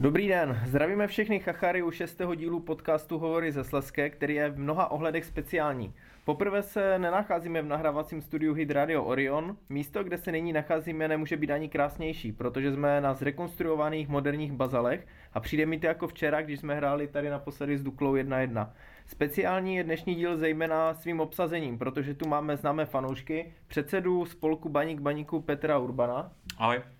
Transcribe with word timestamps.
Dobrý 0.00 0.28
den, 0.28 0.60
zdravíme 0.66 1.06
všechny 1.06 1.40
chachary 1.40 1.82
u 1.82 1.90
šestého 1.90 2.34
dílu 2.34 2.60
podcastu 2.60 3.18
Hovory 3.18 3.52
ze 3.52 3.64
Sleské, 3.64 4.10
který 4.10 4.34
je 4.34 4.50
v 4.50 4.58
mnoha 4.58 4.90
ohledech 4.90 5.24
speciální. 5.24 5.94
Poprvé 6.24 6.62
se 6.62 6.98
nenacházíme 6.98 7.62
v 7.62 7.66
nahrávacím 7.66 8.22
studiu 8.22 8.54
Hit 8.54 8.70
Radio 8.70 9.04
Orion. 9.04 9.56
Místo, 9.68 10.04
kde 10.04 10.18
se 10.18 10.32
nyní 10.32 10.52
nacházíme, 10.52 11.08
nemůže 11.08 11.36
být 11.36 11.50
ani 11.50 11.68
krásnější, 11.68 12.32
protože 12.32 12.72
jsme 12.72 13.00
na 13.00 13.14
zrekonstruovaných 13.14 14.08
moderních 14.08 14.52
bazalech 14.52 15.06
a 15.32 15.40
přijde 15.40 15.66
mi 15.66 15.78
to 15.78 15.86
jako 15.86 16.08
včera, 16.08 16.42
když 16.42 16.60
jsme 16.60 16.74
hráli 16.74 17.08
tady 17.08 17.30
naposledy 17.30 17.78
s 17.78 17.82
Duklou 17.82 18.14
1-1. 18.14 18.70
Speciální 19.06 19.76
je 19.76 19.84
dnešní 19.84 20.14
díl 20.14 20.36
zejména 20.36 20.94
svým 20.94 21.20
obsazením, 21.20 21.78
protože 21.78 22.14
tu 22.14 22.28
máme 22.28 22.56
známé 22.56 22.86
fanoušky, 22.86 23.52
předsedu 23.66 24.24
spolku 24.24 24.68
Baník 24.68 25.00
Baníku 25.00 25.40
Petra 25.40 25.78
Urbana. 25.78 26.32
Ahoj. 26.58 26.95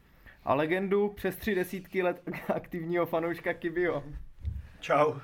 A 0.47 0.55
legendu 0.55 1.09
přes 1.09 1.37
tři 1.37 1.55
desítky 1.55 2.03
let 2.03 2.23
aktivního 2.55 3.07
fanouška 3.07 3.53
Kibio. 3.55 4.03
Čau. 4.80 5.15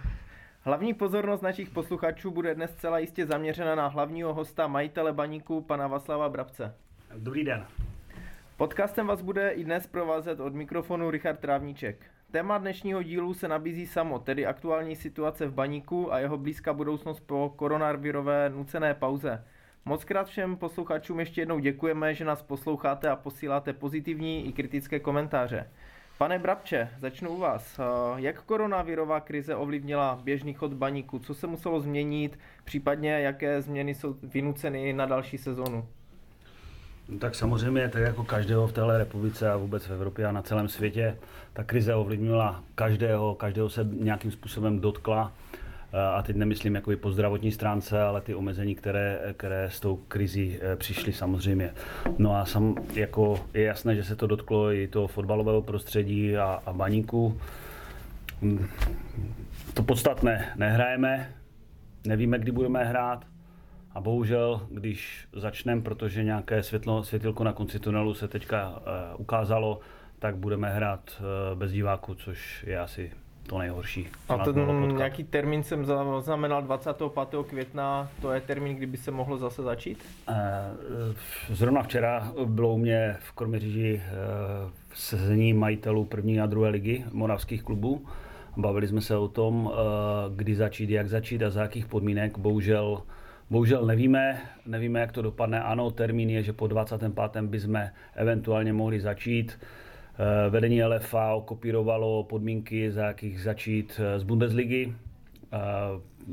Hlavní 0.61 0.95
pozornost 0.95 1.43
našich 1.43 1.71
posluchačů 1.71 2.31
bude 2.31 2.55
dnes 2.55 2.75
celá 2.75 2.99
jistě 2.99 3.27
zaměřena 3.27 3.75
na 3.75 3.87
hlavního 3.87 4.35
hosta 4.35 4.67
majitele 4.67 5.13
baníku, 5.13 5.61
pana 5.61 5.87
Vaslava 5.87 6.29
Brabce. 6.29 6.75
Dobrý 7.19 7.45
den. 7.45 7.67
Podcastem 8.57 9.07
vás 9.07 9.23
bude 9.23 9.51
i 9.51 9.65
dnes 9.65 9.87
provázet 9.87 10.41
od 10.41 10.55
mikrofonu 10.55 11.11
Richard 11.11 11.41
Trávníček. 11.41 12.07
Téma 12.31 12.59
dnešního 12.59 13.03
dílu 13.03 13.35
se 13.35 13.49
nabízí 13.49 13.87
samo, 13.87 14.19
tedy 14.19 14.47
aktuální 14.47 14.97
situace 14.97 15.47
v 15.47 15.55
baníku 15.55 16.13
a 16.13 16.19
jeho 16.19 16.39
blízká 16.39 16.73
budoucnost 16.73 17.21
po 17.21 17.55
koronavirové 17.57 18.51
nucené 18.51 18.95
pauze. 18.95 19.45
Moc 19.85 20.05
krát 20.05 20.27
všem 20.27 20.57
posluchačům 20.57 21.21
ještě 21.21 21.41
jednou 21.41 21.59
děkujeme, 21.59 22.15
že 22.15 22.25
nás 22.25 22.43
posloucháte 22.43 23.09
a 23.09 23.17
posíláte 23.17 23.73
pozitivní 23.73 24.47
i 24.49 24.53
kritické 24.53 25.01
komentáře. 25.01 25.67
Pane 26.19 26.39
Brabče, 26.39 26.89
začnu 26.99 27.31
u 27.31 27.39
vás. 27.39 27.81
Jak 28.17 28.43
koronavirová 28.43 29.21
krize 29.21 29.57
ovlivnila 29.57 30.21
běžný 30.25 30.55
chod 30.55 30.73
baníku? 30.73 31.19
Co 31.19 31.35
se 31.35 31.47
muselo 31.47 31.81
změnit? 31.81 32.39
Případně 32.65 33.11
jaké 33.11 33.63
změny 33.63 33.95
jsou 33.95 34.17
vynuceny 34.23 34.93
na 34.93 35.07
další 35.07 35.39
sezonu? 35.39 35.89
No 37.09 37.19
tak 37.19 37.35
samozřejmě, 37.35 37.89
tak 37.89 38.03
jako 38.03 38.25
každého 38.25 38.67
v 38.67 38.73
téhle 38.73 38.99
republice 38.99 39.51
a 39.51 39.57
vůbec 39.57 39.87
v 39.87 39.93
Evropě 39.93 40.27
a 40.27 40.33
na 40.33 40.43
celém 40.43 40.69
světě, 40.69 41.19
ta 41.53 41.65
krize 41.65 41.95
ovlivnila 41.95 42.65
každého, 42.75 43.35
každého 43.35 43.71
se 43.71 43.89
nějakým 43.93 44.31
způsobem 44.31 44.81
dotkla. 44.81 45.33
A 46.15 46.23
teď 46.23 46.37
nemyslím 46.37 46.75
jako 46.75 46.93
i 46.93 46.97
po 46.97 47.13
zdravotní 47.13 47.53
stránce, 47.53 48.03
ale 48.03 48.21
ty 48.21 48.35
omezení, 48.35 48.75
které, 48.75 49.21
které 49.37 49.71
s 49.71 49.81
tou 49.81 49.97
krizí 49.97 50.59
eh, 50.61 50.77
přišly 50.77 51.13
samozřejmě. 51.13 51.71
No 52.19 52.37
a 52.37 52.45
sam, 52.45 52.75
jako 52.95 53.47
je 53.55 53.63
jasné, 53.63 53.97
že 53.97 54.05
se 54.05 54.17
to 54.17 54.27
dotklo 54.27 54.73
i 54.73 54.89
toho 54.89 55.07
fotbalového 55.07 55.63
prostředí 55.63 56.37
a, 56.37 56.63
a 56.67 56.73
baníku. 56.73 57.41
Hm, 58.43 58.67
to 59.75 59.83
podstatné, 59.83 60.53
nehrajeme, 60.57 61.35
nevíme, 62.07 62.39
kdy 62.39 62.53
budeme 62.53 62.85
hrát, 62.85 63.25
a 63.95 64.01
bohužel, 64.01 64.67
když 64.71 65.29
začneme, 65.33 65.83
protože 65.83 66.25
nějaké 66.25 66.63
světlo, 66.63 67.05
světilko 67.05 67.45
na 67.45 67.53
konci 67.53 67.79
tunelu 67.79 68.15
se 68.15 68.29
teďka 68.29 68.69
uh, 68.71 68.77
ukázalo, 69.21 69.81
tak 70.19 70.37
budeme 70.37 70.71
hrát 70.71 71.21
uh, 71.21 71.59
bez 71.59 71.73
diváků, 71.73 72.15
což 72.15 72.65
je 72.67 72.79
asi 72.79 73.13
to 73.47 73.59
nejhorší. 73.59 74.09
A 74.29 74.39
ten 74.39 74.97
nějaký 74.97 75.25
termín 75.25 75.63
jsem 75.63 75.85
zaznamenal 75.85 76.63
25. 76.63 77.47
května, 77.47 78.09
to 78.23 78.33
je 78.33 78.41
termín, 78.41 78.77
kdyby 78.77 78.97
se 78.97 79.11
mohlo 79.11 79.39
zase 79.39 79.63
začít? 79.63 80.05
Uh, 80.29 80.35
zrovna 81.51 81.83
včera 81.83 82.33
bylo 82.45 82.75
u 82.75 82.79
mě 82.79 83.17
v 83.21 83.33
Kroměříži 83.33 84.03
uh, 84.65 84.71
sezení 84.95 85.53
majitelů 85.53 86.05
první 86.05 86.41
a 86.41 86.47
druhé 86.47 86.71
ligy 86.71 87.05
moravských 87.13 87.63
klubů. 87.63 88.07
Bavili 88.57 88.89
jsme 88.89 89.01
se 89.01 89.17
o 89.17 89.29
tom, 89.29 89.65
uh, 89.65 89.73
kdy 90.37 90.55
začít, 90.55 90.91
jak 90.91 91.09
začít 91.09 91.43
a 91.43 91.51
za 91.51 91.63
jakých 91.63 91.87
podmínek. 91.87 92.39
Bohužel 92.39 93.03
Bohužel 93.51 93.87
nevíme, 93.87 94.41
nevíme, 94.67 95.01
jak 95.01 95.13
to 95.13 95.23
dopadne. 95.23 95.61
Ano, 95.61 95.91
termín 95.91 96.31
je, 96.31 96.43
že 96.43 96.53
po 96.53 96.67
25. 96.67 97.43
bychom 97.43 97.89
eventuálně 98.15 98.73
mohli 98.73 99.01
začít. 99.01 99.59
Eh, 100.19 100.51
vedení 100.51 100.85
LFA 100.85 101.35
okopírovalo 101.35 102.25
podmínky, 102.25 102.93
za 102.93 103.07
jakých 103.07 103.43
začít 103.43 104.01
eh, 104.05 104.19
z 104.19 104.23
Bundesligy. 104.23 104.95
Eh, 105.53 105.59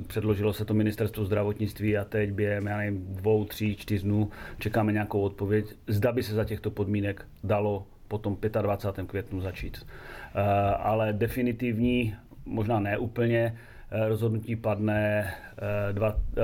předložilo 0.08 0.54
se 0.54 0.66
to 0.66 0.74
ministerstvo 0.74 1.26
zdravotnictví 1.26 1.98
a 1.98 2.06
teď 2.06 2.32
během, 2.32 2.68
já 2.68 2.78
nevím, 2.78 3.06
dvou, 3.10 3.46
tří, 3.46 3.76
čtyř 3.76 4.04
dnů 4.04 4.30
čekáme 4.60 4.92
nějakou 4.92 5.22
odpověď. 5.22 5.66
Zda 5.88 6.12
by 6.12 6.24
se 6.24 6.34
za 6.34 6.46
těchto 6.46 6.72
podmínek 6.72 7.26
dalo 7.44 7.88
potom 8.08 8.38
25. 8.62 9.08
květnu 9.08 9.42
začít. 9.42 9.86
Ale 10.78 11.14
definitivní, 11.14 12.16
možná 12.46 12.80
ne 12.80 12.98
úplně, 12.98 13.56
Eh, 13.92 14.08
rozhodnutí 14.08 14.56
padne 14.56 15.34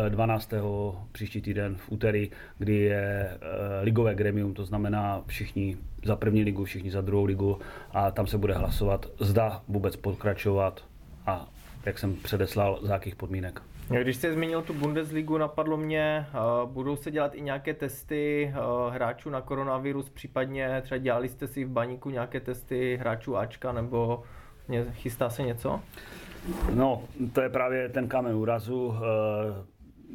12. 0.09 0.53
Eh, 0.53 0.57
eh, 0.57 1.06
příští 1.12 1.41
týden 1.41 1.75
v 1.75 1.91
úterý, 1.91 2.29
kdy 2.57 2.75
je 2.75 3.29
ligové 3.81 4.16
gremium, 4.16 4.53
to 4.53 4.66
znamená 4.66 5.23
všichni 5.28 5.78
za 6.06 6.16
první 6.16 6.44
ligu, 6.44 6.66
všichni 6.66 6.92
za 6.92 7.02
druhou 7.02 7.26
ligu 7.26 7.60
a 7.92 8.12
tam 8.12 8.28
se 8.28 8.38
bude 8.38 8.54
hlasovat, 8.54 9.06
zda 9.20 9.62
vůbec 9.68 9.96
pokračovat 9.96 10.86
a 11.26 11.50
jak 11.86 12.00
jsem 12.00 12.16
předeslal, 12.16 12.80
za 12.82 12.94
jakých 12.94 13.16
podmínek. 13.16 13.62
Když 14.02 14.16
jste 14.16 14.34
zmínil 14.34 14.62
tu 14.62 14.74
Bundesligu, 14.74 15.38
napadlo 15.38 15.78
mě, 15.78 16.26
budou 16.66 16.96
se 16.96 17.12
dělat 17.12 17.36
i 17.36 17.42
nějaké 17.42 17.74
testy 17.74 18.54
hráčů 18.90 19.30
na 19.30 19.42
koronavirus, 19.42 20.10
případně 20.10 20.82
třeba 20.82 20.98
dělali 20.98 21.30
jste 21.30 21.48
si 21.48 21.66
v 21.66 21.70
baníku 21.70 22.10
nějaké 22.10 22.40
testy 22.40 22.98
hráčů 22.98 23.38
Ačka, 23.38 23.72
nebo 23.72 24.24
chystá 24.92 25.30
se 25.30 25.44
něco? 25.44 25.80
No, 26.74 27.02
to 27.34 27.42
je 27.42 27.50
právě 27.50 27.90
ten 27.90 28.08
kámen 28.08 28.36
úrazu. 28.36 28.94
Eh, 28.96 29.66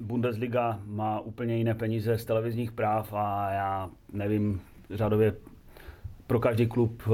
Bundesliga 0.00 0.80
má 0.86 1.20
úplně 1.20 1.56
jiné 1.56 1.74
peníze 1.74 2.18
z 2.18 2.24
televizních 2.24 2.72
práv 2.72 3.12
a 3.12 3.50
já 3.50 3.90
nevím, 4.12 4.60
řadově 4.90 5.34
pro 6.30 6.40
každý 6.40 6.66
klub, 6.66 7.02
eh, 7.06 7.10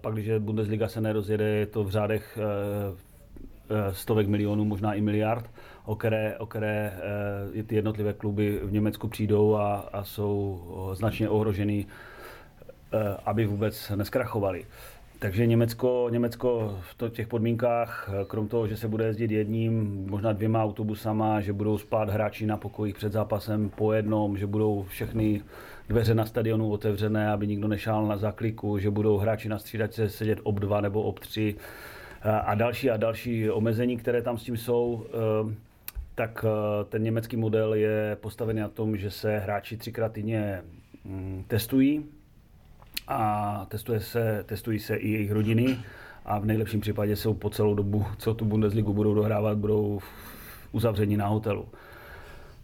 pak 0.00 0.14
když 0.14 0.30
Bundesliga 0.38 0.88
se 0.88 1.00
nerozjede, 1.00 1.44
je 1.44 1.66
to 1.66 1.84
v 1.84 1.90
řádech 1.90 2.38
eh, 2.38 3.94
stovek 3.94 4.26
milionů, 4.26 4.64
možná 4.64 4.94
i 4.94 5.00
miliard, 5.00 5.50
o 5.84 5.96
které, 5.96 6.38
o 6.38 6.46
které 6.46 6.92
ty 7.66 7.74
jednotlivé 7.74 8.12
kluby 8.12 8.60
v 8.62 8.72
Německu 8.72 9.08
přijdou 9.08 9.54
a, 9.54 9.74
a 9.92 10.04
jsou 10.04 10.62
značně 10.94 11.28
ohrožený, 11.28 11.86
aby 13.24 13.46
vůbec 13.46 13.92
neskrachovali. 13.96 14.66
Takže 15.18 15.46
Německo, 15.46 16.08
Německo 16.10 16.78
v 16.80 17.10
těch 17.10 17.26
podmínkách, 17.28 18.10
krom 18.26 18.48
toho, 18.48 18.68
že 18.68 18.76
se 18.76 18.88
bude 18.88 19.04
jezdit 19.04 19.30
jedním, 19.30 20.04
možná 20.10 20.32
dvěma 20.32 20.64
autobusama, 20.64 21.40
že 21.40 21.52
budou 21.52 21.78
spát 21.78 22.10
hráči 22.10 22.46
na 22.46 22.56
pokojích 22.56 22.96
před 22.96 23.12
zápasem 23.12 23.70
po 23.70 23.92
jednom, 23.92 24.36
že 24.36 24.46
budou 24.46 24.84
všechny 24.88 25.42
dveře 25.88 26.14
na 26.14 26.26
stadionu 26.26 26.70
otevřené, 26.70 27.30
aby 27.30 27.46
nikdo 27.46 27.68
nešál 27.68 28.06
na 28.06 28.16
zakliku, 28.16 28.78
že 28.78 28.90
budou 28.90 29.16
hráči 29.16 29.48
na 29.48 29.58
střídačce 29.58 30.08
sedět 30.08 30.38
ob 30.42 30.60
dva 30.60 30.80
nebo 30.80 31.02
ob 31.02 31.18
tři. 31.18 31.54
A 32.22 32.54
další 32.54 32.90
a 32.90 32.96
další 32.96 33.50
omezení, 33.50 33.96
které 33.96 34.22
tam 34.22 34.38
s 34.38 34.44
tím 34.44 34.56
jsou, 34.56 35.06
eh, 35.08 35.54
tak 36.14 36.44
eh, 36.48 36.84
ten 36.84 37.02
německý 37.02 37.36
model 37.36 37.74
je 37.74 38.16
postavený 38.20 38.60
na 38.60 38.68
tom, 38.68 38.96
že 38.96 39.10
se 39.10 39.38
hráči 39.38 39.76
třikrát 39.76 40.12
týdně 40.12 40.62
mm, 41.04 41.44
testují, 41.48 42.04
a 43.08 43.66
testuje 43.68 44.00
se, 44.00 44.44
testují 44.46 44.78
se 44.78 44.96
i 44.96 45.08
jejich 45.08 45.32
rodiny 45.32 45.78
a 46.24 46.38
v 46.38 46.46
nejlepším 46.46 46.80
případě 46.80 47.16
jsou 47.16 47.34
po 47.34 47.50
celou 47.50 47.74
dobu, 47.74 48.06
co 48.18 48.34
tu 48.34 48.44
Bundesligu 48.44 48.92
budou 48.92 49.14
dohrávat, 49.14 49.58
budou 49.58 50.00
uzavření 50.72 51.16
na 51.16 51.26
hotelu. 51.26 51.68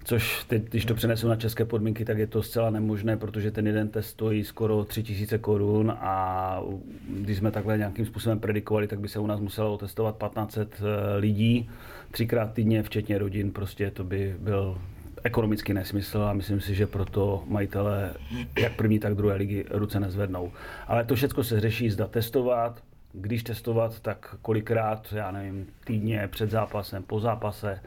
Což 0.05 0.45
teď, 0.45 0.63
když 0.63 0.85
to 0.85 0.95
přenesu 0.95 1.29
na 1.29 1.37
české 1.37 1.65
podmínky, 1.65 2.05
tak 2.05 2.19
je 2.19 2.27
to 2.27 2.43
zcela 2.43 2.71
nemožné, 2.71 3.17
protože 3.17 3.51
ten 3.51 3.67
jeden 3.67 3.89
test 3.89 4.07
stojí 4.07 4.45
skoro 4.45 4.85
3000 4.85 5.39
korun 5.39 5.91
a 6.01 6.63
když 7.09 7.39
jsme 7.39 7.51
takhle 7.51 7.79
nějakým 7.79 8.07
způsobem 8.07 8.41
predikovali, 8.41 8.89
tak 8.89 9.01
by 9.01 9.09
se 9.09 9.19
u 9.19 9.27
nás 9.27 9.41
muselo 9.41 9.79
testovat 9.79 10.17
1500 10.19 10.75
eh, 10.81 11.17
lidí 11.19 11.71
třikrát 12.11 12.53
týdně, 12.53 12.83
včetně 12.83 13.19
rodin. 13.19 13.51
Prostě 13.51 13.91
to 13.91 14.05
by 14.05 14.37
byl 14.39 14.79
ekonomický 15.25 15.73
nesmysl 15.73 16.23
a 16.23 16.33
myslím 16.33 16.61
si, 16.61 16.75
že 16.75 16.87
proto 16.87 17.45
majitele 17.47 18.15
jak 18.59 18.77
první, 18.77 18.99
tak 18.99 19.15
druhé 19.15 19.37
ligy 19.37 19.65
ruce 19.71 20.01
nezvednou. 20.01 20.53
Ale 20.87 21.05
to 21.05 21.15
všechno 21.15 21.45
se 21.45 21.61
řeší, 21.61 21.91
zda 21.91 22.07
testovat, 22.07 22.83
když 23.13 23.43
testovat, 23.43 24.01
tak 24.01 24.37
kolikrát, 24.43 25.15
já 25.17 25.31
nevím, 25.31 25.67
týdně 25.85 26.29
před 26.29 26.51
zápasem, 26.51 27.03
po 27.03 27.21
zápase. 27.21 27.81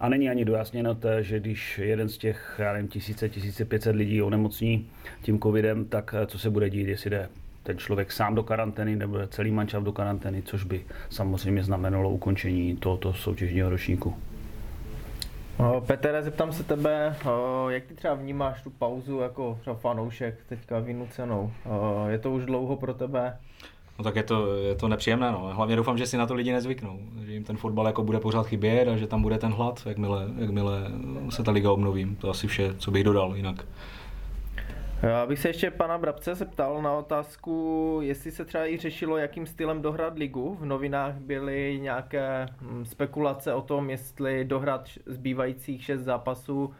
A 0.00 0.08
není 0.08 0.30
ani 0.30 0.44
dojasněno 0.44 0.94
to, 0.94 1.22
že 1.22 1.40
když 1.40 1.78
jeden 1.78 2.08
z 2.08 2.18
těch, 2.18 2.54
já 2.58 2.72
nevím, 2.72 2.88
tisíce, 2.88 3.28
1500 3.28 3.96
lidí 3.96 4.22
onemocní 4.22 4.90
tím 5.22 5.40
covidem, 5.40 5.84
tak 5.84 6.14
eh, 6.22 6.26
co 6.26 6.38
se 6.38 6.50
bude 6.50 6.70
dít, 6.70 6.88
jestli 6.88 7.10
jde 7.10 7.28
ten 7.62 7.78
člověk 7.78 8.12
sám 8.12 8.34
do 8.34 8.42
karantény 8.42 8.96
nebo 8.96 9.26
celý 9.26 9.50
mančav 9.50 9.82
do 9.82 9.92
karantény, 9.92 10.42
což 10.42 10.64
by 10.64 10.84
samozřejmě 11.10 11.64
znamenalo 11.64 12.10
ukončení 12.10 12.76
tohoto 12.76 13.12
soutěžního 13.12 13.70
ročníku. 13.70 14.14
Petere, 15.86 16.22
zeptám 16.22 16.52
se 16.52 16.64
tebe, 16.64 17.16
jak 17.68 17.84
ty 17.84 17.94
třeba 17.94 18.14
vnímáš 18.14 18.62
tu 18.62 18.70
pauzu 18.70 19.20
jako 19.20 19.58
třeba 19.60 19.76
fanoušek 19.76 20.34
teďka 20.48 20.78
vynucenou? 20.78 21.52
Je 22.08 22.18
to 22.18 22.30
už 22.30 22.44
dlouho 22.44 22.76
pro 22.76 22.94
tebe? 22.94 23.36
No 23.98 24.04
tak 24.04 24.16
je 24.16 24.22
to, 24.22 24.56
je 24.56 24.74
to 24.74 24.88
nepříjemné, 24.88 25.32
no. 25.32 25.50
Hlavně 25.54 25.76
doufám, 25.76 25.98
že 25.98 26.06
si 26.06 26.16
na 26.16 26.26
to 26.26 26.34
lidi 26.34 26.52
nezvyknou, 26.52 26.98
že 27.26 27.32
jim 27.32 27.44
ten 27.44 27.56
fotbal 27.56 27.86
jako 27.86 28.04
bude 28.04 28.20
pořád 28.20 28.46
chybět 28.46 28.88
a 28.88 28.96
že 28.96 29.06
tam 29.06 29.22
bude 29.22 29.38
ten 29.38 29.52
hlad, 29.52 29.82
jakmile, 29.86 30.26
jakmile 30.38 30.78
se 31.30 31.42
ta 31.42 31.50
liga 31.50 31.70
obnoví. 31.70 32.16
To 32.20 32.30
asi 32.30 32.46
vše, 32.46 32.74
co 32.78 32.90
bych 32.90 33.04
dodal 33.04 33.36
jinak. 33.36 33.64
Já 35.02 35.26
bych 35.26 35.38
se 35.38 35.48
ještě 35.48 35.70
pana 35.70 35.98
Brabce 35.98 36.34
zeptal 36.34 36.82
na 36.82 36.92
otázku, 36.92 37.98
jestli 38.02 38.30
se 38.30 38.44
třeba 38.44 38.66
i 38.66 38.76
řešilo, 38.76 39.16
jakým 39.16 39.46
stylem 39.46 39.82
dohrát 39.82 40.18
ligu. 40.18 40.56
V 40.60 40.64
novinách 40.64 41.14
byly 41.14 41.78
nějaké 41.82 42.46
hm, 42.60 42.84
spekulace 42.84 43.54
o 43.54 43.62
tom, 43.62 43.90
jestli 43.90 44.44
dohrát 44.44 44.88
zbývajících 45.06 45.84
šest 45.84 46.00
zápasů. 46.00 46.74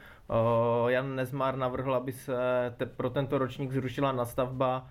Jan 0.88 1.17
Nezmar 1.17 1.56
navrhl, 1.56 1.94
aby 1.94 2.12
se 2.12 2.37
pro 2.97 3.11
tento 3.11 3.38
ročník 3.38 3.73
zrušila 3.73 4.12
nastavba. 4.12 4.87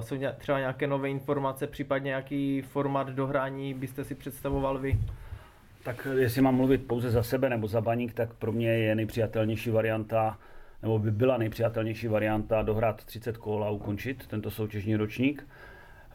Jsou 0.00 0.16
třeba 0.38 0.58
nějaké 0.58 0.86
nové 0.86 1.10
informace, 1.10 1.66
případně 1.66 2.12
jaký 2.12 2.62
formát 2.62 3.10
dohrání 3.10 3.74
byste 3.74 4.04
si 4.04 4.14
představoval 4.14 4.78
vy? 4.78 4.98
Tak 5.84 6.06
jestli 6.16 6.42
mám 6.42 6.54
mluvit 6.54 6.86
pouze 6.86 7.10
za 7.10 7.22
sebe 7.22 7.48
nebo 7.48 7.68
za 7.68 7.80
baník, 7.80 8.14
tak 8.14 8.34
pro 8.34 8.52
mě 8.52 8.68
je 8.68 8.94
nejpřijatelnější 8.94 9.70
varianta 9.70 10.38
nebo 10.82 10.98
by 10.98 11.10
byla 11.10 11.36
nejpřijatelnější 11.36 12.08
varianta 12.08 12.62
dohrát 12.62 13.04
30 13.04 13.36
kol 13.36 13.64
a 13.64 13.70
ukončit 13.70 14.26
tento 14.26 14.50
soutěžní 14.50 14.96
ročník. 14.96 15.46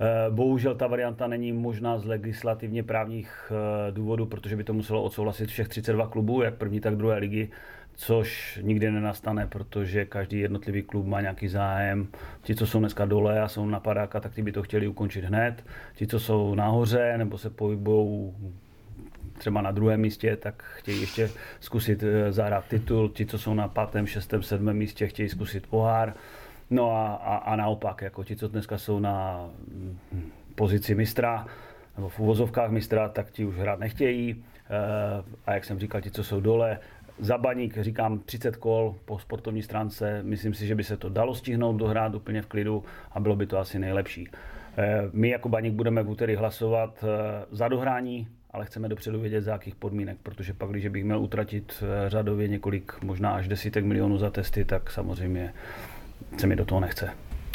Eh, 0.02 0.32
bohužel 0.32 0.76
ta 0.76 0.88
varianta 0.88 1.28
není 1.28 1.54
možná 1.54 2.00
z 2.00 2.06
legislativně 2.06 2.84
právních 2.84 3.52
eh, 3.52 3.92
důvodů, 3.92 4.26
protože 4.26 4.56
by 4.56 4.64
to 4.64 4.74
muselo 4.74 5.04
odsouhlasit 5.04 5.50
všech 5.50 5.68
32 5.68 6.08
klubů, 6.08 6.42
jak 6.42 6.56
první, 6.56 6.80
tak 6.80 6.96
druhé 6.96 7.18
ligy, 7.18 7.50
což 7.94 8.60
nikdy 8.62 8.92
nenastane, 8.92 9.48
protože 9.48 10.06
každý 10.06 10.40
jednotlivý 10.40 10.84
klub 10.84 11.06
má 11.06 11.22
nějaký 11.22 11.48
zájem. 11.48 12.08
Ti, 12.42 12.56
co 12.56 12.68
jsou 12.68 12.80
dneska 12.80 13.06
dole 13.06 13.42
a 13.42 13.48
jsou 13.48 13.66
na 13.66 13.80
padáka, 13.80 14.20
tak 14.20 14.34
ti 14.34 14.42
by 14.42 14.52
to 14.52 14.64
chtěli 14.64 14.88
ukončit 14.88 15.26
hned. 15.26 15.64
Ti, 15.96 16.08
co 16.08 16.20
jsou 16.20 16.56
nahoře 16.56 17.18
nebo 17.18 17.38
se 17.38 17.50
pohybují 17.50 18.34
třeba 19.40 19.62
na 19.62 19.72
druhém 19.72 20.02
místě, 20.02 20.36
tak 20.36 20.64
chtějí 20.76 21.02
ještě 21.02 21.30
zkusit 21.60 22.04
eh, 22.04 22.32
zahrát 22.32 22.66
titul. 22.66 23.10
Ti, 23.10 23.26
co 23.26 23.38
jsou 23.38 23.54
na 23.54 23.68
pátém, 23.68 24.08
šestém, 24.08 24.44
sedmém 24.44 24.78
místě, 24.78 25.08
chtějí 25.08 25.30
zkusit 25.30 25.68
pohár. 25.68 26.14
No 26.70 26.92
a, 26.92 27.14
a, 27.16 27.36
a 27.36 27.56
naopak, 27.56 28.02
jako 28.02 28.24
ti, 28.24 28.36
co 28.36 28.48
dneska 28.48 28.78
jsou 28.78 29.00
na 29.00 29.46
hm, 29.72 30.32
pozici 30.56 30.96
mistra, 30.96 31.48
nebo 31.98 32.10
v 32.10 32.20
uvozovkách 32.20 32.72
mistra, 32.72 33.10
tak 33.10 33.32
ti 33.32 33.46
už 33.46 33.56
hrát 33.56 33.80
nechtějí. 33.80 34.44
Eh, 34.70 35.24
a 35.46 35.54
jak 35.54 35.66
jsem 35.66 35.80
říkal, 35.80 36.02
ti, 36.02 36.12
co 36.12 36.24
jsou 36.24 36.42
dole, 36.42 36.80
za 37.20 37.38
baník 37.38 37.78
říkám 37.78 38.20
30 38.20 38.56
kol 38.56 38.96
po 39.06 39.20
sportovní 39.20 39.62
stránce, 39.62 40.24
myslím 40.24 40.54
si, 40.54 40.68
že 40.68 40.76
by 40.76 40.84
se 40.84 40.98
to 40.98 41.10
dalo 41.10 41.36
stihnout 41.36 41.76
dohrát 41.76 42.16
úplně 42.16 42.42
v 42.42 42.46
klidu 42.46 42.84
a 43.12 43.20
bylo 43.20 43.36
by 43.36 43.46
to 43.46 43.58
asi 43.58 43.80
nejlepší. 43.80 44.28
Eh, 44.78 45.02
my 45.14 45.30
jako 45.30 45.50
baník 45.50 45.74
budeme 45.74 46.04
v 46.04 46.10
úterý 46.10 46.36
hlasovat 46.36 47.04
za 47.52 47.68
dohrání 47.68 48.28
ale 48.52 48.66
chceme 48.66 48.90
dopředu 48.90 49.20
vědět, 49.20 49.42
za 49.42 49.52
jakých 49.52 49.76
podmínek, 49.76 50.18
protože 50.24 50.54
pak, 50.54 50.70
když 50.70 50.88
bych 50.88 51.04
měl 51.04 51.20
utratit 51.20 51.84
eh, 51.84 52.10
řadově 52.10 52.48
několik, 52.48 53.04
možná 53.04 53.32
až 53.32 53.48
desítek 53.48 53.86
milionů 53.86 54.18
za 54.18 54.30
testy, 54.30 54.66
tak 54.66 54.92
samozřejmě 54.92 55.54
se 56.38 56.48
mi 56.48 56.56
do 56.56 56.66
toho 56.66 56.82
nechce. 56.82 57.10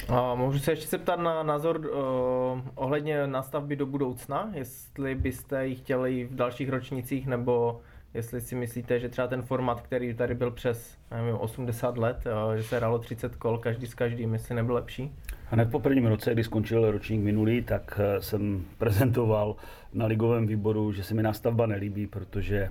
A 0.08 0.35
můžu 0.35 0.58
se 0.58 0.73
ještě 0.73 0.87
zeptat 0.87 1.17
na 1.17 1.43
názor 1.43 1.76
uh, 1.76 2.61
ohledně 2.75 3.26
nastavby 3.26 3.76
do 3.76 3.87
budoucna, 3.87 4.50
jestli 4.55 5.14
byste 5.14 5.67
ji 5.67 5.75
chtěli 5.75 6.25
v 6.25 6.35
dalších 6.35 6.69
ročnicích, 6.69 7.26
nebo 7.26 7.81
jestli 8.14 8.41
si 8.41 8.55
myslíte, 8.55 9.00
že 9.00 9.08
třeba 9.08 9.26
ten 9.26 9.43
format, 9.43 9.81
který 9.81 10.14
tady 10.14 10.35
byl 10.35 10.50
přes 10.50 10.99
nevím, 11.11 11.35
80 11.35 11.99
let, 11.99 12.25
uh, 12.46 12.55
že 12.55 12.62
se 12.62 12.76
hrálo 12.76 12.99
30 12.99 13.37
kol 13.37 13.58
každý 13.58 13.87
s 13.87 13.94
každým, 13.94 14.32
jestli 14.32 14.55
nebyl 14.55 14.75
lepší? 14.75 15.14
Hned 15.46 15.70
po 15.70 15.81
prvním 15.81 16.06
roce, 16.06 16.32
kdy 16.32 16.44
skončil 16.44 16.91
ročník 16.91 17.20
minulý, 17.20 17.62
tak 17.62 18.00
jsem 18.20 18.64
prezentoval 18.79 19.56
na 19.93 20.06
ligovém 20.06 20.46
výboru, 20.46 20.93
že 20.93 21.02
se 21.02 21.14
mi 21.14 21.23
nástavba 21.23 21.67
nelíbí, 21.67 22.06
protože, 22.06 22.70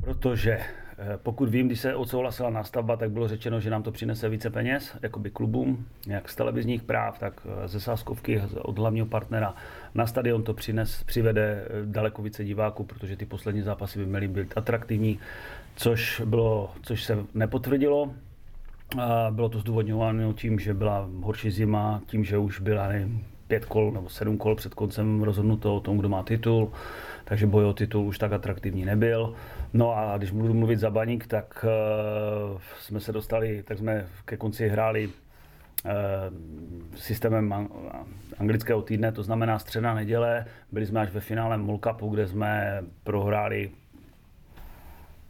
protože 0.00 0.52
eh, 0.52 1.18
pokud 1.22 1.48
vím, 1.48 1.66
když 1.66 1.80
se 1.80 1.94
odsouhlasila 1.94 2.50
nástavba, 2.50 2.96
tak 2.96 3.10
bylo 3.10 3.28
řečeno, 3.28 3.60
že 3.60 3.70
nám 3.70 3.82
to 3.82 3.92
přinese 3.92 4.28
více 4.28 4.50
peněz, 4.50 4.96
jakoby 5.02 5.30
klubům, 5.30 5.86
jak 6.06 6.28
z 6.28 6.36
televizních 6.36 6.82
práv, 6.82 7.18
tak 7.18 7.46
eh, 7.64 7.68
ze 7.68 7.80
sáskovky 7.80 8.42
od 8.58 8.78
hlavního 8.78 9.06
partnera. 9.06 9.54
Na 9.94 10.06
stadion 10.06 10.42
to 10.42 10.54
přines, 10.54 11.02
přivede 11.02 11.64
eh, 11.64 11.68
daleko 11.84 12.22
více 12.22 12.44
diváků, 12.44 12.84
protože 12.84 13.16
ty 13.16 13.26
poslední 13.26 13.62
zápasy 13.62 13.98
by 13.98 14.06
měly 14.06 14.28
být 14.28 14.52
atraktivní, 14.56 15.18
což, 15.76 16.22
bylo, 16.24 16.70
což 16.82 17.04
se 17.04 17.18
nepotvrdilo. 17.34 18.14
Bylo 19.30 19.48
to 19.48 19.58
zdůvodňováno 19.58 20.32
tím, 20.32 20.58
že 20.58 20.74
byla 20.74 21.08
horší 21.22 21.50
zima, 21.50 22.02
tím, 22.06 22.24
že 22.24 22.38
už 22.38 22.60
byla 22.60 22.88
nevím, 22.88 23.26
pět 23.48 23.64
kol 23.64 23.92
nebo 23.92 24.08
sedm 24.08 24.38
kol 24.38 24.54
před 24.54 24.74
koncem 24.74 25.22
rozhodnuto 25.22 25.76
o 25.76 25.80
tom, 25.80 25.98
kdo 25.98 26.08
má 26.08 26.22
titul, 26.22 26.72
takže 27.24 27.46
boj 27.46 27.64
o 27.64 27.72
titul 27.72 28.06
už 28.06 28.18
tak 28.18 28.32
atraktivní 28.32 28.84
nebyl. 28.84 29.34
No 29.72 29.96
a 29.96 30.18
když 30.18 30.30
budu 30.30 30.54
mluvit 30.54 30.78
za 30.78 30.90
baník, 30.90 31.26
tak 31.26 31.64
uh, 31.64 32.60
jsme 32.80 33.00
se 33.00 33.12
dostali, 33.12 33.62
tak 33.62 33.78
jsme 33.78 34.06
ke 34.24 34.36
konci 34.36 34.68
hráli 34.68 35.06
uh, 35.08 35.12
systémem 36.96 37.68
anglického 38.38 38.82
týdne, 38.82 39.12
to 39.12 39.22
znamená 39.22 39.58
středa 39.58 39.94
neděle. 39.94 40.44
Byli 40.72 40.86
jsme 40.86 41.00
až 41.00 41.10
ve 41.10 41.20
finále 41.20 41.58
Mulkapu, 41.58 42.08
kde 42.08 42.28
jsme 42.28 42.82
prohráli 43.04 43.70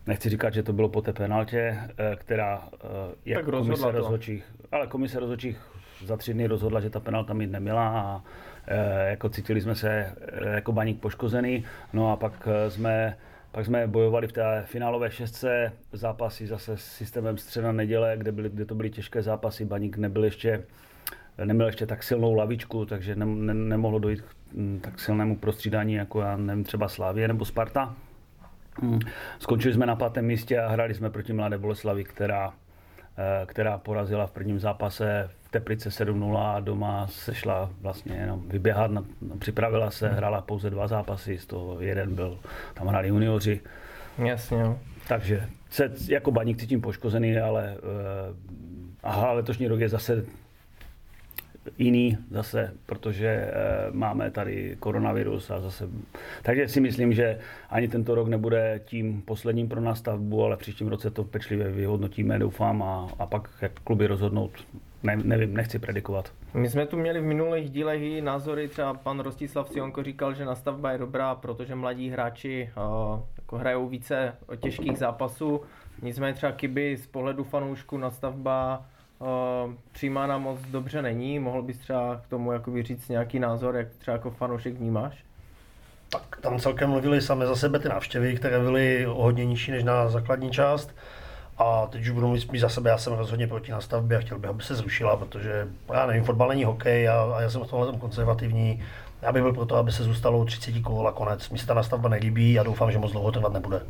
Nechci 0.07 0.29
říkat, 0.29 0.55
že 0.55 0.63
to 0.63 0.73
bylo 0.73 0.89
po 0.89 1.03
té 1.03 1.13
penaltě, 1.13 1.79
eh, 1.99 2.17
která 2.17 2.69
jak 3.25 3.45
komise 3.45 3.91
rozhodčích, 3.91 4.45
ale 4.73 4.87
komise 4.87 5.21
rozhodčích 5.21 5.59
za 6.05 6.17
tři 6.17 6.35
dny 6.35 6.47
rozhodla, 6.47 6.81
že 6.81 6.91
ta 6.91 7.01
penalta 7.01 7.35
mít 7.35 7.51
neměla 7.51 7.89
a 7.89 8.23
e, 8.67 9.11
jako 9.11 9.29
cítili 9.29 9.61
jsme 9.61 9.75
se 9.75 10.13
jako 10.55 10.73
baník 10.73 11.01
poškozený. 11.01 11.65
No 11.93 12.13
a 12.13 12.17
pak 12.17 12.49
jsme 12.69 13.17
pak 13.53 13.67
jsme 13.67 13.87
bojovali 13.87 14.29
v 14.29 14.33
té 14.33 14.63
finálové 14.67 15.11
šestce 15.11 15.73
zápasy 15.93 16.47
zase 16.47 16.77
s 16.77 16.85
systémem 16.85 17.39
středa 17.39 17.73
neděle, 17.73 18.15
kde, 18.17 18.33
byly, 18.33 18.49
kde 18.49 18.65
to 18.65 18.75
byly 18.75 18.91
těžké 18.91 19.23
zápasy. 19.23 19.65
Baník 19.65 19.97
nebyl 19.97 20.25
ještě, 20.25 20.65
neměl 21.45 21.67
ještě 21.67 21.87
tak 21.87 22.03
silnou 22.03 22.35
lavičku, 22.35 22.87
takže 22.87 23.17
ne, 23.17 23.27
ne, 23.27 23.55
nemohlo 23.55 23.99
dojít 23.99 24.21
k 24.21 24.27
tak 24.81 25.01
silnému 25.01 25.37
prostřídání 25.37 25.95
jako 25.95 26.21
já 26.21 26.37
nevím, 26.37 26.65
třeba 26.65 26.89
Slávě 26.89 27.29
nebo 27.29 27.45
Sparta. 27.45 27.95
Hmm. 28.81 29.01
Skončili 29.39 29.75
jsme 29.75 29.87
na 29.87 29.97
pátém 29.97 30.25
místě 30.25 30.61
a 30.61 30.69
hráli 30.69 30.95
jsme 30.95 31.11
proti 31.11 31.33
Mladé 31.33 31.59
Boleslavi, 31.59 32.05
která, 32.05 32.53
která 33.47 33.79
porazila 33.79 34.27
v 34.27 34.31
prvním 34.31 34.59
zápase 34.59 35.31
Teplice 35.51 35.89
7-0 35.89 36.37
a 36.37 36.61
doma 36.61 37.07
se 37.07 37.35
šla 37.35 37.71
vlastně 37.81 38.17
jenom 38.17 38.49
vyběhat, 38.49 38.91
připravila 39.39 39.91
se, 39.91 40.09
hrála 40.09 40.41
pouze 40.41 40.71
dva 40.71 40.89
zápasy, 40.89 41.39
z 41.39 41.47
toho 41.47 41.81
jeden 41.81 42.15
byl, 42.15 42.39
tam 42.75 42.87
hráli 42.87 43.09
junioři. 43.09 43.61
Jasně. 44.19 44.65
Takže 45.09 45.49
se 45.71 45.93
jako 46.09 46.31
baník 46.31 46.59
cítím 46.59 46.81
poškozený, 46.81 47.39
ale 47.39 47.77
uh, 47.77 48.37
aha, 49.03 49.33
letošní 49.33 49.69
rok 49.69 49.81
je 49.81 49.89
zase 49.89 50.25
jiný 51.79 52.19
zase, 52.31 52.73
protože 52.87 53.27
e, 53.27 53.53
máme 53.91 54.31
tady 54.31 54.77
koronavirus 54.81 55.51
a 55.51 55.61
zase. 55.61 55.89
Takže 56.43 56.69
si 56.69 56.81
myslím, 56.81 57.13
že 57.13 57.39
ani 57.71 57.89
tento 57.89 58.15
rok 58.15 58.29
nebude 58.29 58.81
tím 58.85 59.23
posledním 59.23 59.69
pro 59.69 59.81
nás 59.81 59.99
stavbu, 59.99 60.45
ale 60.45 60.57
příštím 60.57 60.89
roce 60.89 61.11
to 61.11 61.25
pečlivě 61.25 61.71
vyhodnotíme, 61.71 62.39
doufám, 62.39 62.83
a, 62.83 63.09
a 63.19 63.27
pak 63.27 63.49
jak 63.61 63.73
kluby 63.81 64.07
rozhodnout, 64.07 64.51
ne, 65.03 65.17
nevím, 65.17 65.55
nechci 65.55 65.79
predikovat. 65.79 66.33
My 66.55 66.69
jsme 66.69 66.87
tu 66.87 66.97
měli 66.97 67.21
v 67.21 67.25
minulých 67.25 67.71
dílech 67.71 68.03
i 68.03 68.21
názory, 68.21 68.69
třeba 68.69 68.95
pan 68.95 69.21
Rostislav 69.21 69.69
Sionko 69.69 70.03
říkal, 70.03 70.35
že 70.35 70.45
nastavba 70.45 70.93
je 70.93 70.99
dobrá, 70.99 71.35
protože 71.35 71.75
mladí 71.75 72.11
hráči 72.11 72.71
uh, 72.77 73.21
jako 73.37 73.59
hrajou 73.59 73.89
více 73.89 74.35
těžkých 74.61 74.99
zápasů, 74.99 75.61
nicméně 76.03 76.35
třeba 76.35 76.53
Kiby 76.53 76.97
z 76.97 77.07
pohledu 77.07 77.45
fanoušku 77.45 77.99
nastavba 77.99 78.85
uh, 79.23 79.73
přijímána 79.93 80.39
moc 80.39 80.61
dobře 80.71 81.03
není. 81.03 81.39
Mohl 81.39 81.63
bys 81.63 81.79
třeba 81.79 82.17
k 82.17 82.29
tomu 82.29 82.53
jakoby 82.53 82.83
říct 82.83 83.09
nějaký 83.09 83.39
názor, 83.39 83.77
jak 83.77 83.89
třeba 83.99 84.13
jako 84.13 84.31
fanoušek 84.31 84.75
vnímáš? 84.75 85.25
Tak 86.09 86.39
tam 86.41 86.59
celkem 86.59 86.91
mluvili 86.91 87.21
sami 87.21 87.47
za 87.47 87.57
sebe 87.57 87.79
ty 87.79 87.89
návštěvy, 87.89 88.37
které 88.37 88.59
byly 88.59 89.05
hodně 89.09 89.45
nižší 89.45 89.71
než 89.71 89.85
na 89.85 90.09
základní 90.09 90.51
část. 90.51 90.95
A 91.59 91.87
teď 91.87 92.01
už 92.01 92.11
budu 92.11 92.29
mít 92.29 92.61
za 92.61 92.69
sebe, 92.69 92.91
já 92.91 92.99
jsem 92.99 93.13
rozhodně 93.13 93.47
proti 93.47 93.73
nastavbě 93.73 94.19
a 94.19 94.21
chtěl 94.21 94.39
bych, 94.39 94.51
aby 94.51 94.63
se 94.63 94.75
zrušila, 94.75 95.17
protože 95.17 95.69
já 95.93 96.07
nevím, 96.07 96.25
fotbal 96.25 96.49
není 96.49 96.65
hokej 96.65 97.09
a, 97.09 97.23
a 97.37 97.41
já 97.41 97.51
jsem 97.51 97.61
v 97.65 97.67
tomhle 97.67 97.99
konzervativní. 97.99 98.83
Já 99.23 99.33
bych 99.33 99.43
byl 99.43 99.53
pro 99.53 99.67
to, 99.67 99.77
aby 99.77 99.93
se 99.93 100.03
zůstalo 100.03 100.45
30 100.45 100.81
kol 100.81 101.09
a 101.09 101.13
konec. 101.13 101.51
Mně 101.51 101.59
se 101.59 101.67
ta 101.67 101.75
nastavba 101.75 102.09
nelíbí 102.09 102.59
a 102.59 102.63
doufám, 102.63 102.93
že 102.93 102.99
moc 102.99 103.13
dlouho 103.13 103.33
trvat 103.33 103.53
nebude. 103.53 103.81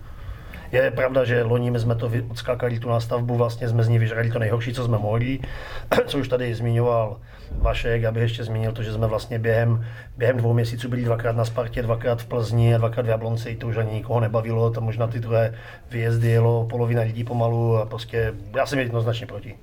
Je 0.72 0.90
pravda, 0.90 1.24
že 1.24 1.42
loni 1.42 1.70
my 1.70 1.78
jsme 1.80 1.94
to 1.94 2.10
odskákali 2.30 2.80
tu 2.80 2.88
nastavbu, 2.88 3.36
vlastně 3.36 3.68
jsme 3.68 3.84
z 3.84 3.88
ní 3.88 3.98
vyžrali 3.98 4.30
to 4.30 4.38
nejhorší, 4.38 4.72
co 4.72 4.84
jsme 4.84 4.98
mohli, 4.98 5.38
co 6.06 6.18
už 6.18 6.28
tady 6.28 6.54
zmiňoval 6.54 7.20
Vašek, 7.58 8.10
bych 8.10 8.22
ještě 8.22 8.44
zmínil 8.44 8.72
to, 8.72 8.82
že 8.82 8.92
jsme 8.92 9.06
vlastně 9.06 9.38
během, 9.38 9.84
během 10.16 10.36
dvou 10.36 10.52
měsíců 10.52 10.88
byli 10.88 11.04
dvakrát 11.04 11.36
na 11.36 11.44
Spartě, 11.44 11.82
dvakrát 11.82 12.22
v 12.22 12.26
Plzni 12.26 12.74
a 12.74 12.78
dvakrát 12.78 13.06
v 13.06 13.08
Jablonci, 13.08 13.56
to 13.56 13.68
už 13.68 13.76
ani 13.76 13.92
nikoho 13.92 14.20
nebavilo, 14.20 14.70
tam 14.70 14.84
možná 14.84 15.06
ty 15.06 15.20
druhé 15.20 15.54
výjezdy 15.90 16.28
jelo 16.28 16.66
polovina 16.66 17.02
lidí 17.02 17.24
pomalu 17.24 17.76
a 17.76 17.86
prostě 17.86 18.34
já 18.56 18.66
jsem 18.66 18.78
jednoznačně 18.78 19.26
proti. 19.26 19.54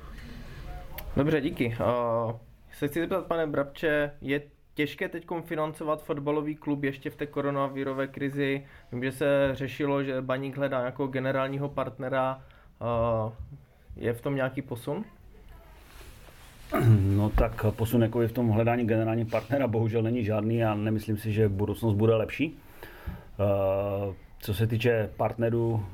Dobře, 1.17 1.41
díky. 1.41 1.77
Uh, 1.79 2.31
se 2.77 2.87
chci 2.87 2.99
zeptat, 2.99 3.25
pane 3.25 3.47
Brabče, 3.47 4.11
je 4.21 4.41
těžké 4.79 5.09
teď 5.09 5.25
financovat 5.41 6.03
fotbalový 6.03 6.55
klub 6.55 6.83
ještě 6.83 7.09
v 7.09 7.15
té 7.15 7.27
koronavirové 7.27 8.07
krizi? 8.07 8.65
Vím, 8.91 9.03
že 9.03 9.11
se 9.11 9.49
řešilo, 9.53 10.03
že 10.03 10.21
Baník 10.21 10.57
hledá 10.57 10.79
jako 10.79 11.07
generálního 11.07 11.69
partnera. 11.69 12.41
Je 13.95 14.13
v 14.13 14.21
tom 14.21 14.35
nějaký 14.35 14.61
posun? 14.61 15.05
No 16.99 17.29
tak 17.29 17.65
posun 17.71 18.01
jako 18.01 18.21
je 18.21 18.27
v 18.27 18.31
tom 18.31 18.49
hledání 18.49 18.87
generálního 18.87 19.29
partnera 19.29 19.67
bohužel 19.67 20.01
není 20.01 20.23
žádný 20.23 20.63
a 20.63 20.73
nemyslím 20.73 21.17
si, 21.17 21.31
že 21.31 21.49
budoucnost 21.49 21.93
bude 21.93 22.15
lepší. 22.15 22.57
Co 24.39 24.53
se 24.53 24.67
týče 24.67 25.09
partnerů, 25.17 25.85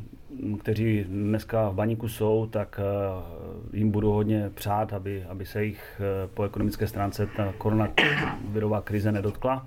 kteří 0.59 1.05
dneska 1.07 1.69
v 1.69 1.73
baníku 1.73 2.07
jsou, 2.07 2.47
tak 2.51 2.79
eh, 2.79 3.77
jim 3.77 3.91
budu 3.91 4.11
hodně 4.11 4.51
přát, 4.53 4.93
aby, 4.93 5.23
aby 5.23 5.45
se 5.45 5.65
jich 5.65 6.01
eh, 6.01 6.27
po 6.33 6.43
ekonomické 6.43 6.87
stránce 6.87 7.27
ta 7.35 7.53
koronavirová 7.57 8.81
krize 8.81 9.11
nedotkla. 9.11 9.65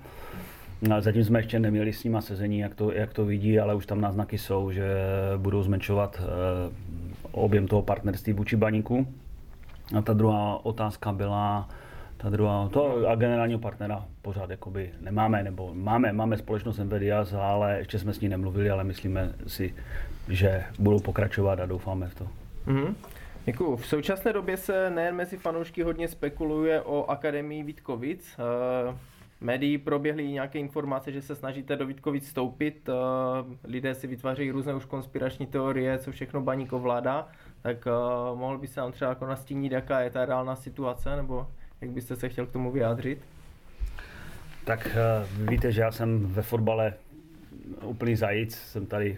Zatím 0.99 1.23
jsme 1.23 1.39
ještě 1.39 1.59
neměli 1.59 1.93
s 1.93 2.03
nima 2.03 2.21
sezení, 2.21 2.59
jak 2.59 2.75
to, 2.75 2.91
jak 2.91 3.13
to 3.13 3.25
vidí, 3.25 3.59
ale 3.59 3.75
už 3.75 3.85
tam 3.85 4.01
náznaky 4.01 4.37
jsou, 4.37 4.71
že 4.71 4.83
budou 5.37 5.63
zmenšovat 5.63 6.21
eh, 6.21 6.71
objem 7.31 7.67
toho 7.67 7.81
partnerství 7.81 8.33
vůči 8.33 8.55
baníku. 8.55 9.07
A 9.97 10.01
ta 10.01 10.13
druhá 10.13 10.65
otázka 10.65 11.11
byla, 11.11 11.69
ta 12.21 12.29
druhá, 12.29 12.69
to 12.69 13.07
a 13.07 13.15
generálního 13.15 13.59
partnera 13.59 14.05
pořád 14.21 14.49
jakoby 14.49 14.91
nemáme, 15.01 15.43
nebo 15.43 15.73
máme, 15.73 16.13
máme 16.13 16.37
společnost 16.37 16.77
Nvidias, 16.77 17.33
ale 17.33 17.77
ještě 17.77 17.99
jsme 17.99 18.13
s 18.13 18.19
ní 18.19 18.29
nemluvili, 18.29 18.69
ale 18.69 18.83
myslíme 18.83 19.33
si, 19.47 19.75
že 20.27 20.63
budou 20.79 20.99
pokračovat 20.99 21.59
a 21.59 21.65
doufáme 21.65 22.07
v 22.07 22.15
to. 22.15 22.27
Mm-hmm. 22.67 22.95
Děkuju. 23.45 23.75
V 23.75 23.87
současné 23.87 24.33
době 24.33 24.57
se 24.57 24.89
nejen 24.89 25.15
mezi 25.15 25.37
fanoušky 25.37 25.83
hodně 25.83 26.07
spekuluje 26.07 26.81
o 26.81 27.05
Akademii 27.05 27.63
Vítkovic. 27.63 28.37
Uh, 28.89 28.95
médií 29.41 29.77
proběhly 29.77 30.27
nějaké 30.27 30.59
informace, 30.59 31.11
že 31.11 31.21
se 31.21 31.35
snažíte 31.35 31.75
do 31.75 31.85
Vítkovic 31.85 32.27
stoupit. 32.27 32.89
Uh, 32.89 32.95
lidé 33.63 33.95
si 33.95 34.07
vytvářejí 34.07 34.51
různé 34.51 34.73
už 34.73 34.85
konspirační 34.85 35.45
teorie, 35.45 35.97
co 35.97 36.11
všechno 36.11 36.41
baník 36.41 36.73
ovládá. 36.73 37.27
Tak 37.61 37.77
uh, 37.85 38.39
mohl 38.39 38.57
by 38.57 38.67
se 38.67 38.79
nám 38.79 38.91
třeba 38.91 39.09
jako 39.09 39.25
nastínit, 39.25 39.71
jaká 39.71 39.99
je 39.99 40.09
ta 40.09 40.25
reálná 40.25 40.55
situace, 40.55 41.15
nebo 41.15 41.47
jak 41.81 41.91
byste 41.91 42.15
se 42.15 42.29
chtěl 42.29 42.45
k 42.45 42.51
tomu 42.51 42.71
vyjádřit? 42.71 43.19
Tak 44.65 44.97
víte, 45.49 45.71
že 45.71 45.81
já 45.81 45.91
jsem 45.91 46.25
ve 46.25 46.41
fotbale 46.41 46.93
úplný 47.83 48.15
zajíc, 48.15 48.55
jsem 48.55 48.85
tady 48.85 49.17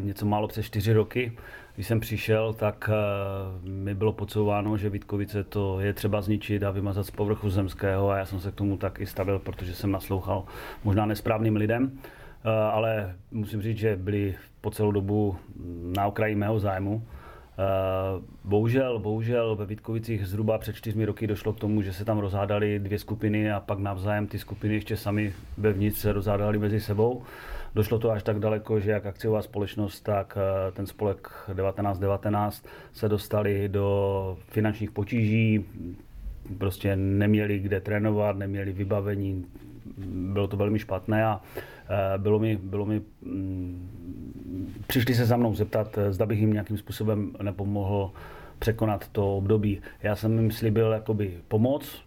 něco 0.00 0.26
málo 0.26 0.48
přes 0.48 0.66
čtyři 0.66 0.92
roky. 0.92 1.32
Když 1.74 1.86
jsem 1.86 2.00
přišel, 2.00 2.52
tak 2.52 2.90
uh, 2.90 3.68
mi 3.68 3.94
bylo 3.94 4.12
podsouváno, 4.12 4.76
že 4.76 4.90
Vítkovice 4.90 5.44
to 5.44 5.80
je 5.80 5.92
třeba 5.92 6.20
zničit 6.20 6.62
a 6.62 6.70
vymazat 6.70 7.06
z 7.06 7.10
povrchu 7.10 7.50
zemského 7.50 8.10
a 8.10 8.18
já 8.18 8.26
jsem 8.26 8.40
se 8.40 8.52
k 8.52 8.54
tomu 8.54 8.76
tak 8.76 9.00
i 9.00 9.06
stavil, 9.06 9.38
protože 9.38 9.74
jsem 9.74 9.90
naslouchal 9.90 10.44
možná 10.84 11.06
nesprávným 11.06 11.56
lidem. 11.56 11.84
Uh, 11.84 12.50
ale 12.50 13.16
musím 13.30 13.62
říct, 13.62 13.78
že 13.78 13.96
byli 13.96 14.34
po 14.60 14.70
celou 14.70 14.92
dobu 14.92 15.36
na 15.96 16.06
okraji 16.06 16.34
mého 16.34 16.58
zájmu. 16.58 17.06
Uh, 17.58 18.24
bohužel, 18.44 18.98
bohužel 18.98 19.56
ve 19.56 19.66
Vítkovicích 19.66 20.26
zhruba 20.26 20.58
před 20.58 20.76
čtyřmi 20.76 21.04
roky 21.04 21.26
došlo 21.26 21.52
k 21.52 21.60
tomu, 21.60 21.82
že 21.82 21.92
se 21.92 22.04
tam 22.04 22.18
rozhádaly 22.18 22.78
dvě 22.78 22.98
skupiny 22.98 23.52
a 23.52 23.60
pak 23.60 23.78
navzájem 23.78 24.26
ty 24.26 24.38
skupiny 24.38 24.74
ještě 24.74 24.96
sami 24.96 25.32
vevnitř 25.56 25.98
se 25.98 26.12
rozhádaly 26.12 26.58
mezi 26.58 26.80
sebou. 26.80 27.22
Došlo 27.74 27.98
to 27.98 28.10
až 28.10 28.22
tak 28.22 28.38
daleko, 28.38 28.80
že 28.80 28.90
jak 28.90 29.06
akciová 29.06 29.42
společnost, 29.42 30.00
tak 30.00 30.38
eh, 30.40 30.72
ten 30.72 30.86
spolek 30.86 31.28
1919 31.46 32.66
se 32.92 33.08
dostali 33.08 33.68
do 33.68 34.38
finančních 34.48 34.90
potíží, 34.90 35.64
prostě 36.58 36.96
neměli 36.96 37.58
kde 37.58 37.80
trénovat, 37.80 38.36
neměli 38.36 38.72
vybavení, 38.72 39.46
bylo 40.32 40.46
to 40.46 40.56
velmi 40.56 40.78
špatné 40.78 41.24
a 41.24 41.40
eh, 41.56 41.60
bylo 42.16 42.38
mi, 42.38 42.56
bylo 42.56 42.86
mi 42.86 43.02
mm, 43.22 43.88
přišli 44.86 45.14
se 45.14 45.26
za 45.26 45.36
mnou 45.36 45.54
zeptat, 45.54 45.98
eh, 45.98 46.12
zda 46.12 46.26
bych 46.26 46.38
jim 46.38 46.52
nějakým 46.52 46.78
způsobem 46.78 47.32
nepomohl 47.42 48.12
překonat 48.58 49.08
to 49.08 49.36
období. 49.36 49.80
Já 50.02 50.16
jsem 50.16 50.38
jim 50.38 50.50
slíbil 50.50 50.92
jakoby 50.92 51.38
pomoc, 51.48 52.02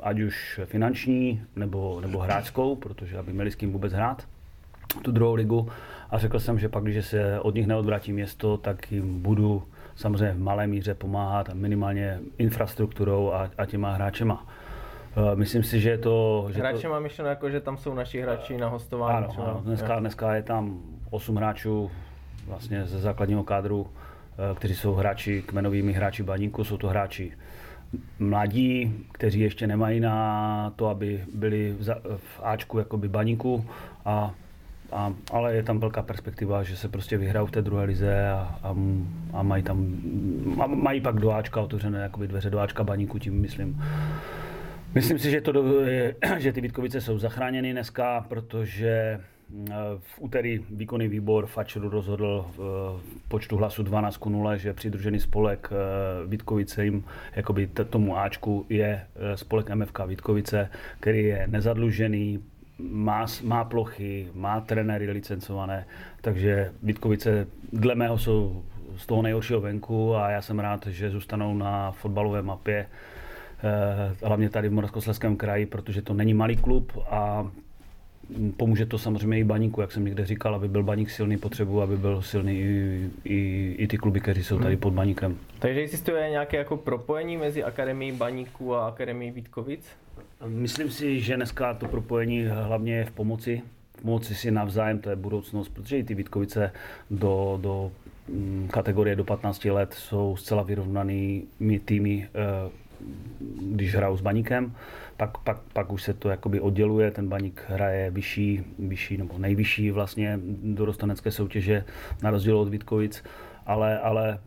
ať 0.00 0.20
už 0.20 0.60
finanční 0.64 1.42
nebo, 1.56 2.00
nebo 2.00 2.18
hráčskou, 2.18 2.76
protože 2.76 3.18
aby 3.18 3.32
měli 3.32 3.50
s 3.50 3.54
kým 3.54 3.72
vůbec 3.72 3.92
hrát 3.92 4.26
tu 5.02 5.12
druhou 5.12 5.34
ligu 5.34 5.68
a 6.10 6.18
řekl 6.18 6.40
jsem, 6.40 6.58
že 6.58 6.68
pak, 6.68 6.84
když 6.84 7.06
se 7.06 7.40
od 7.40 7.54
nich 7.54 7.66
neodvrátí 7.66 8.12
město, 8.12 8.56
tak 8.56 8.92
jim 8.92 9.22
budu 9.22 9.62
samozřejmě 9.96 10.32
v 10.32 10.40
malé 10.40 10.66
míře 10.66 10.94
pomáhat 10.94 11.54
minimálně 11.54 12.20
infrastrukturou 12.38 13.32
a, 13.32 13.50
a 13.58 13.66
těma 13.66 13.92
hráčema. 13.92 14.46
Eh, 15.16 15.36
myslím 15.36 15.62
si, 15.62 15.80
že 15.80 15.90
je 15.90 15.98
to... 15.98 16.46
Že 16.50 16.58
Hráče 16.58 16.82
to... 16.82 16.88
mám 16.88 17.02
myšleno 17.02 17.30
jako, 17.30 17.50
že 17.50 17.60
tam 17.60 17.76
jsou 17.76 17.94
naši 17.94 18.20
hráči 18.20 18.58
na 18.58 18.68
hostování 18.68 19.16
ano, 19.16 19.28
třeba. 19.28 19.46
Ano, 19.46 19.60
dneska, 19.64 19.98
dneska 19.98 20.34
je 20.34 20.42
tam 20.42 20.80
8 21.10 21.36
hráčů 21.36 21.90
vlastně 22.46 22.84
ze 22.86 22.98
základního 22.98 23.44
kádru, 23.44 23.86
eh, 23.86 24.54
kteří 24.54 24.74
jsou 24.74 24.94
hráči, 24.94 25.42
kmenovými 25.42 25.92
hráči 25.92 26.22
baníku, 26.22 26.64
jsou 26.64 26.76
to 26.76 26.88
hráči 26.88 27.32
mladí, 28.18 28.94
kteří 29.12 29.40
ještě 29.40 29.66
nemají 29.66 30.00
na 30.00 30.72
to, 30.76 30.88
aby 30.88 31.24
byli 31.34 31.76
v, 31.78 31.94
v 32.16 32.40
Ačku 32.42 32.78
jakoby 32.78 33.08
baníku 33.08 33.64
a 34.04 34.34
a, 34.92 35.14
ale 35.32 35.54
je 35.54 35.62
tam 35.62 35.78
velká 35.78 36.02
perspektiva, 36.02 36.62
že 36.62 36.76
se 36.76 36.88
prostě 36.88 37.18
vyhrajou 37.18 37.46
v 37.46 37.50
té 37.50 37.62
druhé 37.62 37.84
lize 37.84 38.28
a, 38.28 38.58
a, 38.62 38.76
a 39.32 39.42
mají 39.42 39.62
tam, 39.62 39.96
a 40.60 40.66
mají 40.66 41.00
pak 41.00 41.16
do 41.16 41.32
Ačka 41.32 41.60
otevřené 41.60 42.00
jakoby 42.00 42.28
dveře 42.28 42.50
do 42.50 42.58
Ačka 42.58 42.84
baníku, 42.84 43.18
tím 43.18 43.40
myslím. 43.40 43.82
Myslím 44.94 45.18
si, 45.18 45.30
že, 45.30 45.40
to, 45.40 45.52
že 46.38 46.52
ty 46.52 46.60
Vítkovice 46.60 47.00
jsou 47.00 47.18
zachráněny 47.18 47.72
dneska, 47.72 48.26
protože 48.28 48.90
eh, 48.90 49.74
v 49.98 50.20
úterý 50.20 50.60
výkonný 50.70 51.08
výbor 51.08 51.46
Fačru 51.46 51.88
rozhodl 51.88 52.46
v 52.56 53.00
počtu 53.28 53.56
hlasu 53.56 53.82
12 53.82 54.16
k 54.16 54.26
0, 54.26 54.56
že 54.56 54.72
přidružený 54.72 55.20
spolek 55.20 55.70
eh, 55.72 56.26
Vítkovice 56.28 56.84
jim, 56.84 57.04
jakoby 57.36 57.66
tomu 57.66 58.18
Ačku, 58.18 58.66
je 58.68 59.00
eh, 59.16 59.36
spolek 59.36 59.70
MFK 59.74 60.00
Vítkovice, 60.06 60.70
který 61.00 61.24
je 61.24 61.46
nezadlužený, 61.46 62.42
má, 62.78 63.26
má 63.42 63.64
plochy, 63.64 64.28
má 64.34 64.60
trenéry 64.60 65.10
licencované, 65.10 65.86
takže 66.20 66.72
Vítkovice 66.82 67.46
dle 67.72 67.94
mého 67.94 68.18
jsou 68.18 68.64
z 68.96 69.06
toho 69.06 69.22
nejhoršího 69.22 69.60
venku 69.60 70.16
a 70.16 70.30
já 70.30 70.42
jsem 70.42 70.58
rád, 70.58 70.86
že 70.86 71.10
zůstanou 71.10 71.54
na 71.54 71.92
fotbalové 71.92 72.42
mapě, 72.42 72.86
eh, 72.86 73.19
hlavně 74.24 74.50
tady 74.50 74.68
v 74.68 74.72
Moravskoslezském 74.72 75.36
kraji, 75.36 75.66
protože 75.66 76.02
to 76.02 76.14
není 76.14 76.34
malý 76.34 76.56
klub 76.56 76.92
a 77.10 77.50
pomůže 78.56 78.86
to 78.86 78.98
samozřejmě 78.98 79.38
i 79.38 79.44
baníku, 79.44 79.80
jak 79.80 79.92
jsem 79.92 80.04
někde 80.04 80.26
říkal, 80.26 80.54
aby 80.54 80.68
byl 80.68 80.82
baník 80.82 81.10
silný, 81.10 81.36
potřebu, 81.36 81.82
aby 81.82 81.96
byl 81.96 82.22
silný 82.22 82.60
i, 82.60 83.10
i, 83.24 83.74
i 83.78 83.86
ty 83.86 83.98
kluby, 83.98 84.20
kteří 84.20 84.44
jsou 84.44 84.58
tady 84.58 84.76
pod 84.76 84.90
baníkem. 84.90 85.38
Takže 85.58 85.80
existuje 85.80 86.30
nějaké 86.30 86.56
jako 86.56 86.76
propojení 86.76 87.36
mezi 87.36 87.64
Akademií 87.64 88.12
baníku 88.12 88.74
a 88.74 88.88
Akademií 88.88 89.30
Vítkovic? 89.30 89.88
Myslím 90.46 90.90
si, 90.90 91.20
že 91.20 91.36
dneska 91.36 91.74
to 91.74 91.88
propojení 91.88 92.44
hlavně 92.44 92.94
je 92.96 93.04
v 93.04 93.10
pomoci. 93.10 93.62
V 93.98 94.02
pomoci 94.02 94.34
si 94.34 94.50
navzájem, 94.50 94.98
to 94.98 95.10
je 95.10 95.16
budoucnost, 95.16 95.68
protože 95.68 95.98
i 95.98 96.04
ty 96.04 96.14
Vítkovice 96.14 96.72
do, 97.10 97.58
do 97.62 97.92
mm, 98.28 98.68
kategorie 98.72 99.16
do 99.16 99.24
15 99.24 99.64
let 99.64 99.94
jsou 99.94 100.36
zcela 100.36 100.62
vyrovnanými 100.62 101.78
týmy, 101.84 102.28
eh, 102.34 102.70
když 103.60 103.94
hrajou 103.94 104.16
s 104.16 104.20
baníkem, 104.20 104.74
pak, 105.16 105.38
pak, 105.38 105.60
pak 105.72 105.92
už 105.92 106.02
se 106.02 106.14
to 106.14 106.28
jakoby 106.28 106.60
odděluje, 106.60 107.10
ten 107.10 107.28
baník 107.28 107.64
hraje 107.68 108.10
vyšší, 108.10 108.64
vyšší 108.78 109.16
nebo 109.16 109.38
nejvyšší 109.38 109.90
vlastně 109.90 110.38
dorostanecké 110.62 111.30
soutěže 111.30 111.84
na 112.22 112.30
rozdíl 112.30 112.58
od 112.58 112.68
Vítkovic, 112.68 113.24
ale, 113.66 113.98
ale 113.98 114.38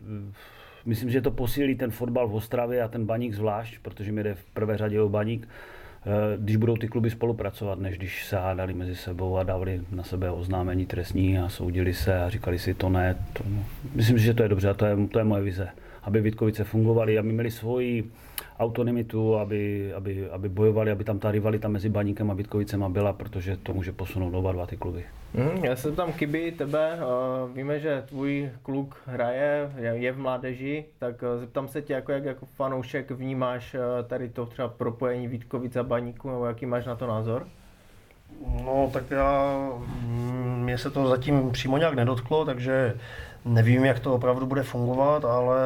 myslím, 0.84 1.10
že 1.10 1.20
to 1.20 1.30
posílí 1.30 1.74
ten 1.74 1.90
fotbal 1.90 2.28
v 2.28 2.34
Ostravě 2.34 2.82
a 2.82 2.88
ten 2.88 3.06
baník 3.06 3.34
zvlášť, 3.34 3.78
protože 3.82 4.12
mi 4.12 4.22
jde 4.22 4.34
v 4.34 4.44
prvé 4.44 4.78
řadě 4.78 5.00
o 5.00 5.08
baník, 5.08 5.48
Eh, 6.06 6.36
když 6.38 6.56
budou 6.56 6.76
ty 6.76 6.88
kluby 6.88 7.10
spolupracovat, 7.10 7.78
než 7.78 7.98
když 7.98 8.26
se 8.26 8.36
hádali 8.36 8.74
mezi 8.74 8.96
sebou 8.96 9.36
a 9.36 9.42
dávali 9.42 9.80
na 9.90 10.02
sebe 10.02 10.30
oznámení 10.30 10.86
trestní 10.86 11.38
a 11.38 11.48
soudili 11.48 11.94
se 11.94 12.18
a 12.18 12.28
říkali 12.28 12.58
si 12.58 12.74
to 12.74 12.88
ne. 12.88 13.16
To. 13.32 13.44
Myslím 13.94 14.18
že 14.18 14.34
to 14.34 14.42
je 14.42 14.48
dobře 14.48 14.68
a 14.68 14.74
to 14.74 14.86
je, 14.86 14.96
to 15.10 15.18
je 15.18 15.24
moje 15.24 15.42
vize. 15.42 15.68
Aby 16.02 16.20
Vítkovice 16.20 16.64
fungovaly, 16.64 17.18
aby 17.18 17.32
měli 17.32 17.50
svoji 17.50 18.10
autonomitu, 18.58 19.38
aby, 19.38 19.92
aby, 19.94 20.30
aby 20.30 20.48
bojovali, 20.48 20.90
aby 20.90 21.04
tam 21.04 21.18
ta 21.18 21.30
rivalita 21.30 21.68
mezi 21.68 21.88
Baníkem 21.88 22.30
a 22.30 22.34
Vítkovicema 22.34 22.88
byla, 22.88 23.12
protože 23.12 23.56
to 23.56 23.74
může 23.74 23.92
posunout 23.92 24.34
oba 24.34 24.52
dva 24.52 24.66
ty 24.66 24.76
kluby. 24.76 25.04
Mm, 25.34 25.64
já 25.64 25.76
se 25.76 25.92
tam 25.92 26.12
Kyby, 26.12 26.52
tebe, 26.52 26.98
uh, 26.98 27.56
víme, 27.56 27.80
že 27.80 28.02
tvůj 28.06 28.50
kluk 28.62 29.02
hraje, 29.06 29.72
je, 29.76 30.12
v 30.12 30.18
mládeži, 30.18 30.84
tak 30.98 31.22
uh, 31.22 31.40
zeptám 31.40 31.68
se 31.68 31.82
tě, 31.82 31.92
jako, 31.92 32.12
jak 32.12 32.24
jako 32.24 32.46
fanoušek 32.46 33.10
vnímáš 33.10 33.74
uh, 33.74 33.80
tady 34.06 34.28
to 34.28 34.46
třeba 34.46 34.68
propojení 34.68 35.28
Vítkovice 35.28 35.80
a 35.80 35.82
Baníku, 35.82 36.30
nebo 36.30 36.46
jaký 36.46 36.66
máš 36.66 36.86
na 36.86 36.96
to 36.96 37.06
názor? 37.06 37.46
No, 38.64 38.90
tak 38.92 39.10
já, 39.10 39.58
mě 40.56 40.78
se 40.78 40.90
to 40.90 41.08
zatím 41.08 41.50
přímo 41.50 41.78
nějak 41.78 41.94
nedotklo, 41.94 42.44
takže 42.44 42.94
Nevím, 43.44 43.84
jak 43.84 44.00
to 44.00 44.14
opravdu 44.14 44.46
bude 44.46 44.62
fungovat, 44.62 45.24
ale 45.24 45.60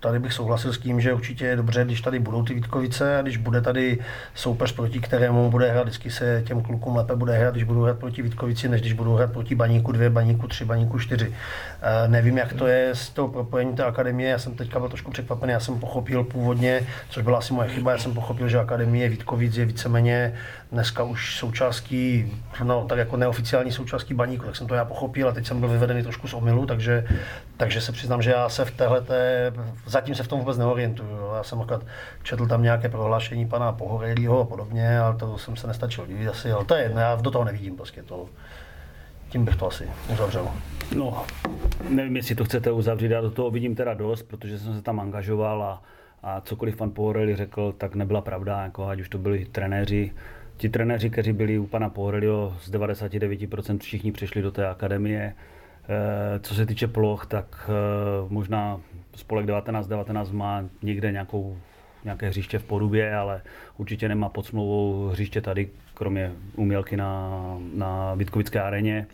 tady 0.00 0.18
bych 0.18 0.32
souhlasil 0.32 0.72
s 0.72 0.78
tím, 0.78 1.00
že 1.00 1.12
určitě 1.12 1.46
je 1.46 1.56
dobře, 1.56 1.84
když 1.84 2.00
tady 2.00 2.18
budou 2.18 2.44
ty 2.44 2.54
Vítkovice 2.54 3.18
a 3.18 3.22
když 3.22 3.36
bude 3.36 3.60
tady 3.60 3.98
soupeř, 4.34 4.72
proti 4.72 5.00
kterému 5.00 5.50
bude 5.50 5.70
hrát, 5.70 5.82
vždycky 5.82 6.10
se 6.10 6.42
těm 6.46 6.62
klukům 6.62 6.96
lépe 6.96 7.16
bude 7.16 7.38
hrát, 7.38 7.50
když 7.50 7.64
budou 7.64 7.82
hrát 7.82 7.98
proti 7.98 8.22
Vítkovici, 8.22 8.68
než 8.68 8.80
když 8.80 8.92
budou 8.92 9.14
hrát 9.14 9.32
proti 9.32 9.54
Baníku 9.54 9.92
2, 9.92 10.10
Baníku 10.10 10.48
3, 10.48 10.64
Baníku 10.64 10.98
4. 10.98 11.32
E, 11.82 12.08
nevím, 12.08 12.38
jak 12.38 12.52
to 12.52 12.66
je 12.66 12.90
s 12.90 13.08
tou 13.10 13.28
propojení 13.28 13.76
té 13.76 13.84
akademie, 13.84 14.30
já 14.30 14.38
jsem 14.38 14.54
teďka 14.54 14.78
byl 14.78 14.88
trošku 14.88 15.10
překvapený, 15.10 15.52
já 15.52 15.60
jsem 15.60 15.80
pochopil 15.80 16.24
původně, 16.24 16.86
což 17.10 17.22
byla 17.22 17.38
asi 17.38 17.52
moje 17.52 17.68
chyba, 17.68 17.92
já 17.92 17.98
jsem 17.98 18.14
pochopil, 18.14 18.48
že 18.48 18.58
akademie 18.58 19.08
Vítkovic 19.08 19.56
je 19.56 19.64
víceméně 19.64 20.34
dneska 20.72 21.02
už 21.02 21.36
součástí, 21.36 22.32
no 22.64 22.84
tak 22.88 22.98
jako 22.98 23.16
neoficiální 23.16 23.72
součástí 23.72 24.14
Baníku, 24.14 24.46
tak 24.46 24.56
jsem 24.56 24.66
to 24.66 24.74
já 24.74 24.84
pochopil 24.84 25.28
a 25.28 25.32
teď 25.32 25.46
jsem 25.46 25.60
byl 25.60 25.68
vyvedený 25.68 26.02
trošku 26.02 26.28
z 26.28 26.34
omylu, 26.34 26.66
takže, 26.78 27.04
takže 27.56 27.80
se 27.80 27.92
přiznám, 27.92 28.22
že 28.22 28.30
já 28.30 28.48
se 28.48 28.64
v 28.64 28.70
téhle 28.70 29.04
zatím 29.86 30.14
se 30.14 30.22
v 30.22 30.28
tom 30.28 30.38
vůbec 30.38 30.58
neorientuju. 30.58 31.10
Já 31.36 31.42
jsem 31.42 31.60
akorát 31.60 31.82
četl 32.22 32.46
tam 32.46 32.62
nějaké 32.62 32.88
prohlášení 32.88 33.48
pana 33.48 33.72
Pohorelího 33.72 34.40
a 34.40 34.44
podobně, 34.44 34.98
ale 34.98 35.16
to 35.16 35.38
jsem 35.38 35.56
se 35.56 35.66
nestačil 35.66 36.06
divit 36.06 36.28
asi, 36.28 36.52
ale 36.52 36.64
to 36.64 36.74
je 36.74 36.82
jedno, 36.82 37.00
já 37.00 37.16
do 37.16 37.30
toho 37.30 37.44
nevidím 37.44 37.76
prostě 37.76 38.02
to. 38.02 38.26
Tím 39.28 39.44
bych 39.44 39.56
to 39.56 39.66
asi 39.66 39.88
uzavřel. 40.12 40.48
No, 40.96 41.24
nevím, 41.88 42.16
jestli 42.16 42.34
to 42.34 42.44
chcete 42.44 42.70
uzavřít, 42.72 43.10
já 43.10 43.20
do 43.20 43.30
toho 43.30 43.50
vidím 43.50 43.74
teda 43.74 43.94
dost, 43.94 44.22
protože 44.22 44.58
jsem 44.58 44.74
se 44.74 44.82
tam 44.82 45.00
angažoval 45.00 45.62
a, 45.62 45.82
a 46.22 46.40
cokoliv 46.40 46.76
pan 46.76 46.90
Pohoreli 46.90 47.36
řekl, 47.36 47.74
tak 47.78 47.94
nebyla 47.94 48.20
pravda, 48.20 48.62
jako 48.62 48.88
ať 48.88 49.00
už 49.00 49.08
to 49.08 49.18
byli 49.18 49.44
trenéři, 49.44 50.12
ti 50.56 50.68
trenéři, 50.68 51.10
kteří 51.10 51.32
byli 51.32 51.58
u 51.58 51.66
pana 51.66 51.90
Pohorelio, 51.90 52.56
z 52.60 52.70
99% 52.70 53.78
všichni 53.78 54.12
přešli 54.12 54.42
do 54.42 54.50
té 54.50 54.68
akademie. 54.68 55.34
Eh, 55.90 56.40
co 56.40 56.54
se 56.54 56.66
týče 56.66 56.86
ploch, 56.86 57.26
tak 57.26 57.70
eh, 57.70 58.26
možná 58.28 58.80
spolek 59.16 59.46
1919 59.46 60.30
má 60.30 60.64
někde 60.82 61.12
nějakou, 61.12 61.58
nějaké 62.04 62.28
hřiště 62.28 62.58
v 62.58 62.64
Porubě, 62.64 63.14
ale 63.16 63.42
určitě 63.76 64.08
nemá 64.08 64.28
pod 64.28 64.46
smlouvou 64.46 65.08
hřiště 65.08 65.40
tady, 65.40 65.68
kromě 65.94 66.32
umělky 66.56 66.96
na, 66.96 67.32
na 67.74 68.14
Vítkovické 68.14 68.60
areně. 68.60 69.06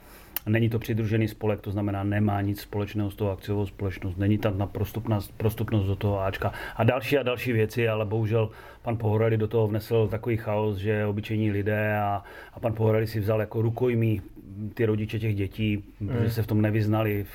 Není 0.47 0.69
to 0.71 0.79
přidružený 0.79 1.29
spolek, 1.29 1.61
to 1.61 1.71
znamená, 1.71 2.03
nemá 2.03 2.41
nic 2.41 2.61
společného 2.61 3.11
s 3.11 3.15
tou 3.15 3.29
akciovou 3.29 3.67
společnost, 3.67 4.17
není 4.17 4.39
tam 4.39 4.59
na 4.59 4.67
prostupnost, 4.67 5.35
prostupnost 5.37 5.87
do 5.87 5.97
toho 5.97 6.21
Ačka 6.21 6.53
a 6.77 6.85
další 6.85 7.19
a 7.19 7.23
další 7.23 7.53
věci, 7.53 7.89
ale 7.89 8.05
bohužel 8.05 8.51
pan 8.83 8.97
Pohoreli 8.97 9.37
do 9.37 9.49
toho 9.49 9.67
vnesl 9.67 10.09
takový 10.09 10.37
chaos, 10.37 10.77
že 10.77 11.07
obyčejní 11.07 11.51
lidé 11.51 11.99
a, 11.99 12.23
a 12.55 12.61
pan 12.61 12.73
Pohoreli 12.73 13.07
si 13.07 13.21
vzal 13.21 13.41
jako 13.41 13.63
rukojmí 13.63 14.23
ty 14.75 14.85
rodiče 14.85 15.19
těch 15.19 15.35
dětí, 15.35 15.85
mm. 16.01 16.09
protože 16.09 16.31
se 16.31 16.43
v 16.43 16.47
tom 16.47 16.63
nevyznali, 16.63 17.27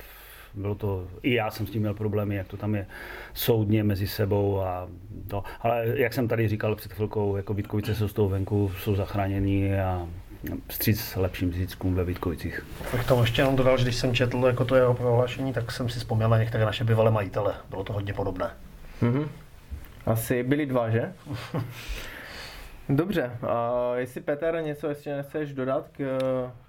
bylo 0.53 0.75
to, 0.75 1.07
i 1.21 1.33
já 1.33 1.51
jsem 1.51 1.67
s 1.67 1.71
tím 1.71 1.81
měl 1.81 1.93
problémy, 1.93 2.35
jak 2.35 2.47
to 2.47 2.57
tam 2.57 2.75
je 2.75 2.85
soudně 3.33 3.83
mezi 3.83 4.07
sebou 4.07 4.61
a 4.61 4.87
to. 5.27 5.43
Ale 5.61 5.85
jak 5.95 6.13
jsem 6.13 6.27
tady 6.27 6.47
říkal 6.47 6.75
před 6.75 6.93
chvilkou, 6.93 7.35
jako 7.35 7.53
Vítkovice 7.53 7.95
jsou 7.95 8.07
z 8.07 8.13
toho 8.13 8.29
venku, 8.29 8.71
jsou 8.79 8.95
zachráněni 8.95 9.79
a 9.79 10.07
stříc 10.69 11.15
lepším 11.15 11.53
ziskům 11.53 11.95
ve 11.95 12.03
Vítkovicích. 12.03 12.65
Bych 12.91 13.07
tomu 13.07 13.21
ještě 13.21 13.41
jenom 13.41 13.55
dodal, 13.55 13.77
že 13.77 13.83
když 13.83 13.95
jsem 13.95 14.15
četl 14.15 14.43
jako 14.47 14.65
to 14.65 14.75
jeho 14.75 14.93
prohlášení, 14.93 15.53
tak 15.53 15.71
jsem 15.71 15.89
si 15.89 15.99
vzpomněl 15.99 16.29
na 16.29 16.37
některé 16.37 16.65
naše 16.65 16.83
bývalé 16.83 17.11
majitele. 17.11 17.53
Bylo 17.69 17.83
to 17.83 17.93
hodně 17.93 18.13
podobné. 18.13 18.49
Mm-hmm. 19.01 19.27
Asi 20.05 20.43
byli 20.43 20.65
dva, 20.65 20.89
že? 20.89 21.13
Dobře, 22.91 23.31
a 23.47 23.91
jestli 23.95 24.21
Petr 24.21 24.61
něco 24.61 24.87
ještě 24.87 25.15
nechceš 25.15 25.53
dodat 25.53 25.89
k 25.91 26.17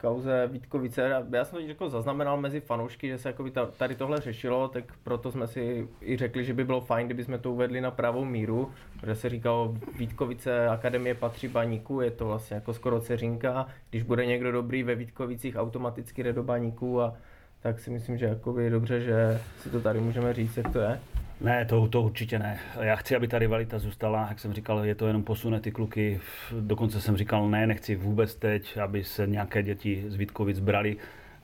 kauze 0.01 0.49
Vítkovice, 0.53 1.25
já 1.33 1.45
jsem 1.45 1.59
to 1.59 1.65
jako 1.65 1.89
zaznamenal 1.89 2.37
mezi 2.37 2.61
fanoušky, 2.61 3.09
že 3.09 3.19
se 3.19 3.29
jako 3.29 3.51
tady 3.77 3.95
tohle 3.95 4.21
řešilo, 4.21 4.69
tak 4.69 4.85
proto 5.05 5.33
jsme 5.33 5.47
si 5.47 5.89
i 6.03 6.17
řekli, 6.17 6.45
že 6.45 6.55
by 6.55 6.65
bylo 6.65 6.81
fajn, 6.81 7.07
kdyby 7.07 7.25
jsme 7.25 7.39
to 7.39 7.53
uvedli 7.53 7.81
na 7.81 7.91
pravou 7.91 8.25
míru, 8.25 8.71
protože 9.01 9.15
se 9.15 9.29
říkalo, 9.29 9.75
Vítkovice 9.99 10.69
akademie 10.69 11.15
patří 11.15 11.49
baníku, 11.49 12.01
je 12.01 12.11
to 12.11 12.27
vlastně 12.27 12.55
jako 12.55 12.75
skoro 12.75 13.01
ceřinka, 13.01 13.67
když 13.91 14.03
bude 14.03 14.27
někdo 14.27 14.53
dobrý 14.53 14.83
ve 14.83 14.95
Vítkovicích, 14.95 15.57
automaticky 15.57 16.23
jde 16.23 16.33
do 16.33 16.43
baníku 16.43 17.01
a 17.01 17.15
tak 17.61 17.81
si 17.81 17.91
myslím, 17.91 18.19
že 18.19 18.39
je 18.59 18.71
dobře, 18.71 19.01
že 19.01 19.41
si 19.59 19.71
to 19.71 19.81
tady 19.81 20.01
můžeme 20.01 20.35
říct, 20.35 20.57
jak 20.57 20.73
to 20.73 20.81
je. 20.81 21.01
Ne, 21.41 21.65
to, 21.65 21.89
to 21.89 22.03
určitě 22.03 22.39
ne. 22.39 22.59
Já 22.81 22.97
chci, 22.97 23.17
aby 23.17 23.29
ta 23.29 23.39
rivalita 23.39 23.79
zůstala, 23.79 24.27
jak 24.29 24.39
jsem 24.39 24.53
říkal, 24.53 24.85
je 24.85 24.95
to 24.95 25.07
jenom 25.07 25.23
posune 25.23 25.61
ty 25.61 25.73
kluky. 25.73 26.21
Dokonce 26.61 27.01
jsem 27.01 27.17
říkal, 27.17 27.49
ne, 27.49 27.67
nechci 27.67 27.97
vůbec 27.97 28.35
teď, 28.35 28.79
aby 28.79 29.05
se 29.05 29.27
nějaké 29.27 29.63
děti 29.63 30.05
z 30.09 30.15
Vítkovic 30.15 30.59
brali 30.59 30.97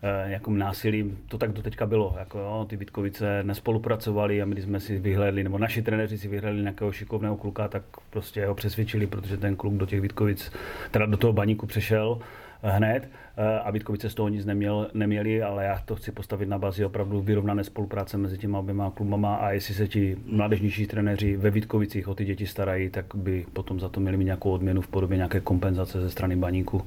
eh, 0.03 0.31
jako 0.31 0.51
násilím. 0.51 1.19
To 1.29 1.39
tak 1.39 1.53
do 1.53 1.63
teďka 1.63 1.87
bylo. 1.87 2.17
Jako, 2.19 2.39
jo, 2.39 2.67
ty 2.69 2.77
Vítkovice 2.77 3.43
nespolupracovali 3.43 4.43
a 4.43 4.45
my 4.45 4.63
jsme 4.63 4.81
si 4.81 4.99
vyhledli, 4.99 5.45
nebo 5.45 5.59
naši 5.59 5.83
trenéři 5.83 6.19
si 6.19 6.29
vyhledli 6.29 6.63
nějakého 6.63 6.93
šikovného 6.93 7.37
kluka, 7.37 7.69
tak 7.69 7.83
prostě 8.11 8.47
ho 8.47 8.55
přesvědčili, 8.55 9.07
protože 9.07 9.37
ten 9.37 9.57
kluk 9.57 9.75
do 9.75 9.87
těch 9.87 10.01
Vítkovic, 10.01 10.53
teda 10.91 11.07
do 11.07 11.17
toho 11.17 11.33
baníku 11.33 11.67
přešel 11.67 12.19
hned 12.63 13.09
eh, 13.37 13.61
a 13.61 13.71
Vítkovice 13.71 14.11
z 14.11 14.15
toho 14.15 14.29
nic 14.29 14.45
neměl, 14.45 14.91
neměli, 14.95 15.43
ale 15.43 15.65
já 15.65 15.83
to 15.85 15.97
chci 15.97 16.13
postavit 16.13 16.49
na 16.49 16.59
bázi 16.59 16.85
opravdu 16.85 17.21
vyrovnané 17.21 17.65
spolupráce 17.65 18.19
mezi 18.19 18.39
těma 18.39 18.59
oběma 18.59 18.91
klubama 18.91 19.37
a 19.37 19.51
jestli 19.51 19.75
se 19.75 19.89
ti 19.89 20.17
mládežnější 20.27 20.87
trenéři 20.87 21.37
ve 21.37 21.51
Vítkovicích 21.51 22.09
o 22.09 22.15
ty 22.15 22.25
děti 22.25 22.47
starají, 22.47 22.91
tak 22.91 23.07
by 23.15 23.47
potom 23.53 23.81
za 23.81 23.89
to 23.89 24.01
měli 24.01 24.17
mít 24.17 24.25
nějakou 24.25 24.51
odměnu 24.51 24.81
v 24.81 24.89
podobě 24.89 25.17
nějaké 25.17 25.41
kompenzace 25.41 26.01
ze 26.01 26.11
strany 26.11 26.37
baníku. 26.37 26.83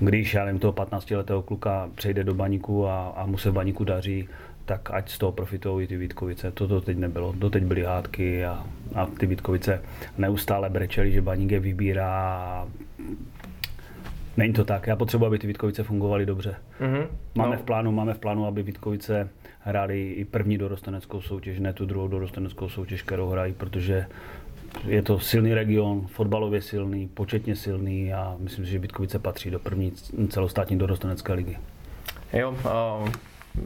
Když 0.00 0.34
já 0.34 0.44
nevím, 0.44 0.60
toho 0.60 0.72
15-letého 0.72 1.42
kluka 1.42 1.90
přejde 1.94 2.24
do 2.24 2.34
baníku 2.34 2.86
a, 2.86 3.08
a 3.08 3.26
mu 3.26 3.38
se 3.38 3.50
v 3.50 3.54
baníku 3.54 3.84
daří, 3.84 4.28
tak 4.68 4.90
ať 4.90 5.10
z 5.10 5.18
toho 5.18 5.32
profitují 5.32 5.86
ty 5.86 5.96
Vítkovice. 5.96 6.50
Toto 6.50 6.80
teď 6.80 6.96
nebylo. 6.98 7.34
Doteď 7.36 7.64
byly 7.64 7.82
hádky 7.82 8.44
a, 8.44 8.66
a 8.94 9.06
ty 9.06 9.26
Vítkovice 9.26 9.82
neustále 10.18 10.70
brečeli, 10.70 11.12
že 11.12 11.22
baník 11.22 11.50
je 11.50 11.60
vybírá 11.60 12.66
Není 14.38 14.52
to 14.52 14.64
tak. 14.64 14.86
Já 14.86 14.96
potřebuji, 14.96 15.26
aby 15.26 15.38
ty 15.38 15.46
Vítkovice 15.46 15.82
fungovaly 15.82 16.26
dobře. 16.26 16.56
Mm-hmm. 16.80 17.06
Máme, 17.34 17.56
no. 17.56 17.62
v 17.62 17.64
plánu, 17.64 17.92
máme 17.92 18.14
v 18.14 18.18
plánu, 18.18 18.46
aby 18.46 18.62
Vítkovice 18.62 19.28
hráli 19.60 20.10
i 20.10 20.24
první 20.24 20.58
dorosteneckou 20.58 21.20
soutěž, 21.20 21.58
ne 21.58 21.72
tu 21.72 21.86
druhou 21.86 22.08
dorosteneckou 22.08 22.68
soutěž, 22.68 23.02
kterou 23.02 23.28
hrají, 23.28 23.52
protože 23.52 24.06
je 24.86 25.02
to 25.02 25.18
silný 25.18 25.54
region, 25.54 26.06
fotbalově 26.06 26.62
silný, 26.62 27.08
početně 27.08 27.56
silný 27.56 28.12
a 28.12 28.36
myslím 28.38 28.64
si, 28.64 28.70
že 28.70 28.78
Vítkovice 28.78 29.18
patří 29.18 29.50
do 29.50 29.58
první 29.58 29.92
celostátní 30.28 30.78
dorostenecké 30.78 31.32
ligy. 31.32 31.58
Jo, 32.32 32.50
uh, 32.50 33.08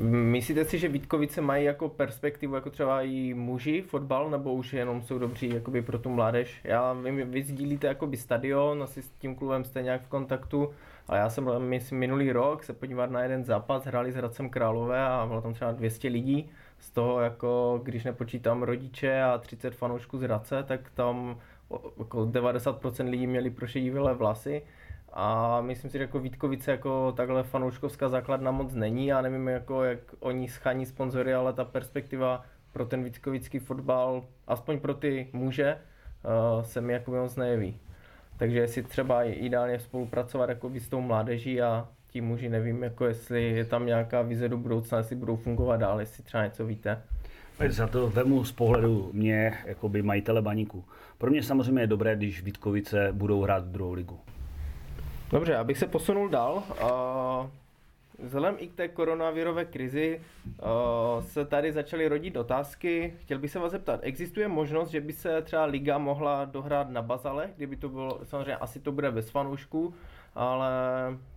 Myslíte 0.00 0.64
si, 0.64 0.78
že 0.78 0.88
Vítkovice 0.88 1.40
mají 1.40 1.64
jako 1.64 1.88
perspektivu 1.88 2.54
jako 2.54 2.70
třeba 2.70 3.02
i 3.02 3.34
muži 3.34 3.82
fotbal, 3.82 4.30
nebo 4.30 4.52
už 4.52 4.72
jenom 4.72 5.02
jsou 5.02 5.18
dobří 5.18 5.54
jakoby 5.54 5.82
pro 5.82 5.98
tu 5.98 6.10
mládež? 6.10 6.60
Já 6.64 6.92
vím, 6.92 7.30
vy 7.30 7.42
sdílíte 7.42 7.86
jakoby 7.86 8.16
stadion, 8.16 8.82
asi 8.82 9.02
s 9.02 9.10
tím 9.10 9.34
klubem 9.34 9.64
jste 9.64 9.82
nějak 9.82 10.02
v 10.02 10.08
kontaktu, 10.08 10.70
ale 11.08 11.18
já 11.18 11.30
jsem 11.30 11.58
myslím, 11.58 11.98
minulý 11.98 12.32
rok 12.32 12.64
se 12.64 12.72
podívat 12.72 13.10
na 13.10 13.22
jeden 13.22 13.44
zápas, 13.44 13.84
hráli 13.84 14.12
s 14.12 14.14
Hradcem 14.14 14.50
Králové 14.50 15.00
a 15.00 15.24
bylo 15.26 15.40
tam 15.40 15.54
třeba 15.54 15.72
200 15.72 16.08
lidí, 16.08 16.50
z 16.78 16.90
toho 16.90 17.20
jako, 17.20 17.80
když 17.82 18.04
nepočítám 18.04 18.62
rodiče 18.62 19.22
a 19.22 19.38
30 19.38 19.74
fanoušků 19.74 20.18
z 20.18 20.22
Hradce, 20.22 20.62
tak 20.62 20.90
tam 20.94 21.38
jako 21.98 22.18
90% 22.18 23.10
lidí 23.10 23.26
měli 23.26 23.50
prošedivělé 23.50 24.14
vlasy 24.14 24.62
a 25.12 25.60
myslím 25.60 25.90
si, 25.90 25.98
že 25.98 26.04
jako 26.04 26.20
Vítkovice 26.20 26.70
jako 26.70 27.12
takhle 27.16 27.42
fanouškovská 27.42 28.08
základna 28.08 28.50
moc 28.50 28.74
není. 28.74 29.06
Já 29.06 29.22
nevím, 29.22 29.48
jako, 29.48 29.84
jak 29.84 29.98
oni 30.20 30.48
schání 30.48 30.86
sponzory, 30.86 31.34
ale 31.34 31.52
ta 31.52 31.64
perspektiva 31.64 32.44
pro 32.72 32.86
ten 32.86 33.04
vítkovický 33.04 33.58
fotbal, 33.58 34.24
aspoň 34.46 34.80
pro 34.80 34.94
ty 34.94 35.28
muže, 35.32 35.76
uh, 36.56 36.62
se 36.62 36.80
mi 36.80 36.92
jako 36.92 37.10
moc 37.10 37.36
nejeví. 37.36 37.76
Takže 38.36 38.58
jestli 38.58 38.82
třeba 38.82 39.22
ideálně 39.22 39.78
spolupracovat 39.78 40.48
jako 40.48 40.70
s 40.78 40.88
tou 40.88 41.00
mládeží 41.00 41.62
a 41.62 41.88
ti 42.08 42.20
muži, 42.20 42.48
nevím, 42.48 42.82
jako 42.82 43.04
jestli 43.04 43.50
je 43.50 43.64
tam 43.64 43.86
nějaká 43.86 44.22
vize 44.22 44.48
do 44.48 44.56
budoucna, 44.56 44.98
jestli 44.98 45.16
budou 45.16 45.36
fungovat 45.36 45.76
dál, 45.76 46.00
jestli 46.00 46.22
třeba 46.22 46.44
něco 46.44 46.66
víte. 46.66 47.02
Za 47.68 47.86
to 47.86 48.10
vemu 48.10 48.44
z 48.44 48.52
pohledu 48.52 49.10
mě, 49.12 49.52
jako 49.66 49.88
by 49.88 50.02
majitele 50.02 50.42
baníku. 50.42 50.84
Pro 51.18 51.30
mě 51.30 51.42
samozřejmě 51.42 51.82
je 51.82 51.86
dobré, 51.86 52.16
když 52.16 52.42
Vítkovice 52.42 53.08
budou 53.12 53.42
hrát 53.42 53.64
druhou 53.64 53.92
ligu. 53.92 54.20
Dobře, 55.32 55.56
abych 55.56 55.78
se 55.78 55.86
posunul 55.86 56.28
dál. 56.28 56.62
Vzhledem 58.18 58.54
i 58.58 58.68
k 58.68 58.74
té 58.74 58.88
koronavirové 58.88 59.64
krizi 59.64 60.20
se 61.20 61.44
tady 61.44 61.72
začaly 61.72 62.08
rodit 62.08 62.36
otázky. 62.36 63.14
Chtěl 63.18 63.38
bych 63.38 63.50
se 63.50 63.58
vás 63.58 63.72
zeptat, 63.72 64.00
existuje 64.02 64.48
možnost, 64.48 64.88
že 64.88 65.00
by 65.00 65.12
se 65.12 65.42
třeba 65.42 65.64
liga 65.64 65.98
mohla 65.98 66.44
dohrát 66.44 66.90
na 66.90 67.02
bazale, 67.02 67.50
kdyby 67.56 67.76
to 67.76 67.88
bylo, 67.88 68.20
samozřejmě 68.24 68.56
asi 68.56 68.80
to 68.80 68.92
bude 68.92 69.10
bez 69.10 69.30
fanoušků, 69.30 69.94
ale 70.34 70.70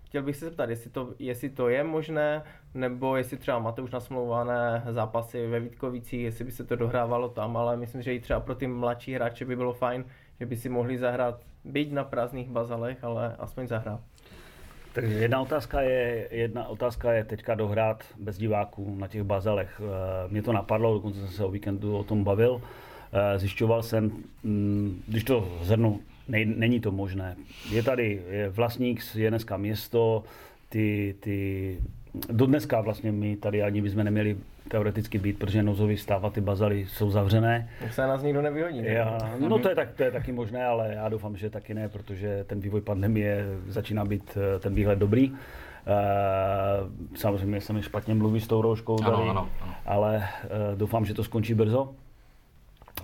chtěl 0.05 0.23
bych 0.23 0.35
se 0.35 0.45
zeptat, 0.45 0.69
jestli 0.69 0.89
to, 0.89 1.13
jestli 1.19 1.49
to 1.49 1.69
je 1.69 1.83
možné, 1.83 2.43
nebo 2.73 3.15
jestli 3.15 3.37
třeba 3.37 3.59
máte 3.59 3.81
už 3.81 3.91
nasmlouvané 3.91 4.83
zápasy 4.89 5.47
ve 5.47 5.59
Vítkovicích, 5.59 6.21
jestli 6.21 6.45
by 6.45 6.51
se 6.51 6.63
to 6.63 6.75
dohrávalo 6.75 7.29
tam, 7.29 7.57
ale 7.57 7.77
myslím, 7.77 8.01
že 8.01 8.13
i 8.13 8.19
třeba 8.19 8.39
pro 8.39 8.55
ty 8.55 8.67
mladší 8.67 9.13
hráče 9.13 9.45
by 9.45 9.55
bylo 9.55 9.73
fajn, 9.73 10.05
že 10.39 10.45
by 10.45 10.57
si 10.57 10.69
mohli 10.69 10.97
zahrát 10.97 11.39
byť 11.65 11.91
na 11.91 12.03
prázdných 12.03 12.49
bazalech, 12.49 13.03
ale 13.03 13.35
aspoň 13.39 13.67
zahrát. 13.67 14.01
Takže 14.93 15.13
jedna 15.13 15.41
otázka 15.41 15.81
je, 15.81 16.27
jedna 16.31 16.67
otázka 16.67 17.13
je 17.13 17.23
teďka 17.23 17.55
dohrát 17.55 18.03
bez 18.19 18.37
diváků 18.37 18.95
na 18.95 19.07
těch 19.07 19.23
bazalech. 19.23 19.81
Eh, 19.83 20.31
mě 20.31 20.41
to 20.41 20.53
napadlo, 20.53 20.93
dokonce 20.93 21.19
jsem 21.19 21.27
se 21.27 21.45
o 21.45 21.51
víkendu 21.51 21.97
o 21.97 22.03
tom 22.03 22.23
bavil. 22.23 22.61
Eh, 23.11 23.39
zjišťoval 23.39 23.83
jsem, 23.83 24.11
mm, 24.43 25.03
když 25.07 25.23
to 25.23 25.57
zhrnu, 25.61 25.99
není 26.27 26.79
to 26.79 26.91
možné. 26.91 27.35
Je 27.71 27.83
tady 27.83 28.21
je 28.29 28.49
vlastník, 28.49 29.01
je 29.15 29.29
dneska 29.29 29.57
město, 29.57 30.23
ty, 30.69 31.15
ty, 31.19 31.79
do 32.29 32.45
dneska 32.45 32.81
vlastně 32.81 33.11
my 33.11 33.35
tady 33.35 33.63
ani 33.63 33.81
bychom 33.81 34.03
neměli 34.03 34.37
teoreticky 34.67 35.17
být, 35.17 35.39
protože 35.39 35.63
nouzový 35.63 35.97
stav 35.97 36.23
a 36.23 36.29
ty 36.29 36.41
bazaly 36.41 36.85
jsou 36.89 37.11
zavřené. 37.11 37.69
Tak 37.79 37.93
se 37.93 38.07
nás 38.07 38.23
nikdo 38.23 38.41
nevyhodí. 38.41 38.81
Ne? 38.81 38.87
Já, 38.87 39.17
no 39.39 39.59
to 39.59 39.69
je, 39.69 39.75
tak, 39.75 39.93
to 39.93 40.03
je 40.03 40.11
taky 40.11 40.31
možné, 40.31 40.65
ale 40.65 40.93
já 40.93 41.09
doufám, 41.09 41.37
že 41.37 41.49
taky 41.49 41.73
ne, 41.73 41.89
protože 41.89 42.43
ten 42.47 42.59
vývoj 42.59 42.81
pandemie 42.81 43.45
začíná 43.67 44.05
být 44.05 44.37
eh, 44.37 44.59
ten 44.59 44.75
výhled 44.75 44.99
dobrý. 44.99 45.31
Uh, 45.31 47.15
samozřejmě 47.15 47.61
se 47.61 47.73
mi 47.73 47.83
špatně 47.83 48.15
mluví 48.15 48.41
s 48.41 48.47
tou 48.47 48.61
rouškou 48.61 48.97
tady, 48.97 49.11
ano, 49.11 49.29
ano, 49.29 49.49
ano. 49.61 49.75
ale 49.85 50.15
uh, 50.15 50.77
doufám, 50.77 51.05
že 51.05 51.13
to 51.13 51.23
skončí 51.23 51.53
brzo. 51.53 51.93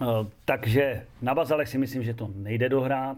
Uh, 0.02 0.08
takže 0.46 1.04
na 1.22 1.36
bazalech 1.36 1.68
si 1.68 1.78
myslím, 1.78 2.04
že 2.04 2.14
to 2.14 2.30
nejde 2.36 2.70
dohrát 2.70 3.18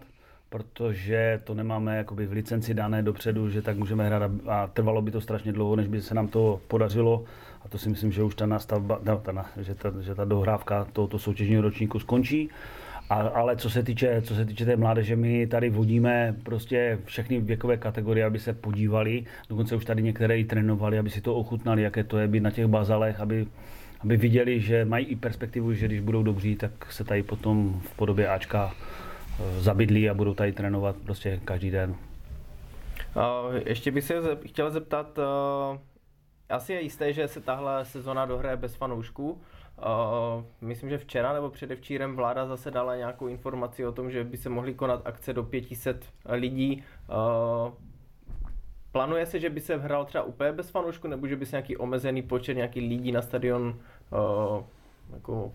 protože 0.54 1.40
to 1.44 1.54
nemáme 1.54 1.98
jakoby 1.98 2.26
v 2.26 2.32
licenci 2.32 2.74
dané 2.74 3.04
dopředu, 3.04 3.50
že 3.50 3.62
tak 3.62 3.78
můžeme 3.78 4.06
hrát 4.06 4.32
a 4.48 4.68
trvalo 4.68 5.02
by 5.02 5.12
to 5.12 5.22
strašně 5.22 5.52
dlouho, 5.52 5.76
než 5.76 5.88
by 5.88 6.02
se 6.02 6.14
nám 6.14 6.28
to 6.28 6.62
podařilo 6.68 7.24
a 7.66 7.70
to 7.70 7.78
si 7.78 7.90
myslím, 7.90 8.12
že 8.12 8.24
už 8.24 8.36
ta 8.36 8.46
nastavba, 8.46 9.00
no, 9.04 9.18
ta, 9.18 9.46
že, 9.58 9.76
ta, 9.76 9.94
že 10.02 10.16
ta 10.16 10.26
dohrávka 10.26 10.88
tohoto 10.94 11.20
soutěžního 11.20 11.62
ročníku 11.62 12.00
skončí. 12.00 12.50
A, 13.10 13.16
ale 13.16 13.56
co 13.56 13.70
se, 13.70 13.84
týče, 13.84 14.22
co 14.22 14.36
se 14.36 14.46
týče 14.46 14.66
té 14.66 14.76
mládeže, 14.76 15.16
my 15.16 15.48
tady 15.48 15.70
vodíme 15.70 16.36
prostě 16.44 17.00
všechny 17.06 17.42
věkové 17.42 17.78
kategorie, 17.78 18.26
aby 18.26 18.40
se 18.40 18.54
podívali, 18.54 19.26
dokonce 19.50 19.76
už 19.76 19.86
tady 19.86 20.04
některé 20.04 20.40
i 20.40 20.46
trénovali, 20.46 21.00
aby 21.00 21.10
si 21.10 21.22
to 21.22 21.36
ochutnali, 21.36 21.82
jaké 21.82 22.04
to 22.04 22.18
je 22.18 22.28
být 22.28 22.44
na 22.44 22.52
těch 22.52 22.68
bazalech, 22.68 23.20
aby, 23.20 23.48
aby 24.00 24.18
viděli, 24.18 24.60
že 24.60 24.86
mají 24.86 25.06
i 25.06 25.16
perspektivu, 25.16 25.74
že 25.74 25.86
když 25.86 26.00
budou 26.00 26.24
dobří, 26.24 26.56
tak 26.56 26.92
se 26.92 27.04
tady 27.04 27.24
potom 27.24 27.82
v 27.86 27.96
podobě 27.96 28.28
Ačka 28.28 28.72
zabydlí 29.60 30.10
a 30.10 30.14
budou 30.14 30.34
tady 30.34 30.52
trénovat 30.52 30.96
prostě 30.96 31.40
každý 31.46 31.72
den. 31.72 31.96
ještě 33.66 33.92
bych 33.92 34.04
se 34.04 34.38
chtěl 34.46 34.72
zeptat, 34.72 35.20
eh, 35.20 35.80
asi 36.50 36.74
je 36.74 36.82
jisté, 36.82 37.14
že 37.14 37.28
se 37.28 37.42
tahle 37.42 37.86
sezona 37.86 38.26
dohraje 38.26 38.58
bez 38.58 38.76
fanoušků. 38.76 39.42
Uh, 39.78 40.44
myslím, 40.62 40.90
že 40.90 40.98
včera 40.98 41.34
nebo 41.34 41.50
předevčírem 41.50 42.16
vláda 42.16 42.46
zase 42.46 42.72
dala 42.72 42.96
nějakou 42.96 43.28
informaci 43.28 43.86
o 43.86 43.92
tom, 43.92 44.12
že 44.12 44.24
by 44.24 44.38
se 44.38 44.50
mohly 44.50 44.74
konat 44.74 45.02
akce 45.06 45.34
do 45.34 45.44
500 45.44 46.06
lidí. 46.26 46.84
Uh, 47.10 47.74
plánuje 48.92 49.26
se, 49.26 49.40
že 49.40 49.50
by 49.50 49.62
se 49.62 49.78
hrál 49.78 50.06
třeba 50.06 50.24
úplně 50.24 50.52
bez 50.52 50.70
fanoušku, 50.70 51.08
nebo 51.08 51.28
že 51.28 51.36
by 51.36 51.46
se 51.46 51.56
nějaký 51.56 51.78
omezený 51.78 52.22
počet 52.22 52.54
nějaký 52.54 52.80
lidí 52.80 53.12
na 53.12 53.22
stadion 53.22 53.80
jako 55.14 55.52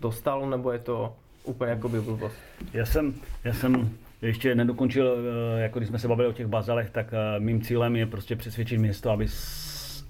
dostal, 0.00 0.50
nebo 0.50 0.72
je 0.72 0.78
to 0.78 1.16
úplně 1.44 1.70
jako 1.70 1.88
by 1.88 2.00
blbost? 2.00 2.36
Já 2.72 2.86
jsem, 2.86 3.14
já 3.44 3.52
jsem 3.52 3.90
ještě 4.22 4.54
nedokončil, 4.54 5.16
jako 5.56 5.78
když 5.78 5.88
jsme 5.88 5.98
se 5.98 6.08
bavili 6.08 6.28
o 6.28 6.32
těch 6.32 6.46
bazalech, 6.46 6.90
tak 6.90 7.14
mým 7.38 7.62
cílem 7.62 7.96
je 7.96 8.06
prostě 8.06 8.36
přesvědčit 8.36 8.78
město, 8.78 9.10
aby 9.10 9.28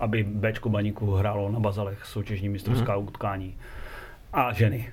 aby 0.01 0.25
Bčko 0.25 0.69
Baníku 0.69 1.11
hrálo 1.11 1.53
na 1.53 1.61
bazalech 1.61 2.05
soutěžní 2.05 2.49
mistrovská 2.49 2.97
mm-hmm. 2.97 3.09
utkání. 3.09 3.55
A 4.33 4.53
ženy. 4.53 4.93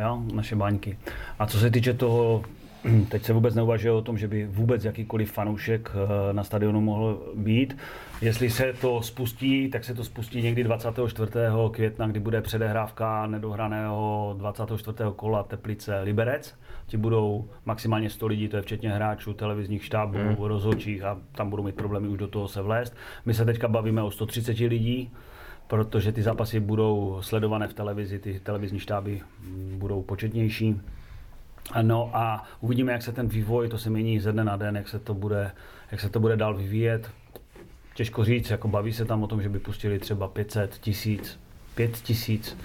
Jo, 0.00 0.22
naše 0.34 0.56
baňky. 0.56 0.98
A 1.38 1.46
co 1.46 1.58
se 1.58 1.70
týče 1.70 1.94
toho, 1.94 2.44
teď 3.08 3.22
se 3.22 3.32
vůbec 3.32 3.54
neuvažuje 3.54 3.92
o 3.92 4.02
tom, 4.02 4.18
že 4.18 4.28
by 4.28 4.46
vůbec 4.46 4.84
jakýkoliv 4.84 5.32
fanoušek 5.32 5.90
eh, 5.94 6.32
na 6.32 6.44
stadionu 6.44 6.80
mohl 6.80 7.32
být. 7.34 7.76
Jestli 8.20 8.50
se 8.50 8.72
to 8.80 9.02
spustí, 9.02 9.70
tak 9.70 9.84
se 9.84 9.94
to 9.94 10.04
spustí 10.04 10.42
někdy 10.42 10.64
24. 10.64 11.32
května, 11.70 12.06
kdy 12.06 12.20
bude 12.20 12.40
předehrávka 12.40 13.26
nedohraného 13.26 14.34
24. 14.38 14.96
kola 15.16 15.42
Teplice 15.42 16.00
Liberec 16.00 16.54
ti 16.88 16.96
budou 16.96 17.48
maximálně 17.64 18.10
100 18.10 18.26
lidí, 18.26 18.48
to 18.48 18.56
je 18.56 18.62
včetně 18.62 18.90
hráčů, 18.90 19.34
televizních 19.34 19.84
štábů, 19.84 20.18
hmm. 20.18 20.36
rozhodčích 20.38 21.02
a 21.02 21.18
tam 21.32 21.50
budou 21.50 21.62
mít 21.62 21.74
problémy 21.74 22.08
už 22.08 22.18
do 22.18 22.28
toho 22.28 22.48
se 22.48 22.62
vlézt. 22.62 22.96
My 23.26 23.34
se 23.34 23.44
teďka 23.44 23.68
bavíme 23.68 24.02
o 24.02 24.10
130 24.10 24.58
lidí, 24.58 25.10
protože 25.66 26.12
ty 26.12 26.22
zápasy 26.22 26.60
budou 26.60 27.18
sledované 27.20 27.68
v 27.68 27.74
televizi, 27.74 28.18
ty 28.18 28.40
televizní 28.40 28.78
štáby 28.78 29.20
budou 29.76 30.02
početnější. 30.02 30.80
No 31.82 32.10
a 32.12 32.44
uvidíme, 32.60 32.92
jak 32.92 33.02
se 33.02 33.12
ten 33.12 33.28
vývoj, 33.28 33.68
to 33.68 33.78
se 33.78 33.90
mění 33.90 34.20
ze 34.20 34.32
dne 34.32 34.44
na 34.44 34.56
den, 34.56 34.76
jak 34.76 34.88
se 34.88 34.98
to 34.98 35.14
bude, 35.14 35.50
jak 35.90 36.00
se 36.00 36.08
to 36.08 36.20
bude 36.20 36.36
dál 36.36 36.54
vyvíjet. 36.54 37.10
Těžko 37.94 38.24
říct, 38.24 38.50
jako 38.50 38.68
baví 38.68 38.92
se 38.92 39.04
tam 39.04 39.22
o 39.22 39.26
tom, 39.26 39.42
že 39.42 39.48
by 39.48 39.58
pustili 39.58 39.98
třeba 39.98 40.28
500, 40.28 40.78
1000, 40.78 41.38
5000 41.74 42.56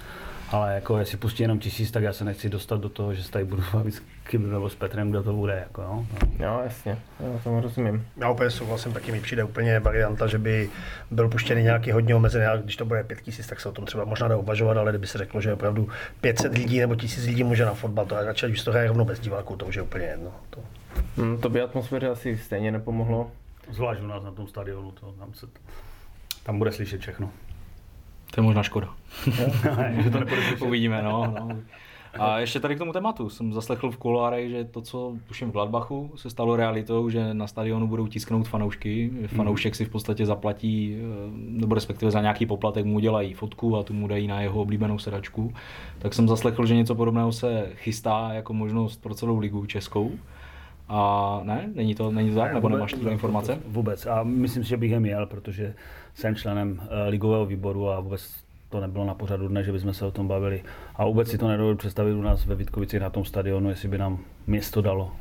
ale 0.53 0.75
jako 0.75 0.97
jestli 0.97 1.17
pustí 1.17 1.43
jenom 1.43 1.59
tisíc, 1.59 1.91
tak 1.91 2.03
já 2.03 2.13
se 2.13 2.25
nechci 2.25 2.49
dostat 2.49 2.81
do 2.81 2.89
toho, 2.89 3.13
že 3.13 3.23
se 3.23 3.31
tady 3.31 3.45
budu 3.45 3.63
bavit 3.73 3.95
s 3.95 4.01
Kým 4.23 4.51
nebo 4.51 4.69
s 4.69 4.75
Petrem, 4.75 5.09
kdo 5.09 5.23
to 5.23 5.33
bude. 5.33 5.53
Jako, 5.53 5.81
no. 5.81 6.07
Jo, 6.39 6.61
jasně, 6.63 6.97
já 7.19 7.39
tomu 7.43 7.61
rozumím. 7.61 8.07
Já 8.17 8.29
úplně 8.29 8.49
souhlasím, 8.49 8.93
taky 8.93 9.11
mi 9.11 9.21
přijde 9.21 9.43
úplně 9.43 9.79
varianta, 9.79 10.27
že 10.27 10.37
by 10.37 10.69
byl 11.11 11.29
puštěný 11.29 11.63
nějaký 11.63 11.91
hodně 11.91 12.15
omezený, 12.15 12.45
a 12.45 12.57
když 12.57 12.75
to 12.75 12.85
bude 12.85 13.03
pět 13.03 13.21
tisíc, 13.21 13.47
tak 13.47 13.61
se 13.61 13.69
o 13.69 13.71
tom 13.71 13.85
třeba 13.85 14.05
možná 14.05 14.27
dá 14.27 14.37
uvažovat, 14.37 14.77
ale 14.77 14.91
kdyby 14.91 15.07
se 15.07 15.17
řeklo, 15.17 15.41
že 15.41 15.53
opravdu 15.53 15.89
500 16.21 16.53
lidí 16.53 16.79
nebo 16.79 16.95
tisíc 16.95 17.25
lidí 17.25 17.43
může 17.43 17.65
na 17.65 17.73
fotbal, 17.73 18.05
to 18.05 18.15
je 18.15 18.25
radši, 18.25 18.45
když 18.45 18.63
to 18.63 18.71
hraje 18.71 18.87
rovnou 18.87 19.05
bez 19.05 19.19
diváků, 19.19 19.55
to 19.55 19.65
už 19.65 19.75
je 19.75 19.81
úplně 19.81 20.05
jedno. 20.05 20.31
To... 20.49 20.59
Hmm, 21.17 21.37
to 21.37 21.49
by 21.49 21.61
atmosféře 21.61 22.07
asi 22.07 22.37
stejně 22.37 22.71
nepomohlo. 22.71 23.31
Zvlášť 23.71 24.01
u 24.01 24.07
nás 24.07 24.23
na 24.23 24.31
tom 24.31 24.47
stadionu, 24.47 24.91
to, 24.91 25.11
tam, 25.11 25.33
se, 25.33 25.47
tam 26.43 26.57
bude 26.57 26.71
slyšet 26.71 27.01
všechno. 27.01 27.29
To 28.35 28.41
je 28.41 28.43
možná 28.43 28.63
škoda. 28.63 28.89
že 30.03 30.09
to 30.09 30.19
Uvidíme, 30.65 31.01
no, 31.01 31.33
no. 31.39 31.49
A 32.19 32.39
ještě 32.39 32.59
tady 32.59 32.75
k 32.75 32.77
tomu 32.77 32.93
tématu. 32.93 33.29
Jsem 33.29 33.53
zaslechl 33.53 33.91
v 33.91 33.97
kuloárech, 33.97 34.49
že 34.49 34.63
to, 34.63 34.81
co 34.81 35.13
tuším 35.27 35.49
v 35.49 35.51
Gladbachu, 35.51 36.11
se 36.15 36.29
stalo 36.29 36.55
realitou, 36.55 37.09
že 37.09 37.33
na 37.33 37.47
stadionu 37.47 37.87
budou 37.87 38.07
tisknout 38.07 38.47
fanoušky. 38.47 39.11
Fanoušek 39.27 39.75
si 39.75 39.85
v 39.85 39.89
podstatě 39.89 40.25
zaplatí, 40.25 40.97
eh, 40.97 41.03
nebo 41.35 41.75
respektive 41.75 42.11
za 42.11 42.21
nějaký 42.21 42.45
poplatek 42.45 42.85
mu 42.85 42.95
udělají 42.95 43.33
fotku 43.33 43.77
a 43.77 43.83
tu 43.83 43.93
mu 43.93 44.07
dají 44.07 44.27
na 44.27 44.41
jeho 44.41 44.61
oblíbenou 44.61 44.99
sedačku. 44.99 45.53
Tak 45.99 46.13
jsem 46.13 46.27
zaslechl, 46.27 46.65
že 46.65 46.75
něco 46.75 46.95
podobného 46.95 47.31
se 47.31 47.69
chystá 47.75 48.29
jako 48.33 48.53
možnost 48.53 49.01
pro 49.01 49.15
celou 49.15 49.39
ligu 49.39 49.65
českou. 49.65 50.11
A 50.89 51.39
ne, 51.43 51.69
není 51.75 51.95
to, 51.95 52.11
není 52.11 52.29
to 52.29 52.35
tak, 52.35 52.53
nebo 52.53 52.69
nemáš 52.69 52.93
tyhle 52.93 53.11
informace? 53.11 53.59
Vůbec. 53.67 54.05
A 54.05 54.23
myslím 54.23 54.63
si, 54.63 54.69
že 54.69 54.77
bych 54.77 54.91
je 54.91 54.99
měl, 54.99 55.25
protože 55.25 55.73
jsem 56.13 56.35
členem 56.35 56.71
uh, 56.71 56.87
ligového 57.07 57.45
výboru 57.45 57.89
a 57.89 57.99
vůbec 57.99 58.43
to 58.69 58.79
nebylo 58.79 59.05
na 59.05 59.13
pořadu 59.13 59.47
dne, 59.47 59.63
že 59.63 59.71
bychom 59.71 59.93
se 59.93 60.05
o 60.05 60.11
tom 60.11 60.27
bavili. 60.27 60.63
A 60.95 61.05
vůbec 61.05 61.29
si 61.29 61.37
to 61.37 61.47
nedovedu 61.47 61.77
představit 61.77 62.13
u 62.13 62.21
nás 62.21 62.45
ve 62.45 62.55
Vítkovici 62.55 62.99
na 62.99 63.09
tom 63.09 63.25
stadionu, 63.25 63.69
jestli 63.69 63.87
by 63.87 63.97
nám 63.97 64.19
město 64.47 64.81
dalo. 64.81 65.11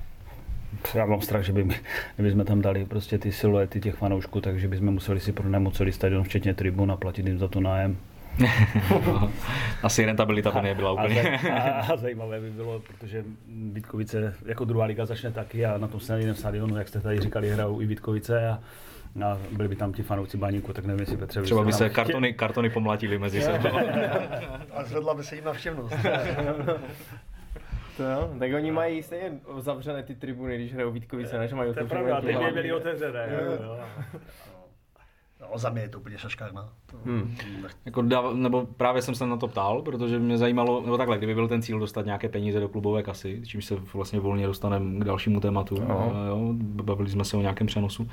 Já 0.95 1.07
mám 1.07 1.21
strach, 1.21 1.45
že 1.45 1.53
by, 1.53 1.69
kdyby 2.15 2.31
jsme 2.33 2.45
tam 2.45 2.63
dali 2.63 2.85
prostě 2.85 3.19
ty 3.19 3.33
siluety 3.33 3.81
těch 3.81 3.95
fanoušků, 3.95 4.41
takže 4.41 4.69
bychom 4.69 4.91
museli 4.91 5.21
si 5.21 5.33
pronajmout 5.33 5.77
celý 5.77 5.93
stadion, 5.93 6.25
včetně 6.25 6.55
tribun 6.55 6.93
a 6.93 6.97
platit 6.97 7.27
jim 7.27 7.39
za 7.39 7.49
to 7.49 7.61
nájem. 7.61 7.97
Asi 9.83 10.05
rentabilita 10.05 10.51
by 10.51 10.63
nebyla 10.63 10.93
úplně. 10.93 11.39
A, 11.39 11.63
a, 11.63 11.81
a, 11.93 11.97
zajímavé 11.97 12.41
by 12.41 12.51
bylo, 12.51 12.81
protože 12.81 13.25
Vítkovice 13.73 14.35
jako 14.47 14.65
druhá 14.65 14.87
liga 14.87 15.07
začne 15.07 15.33
taky 15.33 15.67
a 15.67 15.79
na 15.79 15.89
tom 15.89 16.01
stadionu, 16.33 16.77
jak 16.77 16.89
jste 16.89 17.01
tady 17.01 17.21
říkali, 17.21 17.51
hrajou 17.51 17.81
i 17.81 17.87
Vítkovice 17.87 18.49
a 18.49 18.59
a 19.25 19.39
byli 19.53 19.69
by 19.69 19.77
tam 19.77 19.93
ti 19.93 20.03
fanouci 20.03 20.37
baníku, 20.37 20.73
tak 20.73 20.85
nevím, 20.85 21.01
jestli 21.01 21.17
Petře 21.17 21.43
Třeba 21.43 21.65
by 21.65 21.73
se 21.73 21.91
kartony, 21.91 22.33
kartony 22.33 22.71
pomlátili 22.71 23.19
mezi 23.19 23.43
sebou. 23.43 23.79
a 24.73 24.85
zvedla 24.85 25.15
by 25.15 25.25
se 25.25 25.35
jim 25.35 25.45
navštěvnost. 25.45 25.97
To 27.97 28.03
jo, 28.03 28.35
tak 28.39 28.51
oni 28.55 28.71
mají 28.71 29.03
stejně 29.03 29.33
zavřené 29.59 30.03
ty 30.03 30.15
tribuny, 30.15 30.57
když 30.57 30.75
hrajou 30.75 30.91
Vítkovice, 30.91 31.39
než 31.39 31.53
mají 31.53 31.71
otevřené. 31.71 32.01
To 32.01 32.07
je 32.07 32.13
pravda, 32.13 32.27
teď 32.27 32.47
by 32.47 32.53
byly 32.53 32.73
otevřené. 32.73 33.29
No, 35.43 35.59
za 35.59 35.71
mě 35.71 35.83
je 35.83 35.89
to 35.89 35.99
úplně 35.99 36.19
šaškárna. 36.19 36.69
Hmm. 37.05 37.37
Jako, 37.85 38.03
nebo 38.35 38.67
právě 38.77 39.03
jsem 39.03 39.15
se 39.15 39.27
na 39.27 39.37
to 39.37 39.49
ptal, 39.49 39.83
protože 39.83 40.19
mě 40.19 40.39
zajímalo, 40.39 40.81
nebo 40.81 40.99
takhle, 40.99 41.19
kdyby 41.19 41.35
byl 41.35 41.49
ten 41.49 41.63
cíl 41.63 41.79
dostat 41.79 42.07
nějaké 42.07 42.29
peníze 42.29 42.61
do 42.61 42.69
klubové 42.69 43.03
kasy, 43.03 43.43
čímž 43.47 43.65
se 43.65 43.77
vlastně 43.95 44.21
volně 44.21 44.47
dostaneme 44.47 45.01
k 45.01 45.05
dalšímu 45.05 45.41
tématu, 45.41 45.81
no. 45.89 46.13
jo, 46.29 46.55
bavili 46.83 47.11
jsme 47.11 47.25
se 47.25 47.37
o 47.37 47.41
nějakém 47.41 47.67
přenosu, 47.67 48.09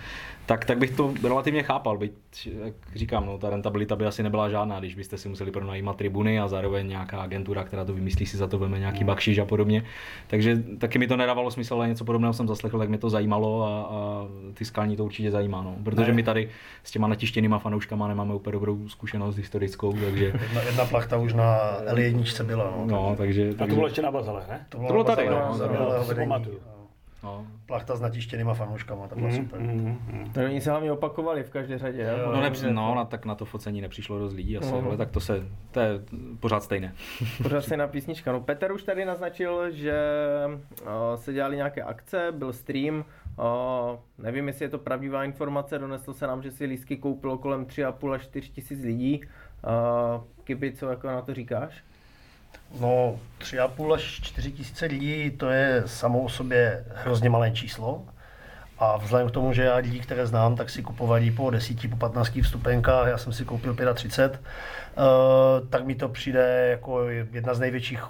tak, 0.45 0.65
tak 0.65 0.77
bych 0.77 0.91
to 0.91 1.13
relativně 1.23 1.63
chápal, 1.63 1.97
byť, 1.97 2.47
jak 2.63 2.73
říkám, 2.95 3.25
no, 3.25 3.37
ta 3.37 3.49
rentabilita 3.49 3.95
by 3.95 4.05
asi 4.05 4.23
nebyla 4.23 4.49
žádná, 4.49 4.79
když 4.79 4.95
byste 4.95 5.17
si 5.17 5.29
museli 5.29 5.51
pronajímat 5.51 5.95
tribuny 5.95 6.39
a 6.39 6.47
zároveň 6.47 6.87
nějaká 6.87 7.21
agentura, 7.21 7.63
která 7.63 7.85
to 7.85 7.93
vymyslí, 7.93 8.25
si 8.25 8.37
za 8.37 8.47
to 8.47 8.59
veme 8.59 8.79
nějaký 8.79 9.03
bakšiš 9.03 9.37
a 9.37 9.45
podobně. 9.45 9.83
Takže 10.27 10.63
taky 10.77 10.99
mi 10.99 11.07
to 11.07 11.17
nedávalo 11.17 11.51
smysl, 11.51 11.73
ale 11.73 11.87
něco 11.87 12.05
podobného 12.05 12.33
jsem 12.33 12.47
zaslechl, 12.47 12.79
tak 12.79 12.89
mě 12.89 12.97
to 12.97 13.09
zajímalo 13.09 13.63
a, 13.63 13.81
a 13.81 14.27
ty 14.53 14.65
skalní 14.65 14.97
to 14.97 15.05
určitě 15.05 15.31
zajímá, 15.31 15.61
no, 15.63 15.75
protože 15.83 16.11
ne. 16.11 16.13
my 16.13 16.23
tady 16.23 16.49
s 16.83 16.91
těma 16.91 17.07
natištěnýma 17.19 17.59
fanouškama 17.59 18.07
nemáme 18.07 18.33
úplně 18.33 18.51
dobrou 18.51 18.89
zkušenost 18.89 19.35
historickou, 19.35 19.93
takže... 19.93 20.25
Jedna, 20.41 20.61
jedna 20.61 20.85
plachta 20.85 21.17
už 21.17 21.33
na 21.33 21.59
L1 21.81 22.43
byla, 22.43 22.73
no. 22.77 22.85
no 22.85 23.15
takže, 23.17 23.47
takže... 23.47 23.63
A 23.63 23.67
to 23.67 23.75
bylo 23.75 23.87
ještě 23.87 24.01
na 24.01 24.11
Bazalech, 24.11 24.47
ne? 24.47 24.65
To 24.69 24.77
bylo, 24.77 24.87
to 24.87 24.93
bylo 24.93 25.03
tady, 25.03 25.29
no. 25.29 25.35
no, 25.35 25.57
no, 25.57 26.25
no, 26.25 26.39
no, 26.39 26.45
no. 27.23 27.47
plachta 27.65 27.95
s 27.95 28.01
natištěnýma 28.01 28.53
fanouškama, 28.53 29.07
to 29.07 29.15
bylo 29.15 29.27
mm, 29.27 29.35
super. 29.35 29.59
Mm, 29.59 29.99
mm. 30.11 30.31
To 30.33 30.39
oni 30.39 30.61
se 30.61 30.69
hlavně 30.69 30.91
opakovali 30.91 31.43
v 31.43 31.49
každé 31.49 31.77
řadě. 31.77 32.01
Jo, 32.01 32.31
no, 32.31 32.41
nepři, 32.41 32.73
no 32.73 32.95
na, 32.95 33.05
tak 33.05 33.25
na 33.25 33.35
to 33.35 33.45
focení 33.45 33.81
nepřišlo 33.81 34.19
dost 34.19 34.33
lidí 34.33 34.57
asi, 34.57 34.71
no. 34.71 34.83
ale 34.85 34.97
tak 34.97 35.11
to 35.11 35.19
se, 35.19 35.43
to 35.71 35.79
je 35.79 35.89
pořád 36.39 36.63
stejné. 36.63 36.93
Pořád 37.43 37.61
stejná 37.61 37.87
písnička. 37.87 38.31
No 38.31 38.41
Petr 38.41 38.71
už 38.71 38.83
tady 38.83 39.05
naznačil, 39.05 39.71
že 39.71 40.01
uh, 40.81 40.87
se 41.15 41.33
dělali 41.33 41.55
nějaké 41.55 41.83
akce, 41.83 42.27
byl 42.31 42.53
stream, 42.53 43.05
uh, 43.39 43.99
nevím, 44.17 44.47
jestli 44.47 44.65
je 44.65 44.69
to 44.69 44.77
pravdivá 44.77 45.23
informace, 45.23 45.79
doneslo 45.79 46.13
se 46.13 46.27
nám, 46.27 46.43
že 46.43 46.51
si 46.51 46.65
lístky 46.65 46.97
koupilo 46.97 47.37
kolem 47.37 47.65
3,5 47.65 48.11
až 48.11 48.21
4 48.21 48.49
tisíc 48.49 48.83
lidí. 48.83 49.21
Uh, 49.23 50.23
Kiby, 50.43 50.71
co 50.71 50.89
jako 50.89 51.07
na 51.07 51.21
to 51.21 51.33
říkáš? 51.33 51.83
No, 52.79 53.19
3,5 53.39 53.93
až 53.93 54.03
4 54.03 54.51
tisíce 54.51 54.85
lidí, 54.85 55.31
to 55.31 55.49
je 55.49 55.83
samo 55.85 56.21
o 56.21 56.29
sobě 56.29 56.85
hrozně 56.95 57.29
malé 57.29 57.51
číslo. 57.51 58.05
A 58.79 58.97
vzhledem 58.97 59.29
k 59.29 59.31
tomu, 59.31 59.53
že 59.53 59.63
já 59.63 59.75
lidi, 59.75 59.99
které 59.99 60.27
znám, 60.27 60.55
tak 60.55 60.69
si 60.69 60.83
kupovali 60.83 61.31
po 61.31 61.49
10, 61.49 61.89
po 61.89 61.95
15 61.95 62.39
vstupenkách, 62.41 63.07
já 63.07 63.17
jsem 63.17 63.33
si 63.33 63.45
koupil 63.45 63.75
35, 63.93 64.41
uh, 64.41 65.67
tak 65.69 65.85
mi 65.85 65.95
to 65.95 66.09
přijde 66.09 66.67
jako 66.69 67.09
jedna 67.09 67.53
z 67.53 67.59
největších 67.59 68.03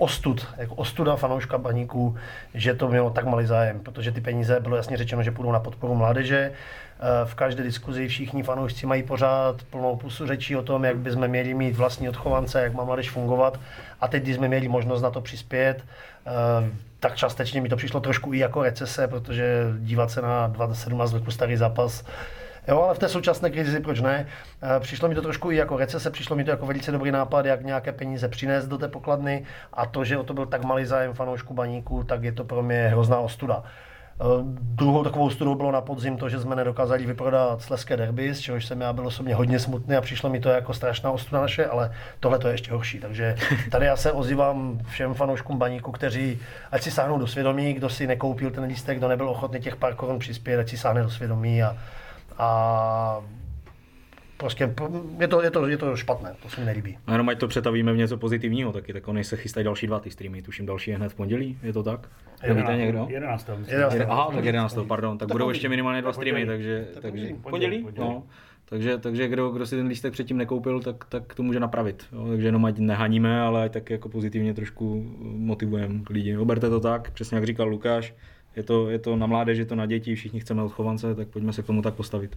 ostud, 0.00 0.46
jako 0.56 0.74
ostuda 0.74 1.16
fanouška 1.16 1.58
baníků, 1.58 2.16
že 2.54 2.74
to 2.74 2.88
mělo 2.88 3.10
tak 3.10 3.24
malý 3.24 3.46
zájem, 3.46 3.80
protože 3.80 4.12
ty 4.12 4.20
peníze 4.20 4.60
bylo 4.60 4.76
jasně 4.76 4.96
řečeno, 4.96 5.22
že 5.22 5.30
půjdou 5.30 5.52
na 5.52 5.60
podporu 5.60 5.94
mládeže. 5.94 6.52
Eh, 6.52 7.26
v 7.26 7.34
každé 7.34 7.62
diskuzi 7.62 8.08
všichni 8.08 8.42
fanoušci 8.42 8.86
mají 8.86 9.02
pořád 9.02 9.62
plnou 9.62 9.96
pusu 9.96 10.26
řečí 10.26 10.56
o 10.56 10.62
tom, 10.62 10.84
jak 10.84 10.98
bychom 10.98 11.28
měli 11.28 11.54
mít 11.54 11.76
vlastní 11.76 12.08
odchovance, 12.08 12.62
jak 12.62 12.74
má 12.74 12.84
mládež 12.84 13.10
fungovat. 13.10 13.60
A 14.00 14.08
teď, 14.08 14.22
když 14.22 14.36
jsme 14.36 14.48
měli 14.48 14.68
možnost 14.68 15.02
na 15.02 15.10
to 15.10 15.20
přispět, 15.20 15.84
eh, 16.26 16.30
tak 17.00 17.16
částečně 17.16 17.60
mi 17.60 17.68
to 17.68 17.76
přišlo 17.76 18.00
trošku 18.00 18.34
i 18.34 18.38
jako 18.38 18.62
recese, 18.62 19.08
protože 19.08 19.64
dívat 19.78 20.10
se 20.10 20.22
na 20.22 20.46
27 20.46 21.12
roku 21.12 21.30
starý 21.30 21.56
zápas 21.56 22.04
Jo, 22.68 22.82
ale 22.82 22.94
v 22.94 22.98
té 22.98 23.08
současné 23.08 23.50
krizi, 23.50 23.80
proč 23.80 24.00
ne? 24.00 24.26
Eh, 24.62 24.80
přišlo 24.80 25.08
mi 25.08 25.14
to 25.14 25.22
trošku 25.22 25.50
i 25.50 25.56
jako 25.56 25.76
recese, 25.76 26.10
přišlo 26.10 26.36
mi 26.36 26.44
to 26.44 26.50
jako 26.50 26.66
velice 26.66 26.92
dobrý 26.92 27.10
nápad, 27.10 27.46
jak 27.46 27.64
nějaké 27.64 27.92
peníze 27.92 28.28
přinést 28.28 28.66
do 28.66 28.78
té 28.78 28.88
pokladny 28.88 29.44
a 29.72 29.86
to, 29.86 30.04
že 30.04 30.18
o 30.18 30.22
to 30.22 30.34
byl 30.34 30.46
tak 30.46 30.64
malý 30.64 30.84
zájem 30.84 31.14
fanoušku 31.14 31.54
baníku, 31.54 32.04
tak 32.04 32.24
je 32.24 32.32
to 32.32 32.44
pro 32.44 32.62
mě 32.62 32.88
hrozná 32.88 33.18
ostuda. 33.18 33.64
Eh, 34.20 34.24
druhou 34.60 35.04
takovou 35.04 35.30
studou 35.30 35.54
bylo 35.54 35.72
na 35.72 35.80
podzim 35.80 36.16
to, 36.16 36.28
že 36.28 36.40
jsme 36.40 36.56
nedokázali 36.56 37.06
vyprodat 37.06 37.62
Sleské 37.62 37.96
derby, 37.96 38.34
z 38.34 38.40
čehož 38.40 38.66
jsem 38.66 38.80
já 38.80 38.92
byl 38.92 39.06
osobně 39.06 39.34
hodně 39.34 39.58
smutný 39.58 39.96
a 39.96 40.00
přišlo 40.00 40.30
mi 40.30 40.40
to 40.40 40.48
jako 40.48 40.74
strašná 40.74 41.10
ostuda 41.10 41.40
naše, 41.40 41.66
ale 41.66 41.92
tohle 42.20 42.38
to 42.38 42.48
je 42.48 42.54
ještě 42.54 42.72
horší. 42.72 42.98
Takže 42.98 43.36
tady 43.70 43.86
já 43.86 43.96
se 43.96 44.12
ozývám 44.12 44.80
všem 44.88 45.14
fanouškům 45.14 45.58
baníku, 45.58 45.92
kteří 45.92 46.38
ať 46.72 46.82
si 46.82 46.90
sáhnou 46.90 47.18
do 47.18 47.26
svědomí, 47.26 47.72
kdo 47.72 47.88
si 47.88 48.06
nekoupil 48.06 48.50
ten 48.50 48.64
lístek, 48.64 48.98
kdo 48.98 49.08
nebyl 49.08 49.28
ochotný 49.28 49.60
těch 49.60 49.76
pár 49.76 49.94
korun 49.94 50.18
přispět, 50.18 50.60
ať 50.60 50.68
si 50.68 50.76
sáhne 50.76 51.02
do 51.02 51.10
svědomí 51.10 51.62
a, 51.62 51.76
a 52.40 53.20
prostě 54.36 54.74
je 55.20 55.28
to, 55.28 55.42
je, 55.42 55.50
to, 55.50 55.66
je 55.66 55.76
to 55.76 55.96
špatné, 55.96 56.34
to 56.42 56.48
se 56.48 56.60
mi 56.60 56.66
nelíbí. 56.66 56.98
A 57.06 57.12
jenom 57.12 57.28
ať 57.28 57.38
to 57.38 57.48
přetavíme 57.48 57.92
v 57.92 57.96
něco 57.96 58.16
pozitivního 58.16 58.72
taky, 58.72 58.92
tak 58.92 59.08
oni 59.08 59.24
se 59.24 59.36
chystají 59.36 59.64
další 59.64 59.86
dva 59.86 60.00
ty 60.00 60.10
streamy, 60.10 60.42
tuším 60.42 60.66
další 60.66 60.90
je 60.90 60.96
hned 60.96 61.08
v 61.08 61.14
pondělí, 61.14 61.58
je 61.62 61.72
to 61.72 61.82
tak? 61.82 62.08
Nevíte 62.48 62.76
někdo? 62.76 63.06
11. 63.10 63.50
11. 63.66 63.96
Aha, 64.08 64.30
tak 64.34 64.44
11. 64.44 64.78
pardon, 64.88 65.18
tak, 65.18 65.28
tak 65.28 65.34
budou 65.34 65.48
ještě 65.48 65.68
minimálně 65.68 66.02
dva 66.02 66.12
streamy, 66.12 66.46
takže, 66.46 66.88
takže 67.00 67.28
pondělí, 67.42 67.86
no. 67.98 68.22
Takže, 68.64 68.98
takže 68.98 69.28
kdo, 69.28 69.50
kdo 69.50 69.66
si 69.66 69.76
ten 69.76 69.86
lístek 69.86 70.12
předtím 70.12 70.36
nekoupil, 70.36 70.80
tak, 70.80 71.04
tak 71.08 71.34
to 71.34 71.42
může 71.42 71.60
napravit. 71.60 72.06
Jo? 72.12 72.28
Takže 72.28 72.48
jenom 72.48 72.64
ať 72.64 72.78
nehaníme, 72.78 73.40
ale 73.40 73.64
ať 73.64 73.72
tak 73.72 73.90
jako 73.90 74.08
pozitivně 74.08 74.54
trošku 74.54 75.14
motivujeme 75.22 76.00
lidi. 76.10 76.36
Oberte 76.36 76.70
to 76.70 76.80
tak, 76.80 77.10
přesně 77.10 77.34
jak 77.34 77.46
říkal 77.46 77.68
Lukáš, 77.68 78.14
je 78.56 78.62
to, 78.62 78.90
je 78.90 78.98
to 78.98 79.16
na 79.16 79.26
mládež, 79.26 79.58
je 79.58 79.64
to 79.64 79.74
na 79.74 79.86
děti, 79.86 80.14
všichni 80.14 80.40
chceme 80.40 80.62
odchovance, 80.62 81.14
tak 81.14 81.28
pojďme 81.28 81.52
se 81.52 81.62
k 81.62 81.66
tomu 81.66 81.82
tak 81.82 81.94
postavit. 81.94 82.36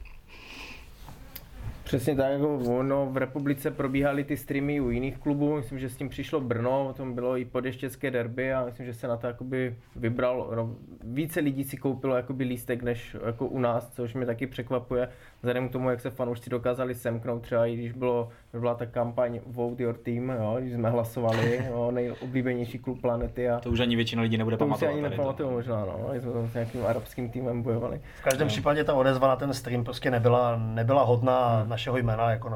Přesně 1.94 2.16
tak, 2.16 2.32
jako 2.32 2.58
ono 2.58 3.06
v 3.06 3.18
republice 3.18 3.72
probíhaly 3.72 4.24
ty 4.24 4.38
streamy 4.38 4.82
u 4.82 4.90
jiných 4.90 5.18
klubů, 5.18 5.56
myslím, 5.56 5.80
že 5.80 5.90
s 5.90 5.96
tím 5.96 6.10
přišlo 6.10 6.40
Brno, 6.40 6.88
o 6.88 6.94
tom 6.94 7.14
bylo 7.14 7.38
i 7.38 7.46
podještěcké 7.46 8.12
derby 8.12 8.54
a 8.54 8.66
myslím, 8.66 8.86
že 8.86 8.94
se 8.94 9.08
na 9.08 9.18
to 9.18 9.28
jakoby 9.28 9.76
vybral, 9.96 10.52
no, 10.56 10.76
více 11.04 11.40
lidí 11.40 11.64
si 11.64 11.78
koupilo 11.78 12.16
jakoby 12.16 12.44
lístek 12.44 12.84
než 12.84 13.16
jako 13.26 13.48
u 13.48 13.60
nás, 13.60 13.90
což 13.90 14.14
mě 14.14 14.26
taky 14.26 14.48
překvapuje, 14.48 15.10
vzhledem 15.42 15.70
k 15.70 15.72
tomu, 15.72 15.90
jak 15.90 16.00
se 16.00 16.10
fanoušci 16.10 16.50
dokázali 16.50 16.96
semknout, 16.96 17.42
třeba 17.42 17.66
i 17.66 17.76
když 17.76 17.92
bylo, 17.92 18.30
byla 18.54 18.76
ta 18.76 18.86
kampaň 18.86 19.40
Vote 19.46 19.84
Your 19.84 19.96
Team, 19.98 20.30
jo, 20.30 20.58
když 20.60 20.74
jsme 20.74 20.90
hlasovali, 20.90 21.62
jo, 21.70 21.92
nejoblíbenější 21.92 22.80
klub 22.80 23.02
planety. 23.02 23.50
A 23.50 23.60
to 23.60 23.70
už 23.70 23.80
ani 23.80 23.96
většina 23.96 24.22
lidí 24.22 24.38
nebude 24.38 24.58
to 24.58 24.66
pamatovat. 24.66 24.92
To 24.92 24.98
už 24.98 25.04
ani 25.04 25.10
nepamatuju 25.10 25.52
možná, 25.52 25.86
no, 25.86 26.10
jsme 26.20 26.48
s 26.48 26.54
nějakým 26.54 26.86
arabským 26.86 27.30
týmem 27.30 27.62
bojovali. 27.62 28.02
V 28.20 28.24
každém 28.24 28.48
no. 28.48 28.50
případě 28.50 28.84
ta 28.84 28.94
odezva 28.94 29.28
na 29.28 29.36
ten 29.36 29.54
stream 29.54 29.84
prostě 29.84 30.12
nebyla, 30.12 30.58
nebyla 30.58 31.04
hodná 31.04 31.60
hmm. 31.60 31.70
Našeho 31.84 31.98
jména, 31.98 32.32
jako 32.32 32.56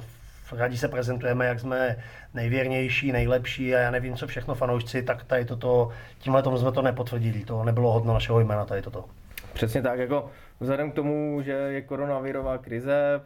rádi 0.51 0.77
se 0.77 0.87
prezentujeme, 0.87 1.45
jak 1.45 1.59
jsme 1.59 1.97
nejvěrnější, 2.33 3.11
nejlepší 3.11 3.75
a 3.75 3.79
já 3.79 3.91
nevím, 3.91 4.15
co 4.15 4.27
všechno 4.27 4.55
fanoušci, 4.55 5.03
tak 5.03 5.23
tady 5.23 5.45
toto, 5.45 5.89
tímhle 6.19 6.43
tomu 6.43 6.57
jsme 6.57 6.71
to 6.71 6.81
nepotvrdili, 6.81 7.45
to 7.45 7.63
nebylo 7.63 7.91
hodno 7.91 8.13
našeho 8.13 8.39
jména, 8.39 8.65
tady 8.65 8.81
toto. 8.81 9.05
Přesně 9.53 9.81
tak, 9.81 9.99
jako 9.99 10.29
Vzhledem 10.59 10.91
k 10.91 10.95
tomu, 10.95 11.41
že 11.41 11.51
je 11.51 11.81
koronavirová 11.81 12.57
krize, 12.57 13.21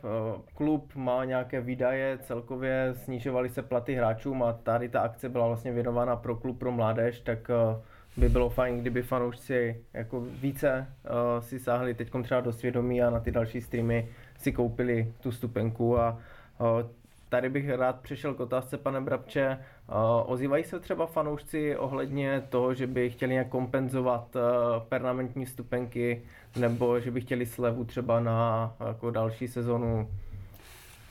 klub 0.56 0.96
má 0.96 1.26
nějaké 1.26 1.62
výdaje, 1.62 2.18
celkově 2.22 2.94
snižovaly 2.94 3.50
se 3.50 3.62
platy 3.62 3.96
hráčům 3.96 4.44
a 4.44 4.54
tady 4.54 4.90
ta 4.90 5.02
akce 5.02 5.30
byla 5.30 5.48
vlastně 5.48 5.72
věnována 5.72 6.16
pro 6.16 6.36
klub, 6.36 6.60
pro 6.60 6.72
mládež, 6.72 7.20
tak 7.20 7.50
eh, 7.50 7.82
by 8.18 8.30
bylo 8.30 8.50
fajn, 8.50 8.82
kdyby 8.82 9.02
fanoušci 9.02 9.84
jako 9.94 10.22
více 10.42 10.88
uh, 11.04 11.44
si 11.44 11.60
sáhli 11.60 11.94
teď 11.94 12.12
třeba 12.24 12.42
do 12.42 12.54
svědomí 12.54 13.02
a 13.02 13.10
na 13.10 13.20
ty 13.20 13.32
další 13.32 13.62
streamy 13.62 14.08
si 14.42 14.52
koupili 14.52 15.14
tu 15.20 15.32
stupenku 15.32 16.00
a 16.00 16.18
tady 17.30 17.50
bych 17.50 17.70
rád 17.70 18.00
přešel 18.00 18.34
k 18.34 18.40
otázce, 18.40 18.78
pane 18.78 19.02
Brabče. 19.02 19.58
Ozývají 20.26 20.64
se 20.64 20.80
třeba 20.80 21.06
fanoušci 21.06 21.78
ohledně 21.78 22.44
toho, 22.50 22.74
že 22.74 22.88
by 22.88 23.10
chtěli 23.10 23.32
nějak 23.32 23.48
kompenzovat 23.48 24.36
permanentní 24.90 25.46
stupenky 25.46 26.22
nebo 26.56 27.00
že 27.00 27.12
by 27.12 27.22
chtěli 27.22 27.46
slevu 27.46 27.84
třeba 27.84 28.20
na 28.20 28.74
jako 28.88 29.12
další 29.12 29.48
sezonu. 29.48 30.08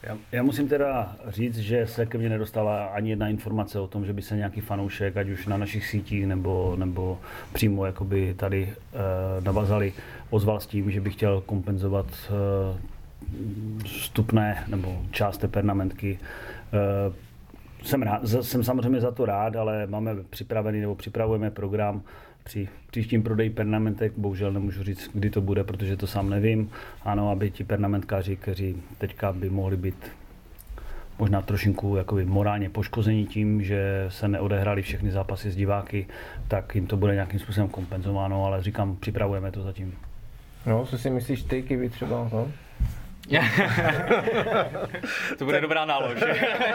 Já, 0.03 0.19
já 0.33 0.43
musím 0.43 0.69
teda 0.69 1.17
říct, 1.29 1.59
že 1.59 1.87
se 1.87 2.07
ke 2.07 2.19
mně 2.19 2.29
nedostala 2.29 2.87
ani 2.87 3.11
jedna 3.11 3.29
informace 3.29 3.81
o 3.81 3.87
tom, 3.87 4.07
že 4.07 4.13
by 4.13 4.23
se 4.23 4.37
nějaký 4.37 4.61
fanoušek, 4.61 5.17
ať 5.17 5.29
už 5.29 5.47
na 5.47 5.57
našich 5.57 5.87
sítích 5.87 6.27
nebo, 6.27 6.77
nebo 6.79 7.19
přímo 7.53 7.87
jakoby 7.87 8.35
tady 8.35 8.63
e, 8.69 9.41
navazali, 9.41 9.93
ozval 10.31 10.61
s 10.61 10.67
tím, 10.67 10.91
že 10.91 11.01
by 11.01 11.11
chtěl 11.11 11.41
kompenzovat 11.41 12.07
e, 12.07 13.00
vstupné 13.85 14.65
nebo 14.69 15.03
část 15.11 15.39
té 15.39 15.49
pernamentky. 15.49 16.19
E, 16.73 17.87
jsem, 17.87 18.03
rád, 18.03 18.21
jsem 18.41 18.65
samozřejmě 18.65 19.01
za 19.01 19.11
to 19.11 19.27
rád, 19.27 19.57
ale 19.57 19.87
máme 19.87 20.17
připravený 20.31 20.81
nebo 20.81 20.95
připravujeme 20.95 21.51
program, 21.51 22.03
při 22.45 22.69
příštím 22.91 23.23
prodeji 23.23 23.51
pernamentek, 23.51 24.13
bohužel 24.17 24.53
nemůžu 24.53 24.83
říct, 24.83 25.11
kdy 25.15 25.31
to 25.31 25.41
bude, 25.41 25.65
protože 25.65 25.97
to 25.97 26.07
sám 26.07 26.31
nevím. 26.31 26.71
Ano, 27.05 27.31
aby 27.31 27.51
ti 27.51 27.65
pernamentkáři, 27.65 28.37
kteří 28.37 28.83
teďka 28.99 29.33
by 29.33 29.51
mohli 29.51 29.77
být 29.77 30.13
možná 31.19 31.43
trošinku 31.43 31.97
jakoby 31.97 32.25
morálně 32.25 32.71
poškození 32.71 33.27
tím, 33.27 33.63
že 33.63 34.07
se 34.09 34.29
neodehrály 34.29 34.83
všechny 34.83 35.11
zápasy 35.11 35.51
s 35.51 35.57
diváky, 35.57 36.07
tak 36.49 36.75
jim 36.75 36.87
to 36.87 36.97
bude 36.97 37.15
nějakým 37.15 37.41
způsobem 37.41 37.69
kompenzováno, 37.69 38.45
ale 38.45 38.63
říkám, 38.63 38.97
připravujeme 38.97 39.53
to 39.53 39.63
zatím. 39.63 39.95
No, 40.67 40.87
co 40.87 40.99
si 40.99 41.11
myslíš 41.11 41.43
ty, 41.43 41.63
Kiwi 41.63 41.89
třeba? 41.89 42.29
No? 42.33 42.49
to 45.39 45.45
bude 45.45 45.61
dobrá 45.61 45.85
nálož. 45.85 46.21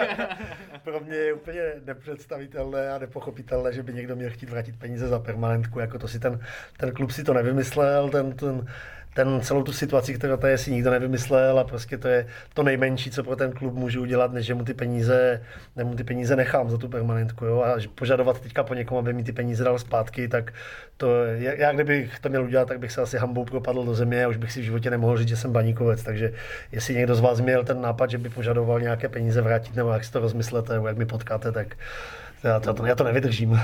Pro 0.84 1.00
mě 1.00 1.16
je 1.16 1.34
úplně 1.34 1.62
nepředstavitelné 1.86 2.90
a 2.90 2.98
nepochopitelné, 2.98 3.74
že 3.74 3.84
by 3.84 3.94
někdo 3.94 4.16
měl 4.16 4.30
chtít 4.30 4.50
vrátit 4.50 4.80
peníze 4.80 5.08
za 5.08 5.20
permanentku, 5.20 5.80
jako 5.80 6.00
to 6.00 6.08
si 6.08 6.20
ten, 6.20 6.40
ten 6.78 6.92
klub 6.92 7.12
si 7.12 7.24
to 7.24 7.34
nevymyslel, 7.34 8.10
ten, 8.10 8.32
ten 8.32 8.68
ten 9.16 9.42
celou 9.42 9.64
tu 9.64 9.74
situaci, 9.74 10.14
kterou 10.14 10.38
tady 10.38 10.58
si 10.58 10.72
nikdo 10.72 10.92
nevymyslel 10.92 11.60
a 11.60 11.64
prostě 11.64 11.98
to 11.98 12.08
je 12.08 12.28
to 12.54 12.64
nejmenší, 12.64 13.12
co 13.12 13.24
pro 13.24 13.36
ten 13.36 13.52
klub 13.52 13.74
můžu 13.74 14.02
udělat, 14.02 14.34
než 14.34 14.46
že 14.46 14.54
mu 14.54 14.64
ty 14.64 14.74
peníze, 14.74 15.42
mu 15.84 15.96
ty 15.96 16.04
peníze 16.04 16.36
nechám 16.36 16.70
za 16.70 16.78
tu 16.78 16.90
permanentku. 16.90 17.46
Jo? 17.46 17.62
A 17.62 17.76
požadovat 17.96 18.40
teďka 18.40 18.64
po 18.64 18.74
někom, 18.74 18.98
aby 18.98 19.14
mi 19.14 19.24
ty 19.24 19.32
peníze 19.32 19.64
dal 19.64 19.80
zpátky, 19.80 20.28
tak 20.28 20.54
to, 20.98 21.26
já 21.40 21.72
kdybych 21.72 22.20
to 22.20 22.30
měl 22.30 22.44
udělat, 22.44 22.68
tak 22.68 22.80
bych 22.80 22.92
se 22.92 23.02
asi 23.02 23.18
hambou 23.18 23.46
propadl 23.46 23.86
do 23.86 23.96
země 23.96 24.26
a 24.26 24.28
už 24.28 24.38
bych 24.38 24.52
si 24.52 24.62
v 24.62 24.64
životě 24.64 24.90
nemohl 24.90 25.18
říct, 25.18 25.28
že 25.28 25.38
jsem 25.38 25.52
baníkovec. 25.52 26.04
Takže 26.04 26.34
jestli 26.72 26.96
někdo 26.96 27.16
z 27.16 27.20
vás 27.20 27.42
měl 27.42 27.64
ten 27.64 27.82
nápad, 27.82 28.10
že 28.10 28.18
by 28.18 28.30
požadoval 28.30 28.82
nějaké 28.82 29.10
peníze 29.10 29.42
vrátit, 29.42 29.76
nebo 29.76 29.92
jak 29.92 30.04
si 30.04 30.12
to 30.12 30.20
rozmyslete, 30.20 30.74
nebo 30.74 30.88
jak 30.88 30.98
mi 30.98 31.06
potkáte, 31.06 31.52
tak 31.52 31.76
já 32.46 32.60
to, 32.60 32.86
já 32.86 32.96
to 32.96 33.04
nevydržím. 33.04 33.60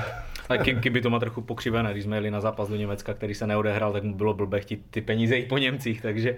A 0.49 0.57
kdyby 0.57 1.01
to 1.01 1.09
má 1.09 1.19
trochu 1.19 1.41
pokřivené, 1.41 1.91
když 1.91 2.03
jsme 2.03 2.17
jeli 2.17 2.31
na 2.31 2.41
zápas 2.41 2.69
do 2.69 2.75
Německa, 2.75 3.13
který 3.13 3.33
se 3.33 3.47
neodehrál, 3.47 3.93
tak 3.93 4.03
mu 4.03 4.13
bylo 4.13 4.33
blbé 4.33 4.59
chtít 4.59 4.85
ty 4.91 5.01
peníze 5.01 5.35
i 5.35 5.45
po 5.45 5.57
Němcích, 5.57 6.01
takže... 6.01 6.35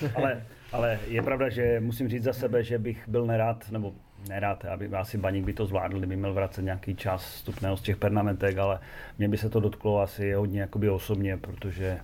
ale, 0.14 0.42
ale 0.72 0.98
je 1.08 1.22
pravda, 1.22 1.48
že 1.48 1.80
musím 1.80 2.08
říct 2.08 2.22
za 2.22 2.32
sebe, 2.32 2.62
že 2.62 2.78
bych 2.78 3.08
byl 3.08 3.26
nerad, 3.26 3.70
nebo 3.70 3.92
nerad, 4.28 4.64
aby 4.64 4.86
asi 4.86 5.18
Baník 5.18 5.44
by 5.44 5.52
to 5.52 5.66
zvládl, 5.66 5.98
kdyby 5.98 6.16
měl 6.16 6.34
vracet 6.34 6.62
nějaký 6.62 6.94
čas 6.94 7.34
vstupného 7.34 7.76
z 7.76 7.82
těch 7.82 7.96
pernamentek, 7.96 8.58
ale 8.58 8.78
mě 9.18 9.28
by 9.28 9.36
se 9.36 9.48
to 9.48 9.60
dotklo 9.60 10.00
asi 10.00 10.32
hodně 10.32 10.60
jakoby 10.60 10.90
osobně, 10.90 11.36
protože 11.36 11.98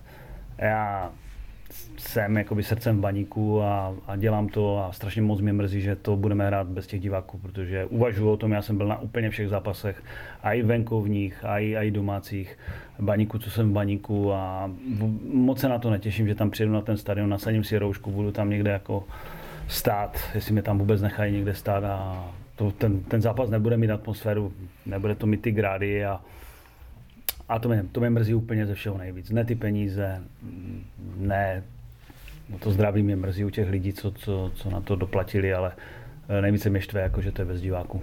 já 0.57 1.11
jsem 1.97 2.37
jakoby 2.37 2.63
srdcem 2.63 2.97
v 2.97 2.99
baníku 2.99 3.61
a, 3.61 3.95
a, 4.07 4.15
dělám 4.15 4.49
to 4.49 4.85
a 4.85 4.91
strašně 4.91 5.21
moc 5.21 5.41
mě 5.41 5.53
mrzí, 5.53 5.81
že 5.81 5.95
to 5.95 6.15
budeme 6.15 6.47
hrát 6.47 6.67
bez 6.67 6.87
těch 6.87 7.01
diváků, 7.01 7.37
protože 7.37 7.85
uvažuji 7.85 8.31
o 8.31 8.37
tom, 8.37 8.51
já 8.51 8.61
jsem 8.61 8.77
byl 8.77 8.87
na 8.87 9.01
úplně 9.01 9.29
všech 9.29 9.49
zápasech, 9.49 10.03
i 10.43 10.61
venkovních, 10.61 11.43
i, 11.59 11.75
i 11.75 11.91
domácích 11.91 12.57
baníku, 12.99 13.39
co 13.39 13.51
jsem 13.51 13.69
v 13.69 13.73
baníku 13.73 14.33
a 14.33 14.71
moc 15.33 15.59
se 15.59 15.69
na 15.69 15.79
to 15.79 15.89
netěším, 15.89 16.27
že 16.27 16.35
tam 16.35 16.49
přijedu 16.49 16.73
na 16.73 16.81
ten 16.81 16.97
stadion, 16.97 17.29
nasadím 17.29 17.63
si 17.63 17.77
roušku, 17.77 18.11
budu 18.11 18.31
tam 18.31 18.49
někde 18.49 18.71
jako 18.71 19.03
stát, 19.67 20.19
jestli 20.35 20.53
mě 20.53 20.61
tam 20.61 20.77
vůbec 20.77 21.01
nechají 21.01 21.33
někde 21.33 21.53
stát 21.53 21.83
a 21.83 22.25
to, 22.55 22.71
ten, 22.71 22.99
ten 22.99 23.21
zápas 23.21 23.49
nebude 23.49 23.77
mít 23.77 23.91
atmosféru, 23.91 24.53
nebude 24.85 25.15
to 25.15 25.27
mít 25.27 25.41
ty 25.41 25.51
grády 25.51 26.05
a, 26.05 26.21
a 27.49 27.59
to 27.59 27.69
mě, 27.69 27.85
to 27.91 27.99
mě 27.99 28.09
mrzí 28.09 28.33
úplně 28.33 28.65
ze 28.65 28.73
všeho 28.73 28.97
nejvíc. 28.97 29.29
Ne 29.29 29.45
ty 29.45 29.55
peníze, 29.55 30.21
ne 31.17 31.63
no 32.49 32.57
to 32.59 32.71
zdraví 32.71 33.03
mě 33.03 33.15
mrzí 33.15 33.45
u 33.45 33.49
těch 33.49 33.69
lidí, 33.69 33.93
co, 33.93 34.11
co, 34.11 34.51
co 34.55 34.69
na 34.69 34.81
to 34.81 34.95
doplatili, 34.95 35.53
ale 35.53 35.71
eh, 36.29 36.41
nejvíce 36.41 36.69
mě 36.69 36.81
štve, 36.81 37.01
jako, 37.01 37.21
že 37.21 37.31
to 37.31 37.41
je 37.41 37.45
bez 37.45 37.61
diváků. 37.61 38.01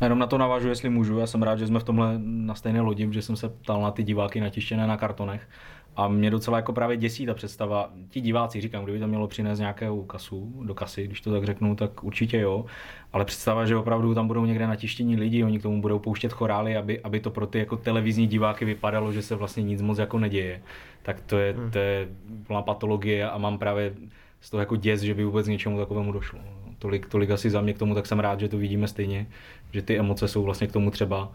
Jenom 0.00 0.18
na 0.18 0.26
to 0.26 0.38
navážu, 0.38 0.68
jestli 0.68 0.88
můžu. 0.88 1.18
Já 1.18 1.26
jsem 1.26 1.42
rád, 1.42 1.58
že 1.58 1.66
jsme 1.66 1.80
v 1.80 1.84
tomhle 1.84 2.14
na 2.24 2.54
stejné 2.54 2.80
lodi, 2.80 3.08
že 3.12 3.22
jsem 3.22 3.36
se 3.36 3.48
ptal 3.48 3.82
na 3.82 3.90
ty 3.90 4.02
diváky 4.02 4.40
natištěné 4.40 4.86
na 4.86 4.96
kartonech. 4.96 5.48
A 5.96 6.08
mě 6.08 6.30
docela 6.30 6.56
jako 6.56 6.72
právě 6.72 6.96
děsí 6.96 7.26
ta 7.26 7.34
představa. 7.34 7.90
Ti 8.08 8.20
diváci, 8.20 8.60
říkám, 8.60 8.84
kdyby 8.84 8.98
to 8.98 9.06
mělo 9.06 9.28
přinést 9.28 9.58
nějakou 9.58 10.04
kasu 10.04 10.62
do 10.64 10.74
kasy, 10.74 11.04
když 11.04 11.20
to 11.20 11.32
tak 11.32 11.44
řeknu, 11.44 11.76
tak 11.76 12.04
určitě 12.04 12.38
jo. 12.38 12.64
Ale 13.12 13.24
představa, 13.24 13.66
že 13.66 13.76
opravdu 13.76 14.14
tam 14.14 14.26
budou 14.26 14.44
někde 14.44 14.66
natištění 14.66 15.16
lidi, 15.16 15.44
oni 15.44 15.58
k 15.58 15.62
tomu 15.62 15.80
budou 15.80 15.98
pouštět 15.98 16.32
chorály, 16.32 16.76
aby, 16.76 17.00
aby 17.00 17.20
to 17.20 17.30
pro 17.30 17.46
ty 17.46 17.58
jako 17.58 17.76
televizní 17.76 18.26
diváky 18.26 18.64
vypadalo, 18.64 19.12
že 19.12 19.22
se 19.22 19.34
vlastně 19.34 19.62
nic 19.62 19.82
moc 19.82 19.98
jako 19.98 20.18
neděje, 20.18 20.62
tak 21.02 21.20
to 21.20 21.38
je, 21.38 21.52
hmm. 21.52 21.70
to 21.70 21.78
je 21.78 22.08
plná 22.46 22.62
patologie 22.62 23.30
a 23.30 23.38
mám 23.38 23.58
právě 23.58 23.94
z 24.40 24.50
toho 24.50 24.60
jako 24.60 24.76
děs, 24.76 25.00
že 25.00 25.14
by 25.14 25.24
vůbec 25.24 25.46
něčemu 25.46 25.78
takovému 25.78 26.12
došlo. 26.12 26.38
Tolik, 26.78 27.06
tolik 27.06 27.30
asi 27.30 27.50
za 27.50 27.60
mě 27.60 27.72
k 27.72 27.78
tomu, 27.78 27.94
tak 27.94 28.06
jsem 28.06 28.20
rád, 28.20 28.40
že 28.40 28.48
to 28.48 28.58
vidíme 28.58 28.88
stejně, 28.88 29.26
že 29.72 29.82
ty 29.82 29.98
emoce 29.98 30.28
jsou 30.28 30.42
vlastně 30.42 30.66
k 30.66 30.72
tomu 30.72 30.90
třeba. 30.90 31.32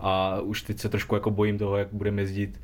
A 0.00 0.40
už 0.40 0.62
teď 0.62 0.78
se 0.78 0.88
trošku 0.88 1.14
jako 1.14 1.30
bojím 1.30 1.58
toho, 1.58 1.76
jak 1.76 1.88
budeme 1.92 2.22
jezdit 2.22 2.60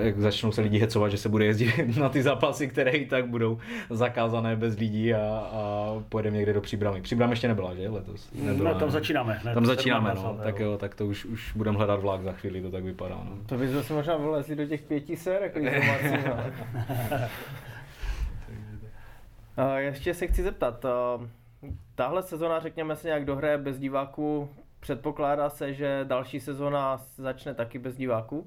jak 0.00 0.20
začnou 0.20 0.52
se 0.52 0.60
lidi 0.60 0.78
hecovat, 0.78 1.08
že 1.08 1.18
se 1.18 1.28
bude 1.28 1.44
jezdit 1.44 1.72
na 1.98 2.08
ty 2.08 2.22
zápasy, 2.22 2.68
které 2.68 2.90
i 2.90 3.06
tak 3.06 3.26
budou 3.28 3.58
zakázané 3.90 4.56
bez 4.56 4.78
lidí 4.78 5.14
a, 5.14 5.48
a 5.52 5.94
pojedeme 6.08 6.36
někde 6.36 6.52
do 6.52 6.60
Příbramy. 6.60 7.02
Příbram 7.02 7.30
ještě 7.30 7.48
nebyla, 7.48 7.74
že 7.74 7.88
letos? 7.88 8.32
Nebyla, 8.32 8.72
ne, 8.72 8.78
tam 8.78 8.90
začínáme. 8.90 9.40
Ne, 9.44 9.54
tam 9.54 9.66
začínáme, 9.66 10.12
no. 10.14 10.38
Tak 10.44 10.60
jo, 10.60 10.78
tak 10.78 10.94
to 10.94 11.06
už, 11.06 11.24
už 11.24 11.52
budeme 11.56 11.76
hledat 11.76 12.00
vlak 12.00 12.22
za 12.22 12.32
chvíli, 12.32 12.62
to 12.62 12.70
tak 12.70 12.84
vypadá. 12.84 13.14
No. 13.24 13.38
To 13.46 13.56
by 13.56 13.82
se 13.82 13.92
možná 13.92 14.16
vylezli 14.16 14.56
do 14.56 14.66
těch 14.66 14.82
pěti 14.82 15.16
ser, 15.16 15.42
jako 15.42 15.58
domácí, 15.58 16.24
no. 16.28 16.36
Ještě 19.76 20.14
se 20.14 20.26
chci 20.26 20.42
zeptat, 20.42 20.86
tahle 21.94 22.22
sezona, 22.22 22.60
řekněme 22.60 22.96
se 22.96 23.08
nějak 23.08 23.24
dohraje 23.24 23.58
bez 23.58 23.78
diváků, 23.78 24.48
předpokládá 24.80 25.50
se, 25.50 25.74
že 25.74 26.00
další 26.04 26.40
sezona 26.40 27.00
začne 27.16 27.54
taky 27.54 27.78
bez 27.78 27.96
diváků? 27.96 28.46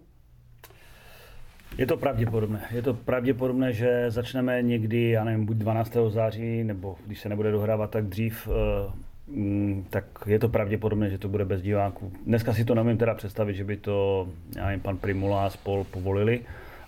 Je 1.77 1.85
to 1.85 1.97
pravděpodobné. 1.97 2.61
Je 2.71 2.81
to 2.81 2.93
pravděpodobné, 2.93 3.73
že 3.73 4.11
začneme 4.11 4.61
někdy, 4.61 5.09
já 5.09 5.23
nevím, 5.23 5.45
buď 5.45 5.57
12. 5.57 5.97
září, 6.09 6.63
nebo 6.63 6.95
když 7.07 7.19
se 7.19 7.29
nebude 7.29 7.51
dohrávat 7.51 7.91
tak 7.91 8.05
dřív, 8.05 8.49
eh, 8.51 8.91
mm, 9.27 9.85
tak 9.89 10.05
je 10.25 10.39
to 10.39 10.49
pravděpodobné, 10.49 11.09
že 11.09 11.17
to 11.17 11.27
bude 11.27 11.45
bez 11.45 11.61
diváků. 11.61 12.11
Dneska 12.25 12.53
si 12.53 12.65
to 12.65 12.75
nevím 12.75 12.97
teda 12.97 13.13
představit, 13.13 13.53
že 13.53 13.63
by 13.63 13.77
to 13.77 14.27
já 14.55 14.65
nevím, 14.65 14.81
pan 14.81 14.97
Primula 14.97 15.45
a 15.45 15.49
spol 15.49 15.83
povolili, 15.83 16.41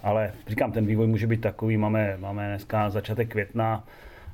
ale 0.04 0.32
říkám, 0.48 0.72
ten 0.72 0.86
vývoj 0.86 1.08
může 1.08 1.28
být 1.28 1.42
takový, 1.42 1.78
máme, 1.78 2.18
máme 2.20 2.48
dneska 2.48 2.90
začátek 2.90 3.30
května, 3.30 3.84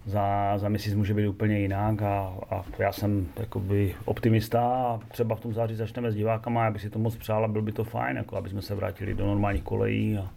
za, 0.08 0.58
za 0.58 0.70
měsíc 0.70 0.94
může 0.94 1.14
být 1.14 1.28
úplně 1.28 1.60
jinak 1.60 2.02
a, 2.02 2.34
a 2.50 2.64
já 2.80 2.92
jsem 2.92 3.28
jakoby 3.40 3.96
optimista 4.06 4.62
a 4.62 5.00
třeba 5.08 5.36
v 5.36 5.40
tom 5.40 5.54
září 5.54 5.76
začneme 5.76 6.12
s 6.12 6.16
divákama, 6.16 6.66
já 6.66 6.72
bych 6.72 6.82
si 6.82 6.90
to 6.90 7.00
moc 7.00 7.16
přál 7.16 7.46
a 7.46 7.48
byl 7.48 7.62
by 7.62 7.72
to 7.72 7.84
fajn, 7.84 8.18
jako 8.18 8.38
aby 8.38 8.50
jsme 8.50 8.62
se 8.62 8.76
vrátili 8.76 9.14
do 9.14 9.26
normálních 9.28 9.64
kolejí 9.64 10.18
a, 10.18 10.30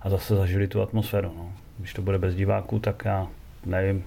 a 0.00 0.10
zase 0.10 0.36
zažili 0.36 0.68
tu 0.68 0.82
atmosféru. 0.82 1.32
No. 1.36 1.52
Když 1.78 1.94
to 1.94 2.02
bude 2.02 2.18
bez 2.18 2.34
diváků, 2.34 2.78
tak 2.78 3.04
já 3.04 3.26
nevím, 3.66 4.04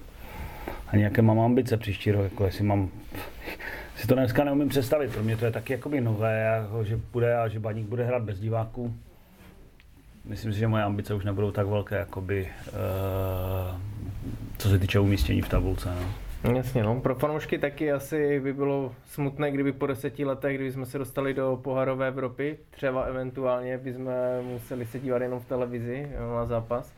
ani 0.88 1.02
jaké 1.02 1.22
mám 1.22 1.40
ambice 1.40 1.76
příští 1.76 2.10
rok, 2.10 2.24
jako 2.24 2.44
jestli 2.44 2.64
mám, 2.64 2.88
si 3.96 4.06
to 4.06 4.14
dneska 4.14 4.44
neumím 4.44 4.68
představit, 4.68 5.12
pro 5.12 5.22
mě 5.22 5.36
to 5.36 5.44
je 5.44 5.50
taky 5.50 5.72
jakoby 5.72 6.00
nové, 6.00 6.40
jako, 6.40 6.84
že 6.84 7.00
bude 7.12 7.36
a 7.36 7.48
že 7.48 7.60
Baník 7.60 7.86
bude 7.86 8.04
hrát 8.04 8.22
bez 8.22 8.40
diváků. 8.40 8.94
Myslím 10.28 10.52
si, 10.52 10.58
že 10.58 10.68
moje 10.68 10.82
ambice 10.82 11.14
už 11.14 11.24
nebudou 11.24 11.50
tak 11.50 11.66
velké, 11.66 11.96
jakoby, 11.96 12.48
uh, 12.66 13.80
co 14.58 14.68
se 14.68 14.78
týče 14.78 15.00
umístění 15.00 15.42
v 15.42 15.48
tabulce. 15.48 15.88
No. 16.44 16.56
Jasně, 16.56 16.82
no. 16.82 17.00
Pro 17.00 17.14
fanoušky 17.14 17.58
taky 17.58 17.92
asi 17.92 18.40
by 18.40 18.52
bylo 18.52 18.92
smutné, 19.06 19.50
kdyby 19.50 19.72
po 19.72 19.86
deseti 19.86 20.24
letech, 20.24 20.56
kdyby 20.56 20.72
jsme 20.72 20.86
se 20.86 20.98
dostali 20.98 21.34
do 21.34 21.60
pohárové 21.62 22.08
Evropy, 22.08 22.58
třeba 22.70 23.02
eventuálně 23.02 23.78
bychom 23.78 24.10
museli 24.42 24.86
se 24.86 24.98
dívat 24.98 25.22
jenom 25.22 25.40
v 25.40 25.44
televizi 25.44 26.08
na 26.36 26.46
zápas, 26.46 26.92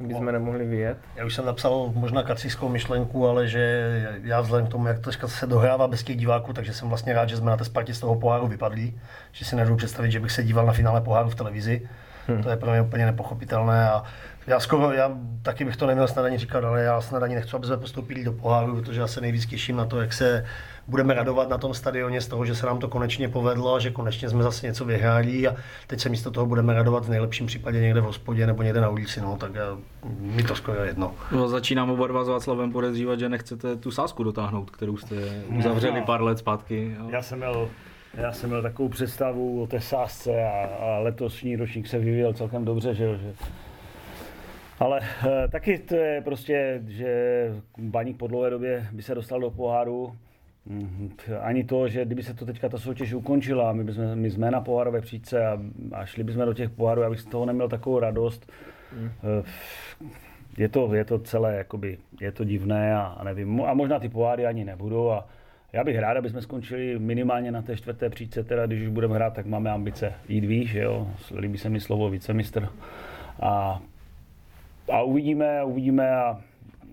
by 0.00 0.14
jsme 0.14 0.26
no. 0.26 0.32
nemohli 0.32 0.66
vyjet. 0.66 0.98
Já 1.16 1.24
už 1.24 1.34
jsem 1.34 1.46
napsal 1.46 1.92
možná 1.94 2.22
kacískou 2.22 2.68
myšlenku, 2.68 3.26
ale 3.26 3.48
že 3.48 3.92
já 4.22 4.40
vzhledem 4.40 4.66
k 4.66 4.70
tomu, 4.70 4.86
jak 4.86 4.98
to 4.98 5.28
se 5.28 5.46
dohrává 5.46 5.88
bez 5.88 6.02
těch 6.02 6.16
diváků, 6.16 6.52
takže 6.52 6.72
jsem 6.72 6.88
vlastně 6.88 7.12
rád, 7.12 7.28
že 7.28 7.36
jsme 7.36 7.50
na 7.50 7.56
té 7.56 7.64
Spartě 7.64 7.94
z 7.94 8.00
toho 8.00 8.14
poháru 8.14 8.46
vypadli, 8.46 8.94
že 9.32 9.44
si 9.44 9.56
nedovedu 9.56 9.76
představit, 9.76 10.10
že 10.10 10.20
bych 10.20 10.32
se 10.32 10.42
díval 10.42 10.66
na 10.66 10.72
finále 10.72 11.00
poháru 11.00 11.30
v 11.30 11.34
televizi. 11.34 11.88
Hmm. 12.34 12.42
To 12.42 12.50
je 12.50 12.56
pro 12.56 12.70
mě 12.70 12.82
úplně 12.82 13.06
nepochopitelné 13.06 13.90
a 13.90 14.02
já 14.46 14.60
skoro, 14.60 14.92
já 14.92 15.12
taky 15.42 15.64
bych 15.64 15.76
to 15.76 15.86
neměl 15.86 16.08
snad 16.08 16.24
ani 16.24 16.38
říkat, 16.38 16.64
ale 16.64 16.82
já 16.82 17.00
snad 17.00 17.22
ani 17.22 17.34
nechci, 17.34 17.56
aby 17.56 17.66
jsme 17.66 17.76
postoupili 17.76 18.24
do 18.24 18.32
poháru, 18.32 18.76
protože 18.76 19.00
já 19.00 19.06
se 19.06 19.20
nejvíc 19.20 19.46
těším 19.46 19.76
na 19.76 19.84
to, 19.84 20.00
jak 20.00 20.12
se 20.12 20.44
budeme 20.86 21.14
radovat 21.14 21.48
na 21.48 21.58
tom 21.58 21.74
stadioně 21.74 22.20
z 22.20 22.26
toho, 22.26 22.44
že 22.44 22.54
se 22.54 22.66
nám 22.66 22.78
to 22.78 22.88
konečně 22.88 23.28
povedlo, 23.28 23.80
že 23.80 23.90
konečně 23.90 24.28
jsme 24.28 24.42
zase 24.42 24.66
něco 24.66 24.84
vyhráli 24.84 25.48
a 25.48 25.56
teď 25.86 26.00
se 26.00 26.08
místo 26.08 26.30
toho 26.30 26.46
budeme 26.46 26.74
radovat 26.74 27.04
v 27.04 27.10
nejlepším 27.10 27.46
případě 27.46 27.80
někde 27.80 28.00
v 28.00 28.04
hospodě 28.04 28.46
nebo 28.46 28.62
někde 28.62 28.80
na 28.80 28.88
ulici, 28.88 29.20
no, 29.20 29.36
tak 29.36 29.54
já, 29.54 29.76
mi 30.20 30.42
to 30.42 30.56
skoro 30.56 30.84
jedno. 30.84 31.14
No, 31.32 31.48
začínám 31.48 31.90
oba 31.90 32.06
dva 32.06 32.24
s 32.24 32.28
Václavem 32.28 32.72
podezřívat, 32.72 33.18
že 33.18 33.28
nechcete 33.28 33.76
tu 33.76 33.90
sásku 33.90 34.24
dotáhnout, 34.24 34.70
kterou 34.70 34.96
jste 34.96 35.14
uzavřeli 35.58 36.02
pár 36.02 36.22
let 36.22 36.38
zpátky. 36.38 36.96
Jo. 36.98 37.06
Já 37.10 37.22
jsem 37.22 37.38
měl 37.38 37.68
já 38.14 38.32
jsem 38.32 38.50
měl 38.50 38.62
takovou 38.62 38.88
představu 38.88 39.62
o 39.62 39.66
té 39.66 39.80
sásce 39.80 40.44
a, 40.44 40.64
a 40.64 40.98
letosní 40.98 41.56
ročník 41.56 41.86
se 41.86 41.98
vyvíjel 41.98 42.32
celkem 42.32 42.64
dobře, 42.64 42.94
že, 42.94 43.18
že 43.18 43.32
ale 44.80 45.00
e, 45.26 45.48
taky 45.48 45.78
to 45.78 45.94
je 45.94 46.20
prostě, 46.20 46.82
že 46.86 47.52
baník 47.78 48.16
po 48.16 48.26
dlouhé 48.26 48.50
době 48.50 48.86
by 48.92 49.02
se 49.02 49.14
dostal 49.14 49.40
do 49.40 49.50
poháru. 49.50 50.16
Mm, 50.66 51.12
ani 51.40 51.64
to, 51.64 51.88
že 51.88 52.04
kdyby 52.04 52.22
se 52.22 52.34
to 52.34 52.46
teďka 52.46 52.68
ta 52.68 52.78
soutěž 52.78 53.12
ukončila, 53.12 53.72
my, 53.72 53.84
bychom, 53.84 54.14
my 54.14 54.30
jsme 54.30 54.50
na 54.50 54.60
pohárové 54.60 55.00
příčce 55.00 55.46
a, 55.46 55.58
a 55.92 56.06
šli 56.06 56.24
bychom 56.24 56.44
do 56.44 56.54
těch 56.54 56.70
pohárů, 56.70 57.02
já 57.02 57.10
bych 57.10 57.20
z 57.20 57.24
toho 57.24 57.46
neměl 57.46 57.68
takovou 57.68 57.98
radost. 57.98 58.52
Mm. 58.96 59.10
Je 60.58 60.68
to, 60.68 60.94
je 60.94 61.04
to 61.04 61.18
celé, 61.18 61.56
jakoby, 61.56 61.98
je 62.20 62.32
to 62.32 62.44
divné 62.44 62.96
a, 62.96 63.02
a 63.02 63.24
nevím, 63.24 63.62
a 63.62 63.74
možná 63.74 63.98
ty 63.98 64.08
poháry 64.08 64.46
ani 64.46 64.64
nebudou 64.64 65.10
a, 65.10 65.26
já 65.72 65.84
bych 65.84 65.98
rád, 65.98 66.16
aby 66.16 66.30
jsme 66.30 66.42
skončili 66.42 66.98
minimálně 66.98 67.52
na 67.52 67.62
té 67.62 67.76
čtvrté 67.76 68.10
příčce, 68.10 68.44
teda 68.44 68.66
když 68.66 68.82
už 68.82 68.88
budeme 68.88 69.14
hrát, 69.14 69.34
tak 69.34 69.46
máme 69.46 69.70
ambice 69.70 70.12
jít 70.28 70.44
výš, 70.44 70.72
jo? 70.72 71.08
líbí 71.36 71.58
se 71.58 71.68
mi 71.68 71.80
slovo 71.80 72.10
vicemistr. 72.10 72.68
A, 73.40 73.82
a 74.92 75.02
uvidíme, 75.02 75.64
uvidíme 75.64 76.10
a, 76.10 76.40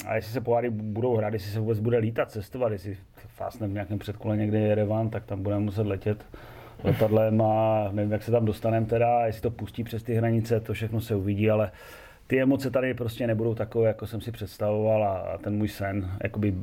a 0.08 0.16
jestli 0.16 0.34
se 0.34 0.42
poháry 0.42 0.70
budou 0.70 1.16
hrát, 1.16 1.34
jestli 1.34 1.52
se 1.52 1.60
vůbec 1.60 1.80
bude 1.80 1.98
lítat, 1.98 2.32
cestovat, 2.32 2.72
jestli 2.72 2.98
fásne 3.28 3.68
v 3.68 3.74
nějakém 3.74 4.00
předkole 4.00 4.38
někde 4.38 4.60
je 4.60 4.76
Revan, 4.76 5.10
tak 5.10 5.26
tam 5.26 5.44
budeme 5.44 5.62
muset 5.62 5.88
letět 5.88 6.26
letadlem 6.84 7.42
a 7.42 7.90
nevím, 7.92 8.12
jak 8.12 8.24
se 8.24 8.32
tam 8.32 8.46
dostaneme 8.46 8.86
teda, 8.86 9.26
jestli 9.26 9.42
to 9.42 9.52
pustí 9.52 9.84
přes 9.84 10.04
ty 10.04 10.13
hranice, 10.13 10.60
to 10.60 10.74
všechno 10.74 11.02
se 11.02 11.16
uvidí, 11.16 11.50
ale 11.50 11.72
ty 12.28 12.42
emoce 12.42 12.72
tady 12.72 12.94
prostě 12.94 13.28
nebudou 13.28 13.56
takové, 13.56 13.88
jako 13.88 14.08
jsem 14.08 14.22
si 14.22 14.32
představoval 14.32 15.04
a 15.04 15.38
ten 15.38 15.56
můj 15.56 15.68
sen, 15.68 16.12
jakoby 16.24 16.54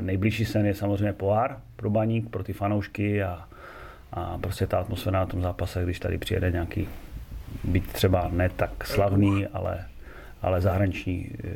nejbližší 0.00 0.44
sen 0.44 0.66
je 0.66 0.74
samozřejmě 0.74 1.12
pohár 1.12 1.60
pro 1.76 1.90
baník, 1.90 2.30
pro 2.30 2.44
ty 2.44 2.52
fanoušky 2.52 3.22
a, 3.22 3.48
a 4.12 4.38
prostě 4.38 4.66
ta 4.66 4.78
atmosféra 4.78 5.18
na 5.18 5.26
tom 5.26 5.42
zápase, 5.42 5.84
když 5.84 6.00
tady 6.00 6.18
přijede 6.18 6.50
nějaký, 6.50 6.88
být 7.64 7.92
třeba 7.92 8.28
ne 8.32 8.48
tak 8.48 8.86
slavný, 8.86 9.46
ale, 9.46 9.84
ale 10.42 10.60
zahraniční 10.60 11.30
eh, 11.44 11.48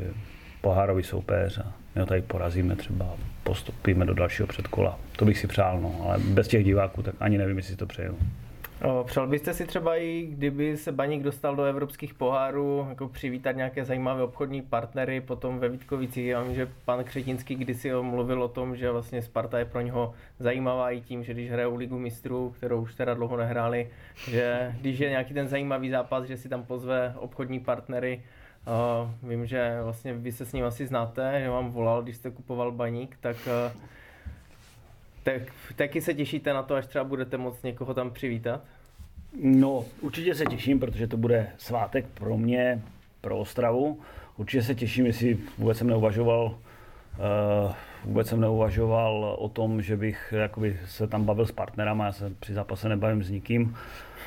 pohárový 0.60 1.02
soupeř 1.02 1.58
a 1.58 1.72
my 1.94 2.00
ho 2.00 2.06
tady 2.06 2.22
porazíme 2.22 2.76
třeba, 2.76 3.14
postupíme 3.44 4.04
do 4.04 4.14
dalšího 4.14 4.48
předkola. 4.48 4.98
To 5.16 5.24
bych 5.24 5.38
si 5.38 5.46
přál, 5.46 5.80
no, 5.80 6.00
ale 6.04 6.18
bez 6.18 6.48
těch 6.48 6.64
diváků 6.64 7.02
tak 7.02 7.14
ani 7.20 7.38
nevím, 7.38 7.56
jestli 7.56 7.76
to 7.76 7.86
přeju. 7.86 8.18
Přál 9.04 9.26
byste 9.26 9.54
si 9.54 9.66
třeba 9.66 9.96
i, 9.96 10.26
kdyby 10.30 10.76
se 10.76 10.92
Baník 10.92 11.22
dostal 11.22 11.56
do 11.56 11.64
evropských 11.64 12.14
pohárů, 12.14 12.86
jako 12.88 13.08
přivítat 13.08 13.56
nějaké 13.56 13.84
zajímavé 13.84 14.22
obchodní 14.22 14.62
partnery, 14.62 15.20
potom 15.20 15.58
ve 15.58 15.68
Vítkovicích. 15.68 16.26
Já 16.26 16.42
vím, 16.42 16.54
že 16.54 16.68
pan 16.84 17.04
Křetinský 17.04 17.54
kdysi 17.54 17.92
mluvil 17.92 18.42
o 18.42 18.48
tom, 18.48 18.76
že 18.76 18.90
vlastně 18.90 19.22
Sparta 19.22 19.58
je 19.58 19.64
pro 19.64 19.80
něho 19.80 20.14
zajímavá 20.38 20.90
i 20.90 21.00
tím, 21.00 21.24
že 21.24 21.32
když 21.32 21.50
hrajou 21.50 21.76
ligu 21.76 21.98
mistrů, 21.98 22.54
kterou 22.56 22.80
už 22.80 22.94
teda 22.94 23.14
dlouho 23.14 23.36
nehráli, 23.36 23.90
že 24.28 24.74
když 24.80 24.98
je 24.98 25.10
nějaký 25.10 25.34
ten 25.34 25.48
zajímavý 25.48 25.90
zápas, 25.90 26.24
že 26.24 26.36
si 26.36 26.48
tam 26.48 26.64
pozve 26.64 27.14
obchodní 27.16 27.60
partnery, 27.60 28.22
vím, 29.22 29.46
že 29.46 29.78
vlastně 29.82 30.14
vy 30.14 30.32
se 30.32 30.46
s 30.46 30.52
ním 30.52 30.64
asi 30.64 30.86
znáte, 30.86 31.40
že 31.40 31.50
vám 31.50 31.70
volal, 31.70 32.02
když 32.02 32.16
jste 32.16 32.30
kupoval 32.30 32.72
baník, 32.72 33.16
tak 33.20 33.36
tak, 35.22 35.42
taky 35.76 36.00
se 36.00 36.14
těšíte 36.14 36.52
na 36.52 36.62
to, 36.62 36.74
až 36.74 36.86
třeba 36.86 37.04
budete 37.04 37.36
moct 37.36 37.62
někoho 37.62 37.94
tam 37.94 38.10
přivítat? 38.10 38.60
No, 39.42 39.84
určitě 40.00 40.34
se 40.34 40.44
těším, 40.44 40.80
protože 40.80 41.06
to 41.06 41.16
bude 41.16 41.48
svátek 41.58 42.06
pro 42.14 42.36
mě, 42.36 42.82
pro 43.20 43.38
Ostravu. 43.38 44.00
Určitě 44.36 44.62
se 44.62 44.74
těším, 44.74 45.06
jestli 45.06 45.38
vůbec 45.58 45.78
jsem 45.78 45.86
neuvažoval, 45.86 46.44
uh, 46.44 47.72
vůbec 48.04 48.28
jsem 48.28 48.40
neuvažoval 48.40 49.36
o 49.38 49.48
tom, 49.48 49.82
že 49.82 49.96
bych 49.96 50.34
jakoby, 50.36 50.78
se 50.86 51.06
tam 51.06 51.24
bavil 51.24 51.46
s 51.46 51.52
partnerama, 51.52 52.04
já 52.04 52.12
se 52.12 52.32
při 52.40 52.54
zápase 52.54 52.88
nebavím 52.88 53.22
s 53.22 53.30
nikým. 53.30 53.76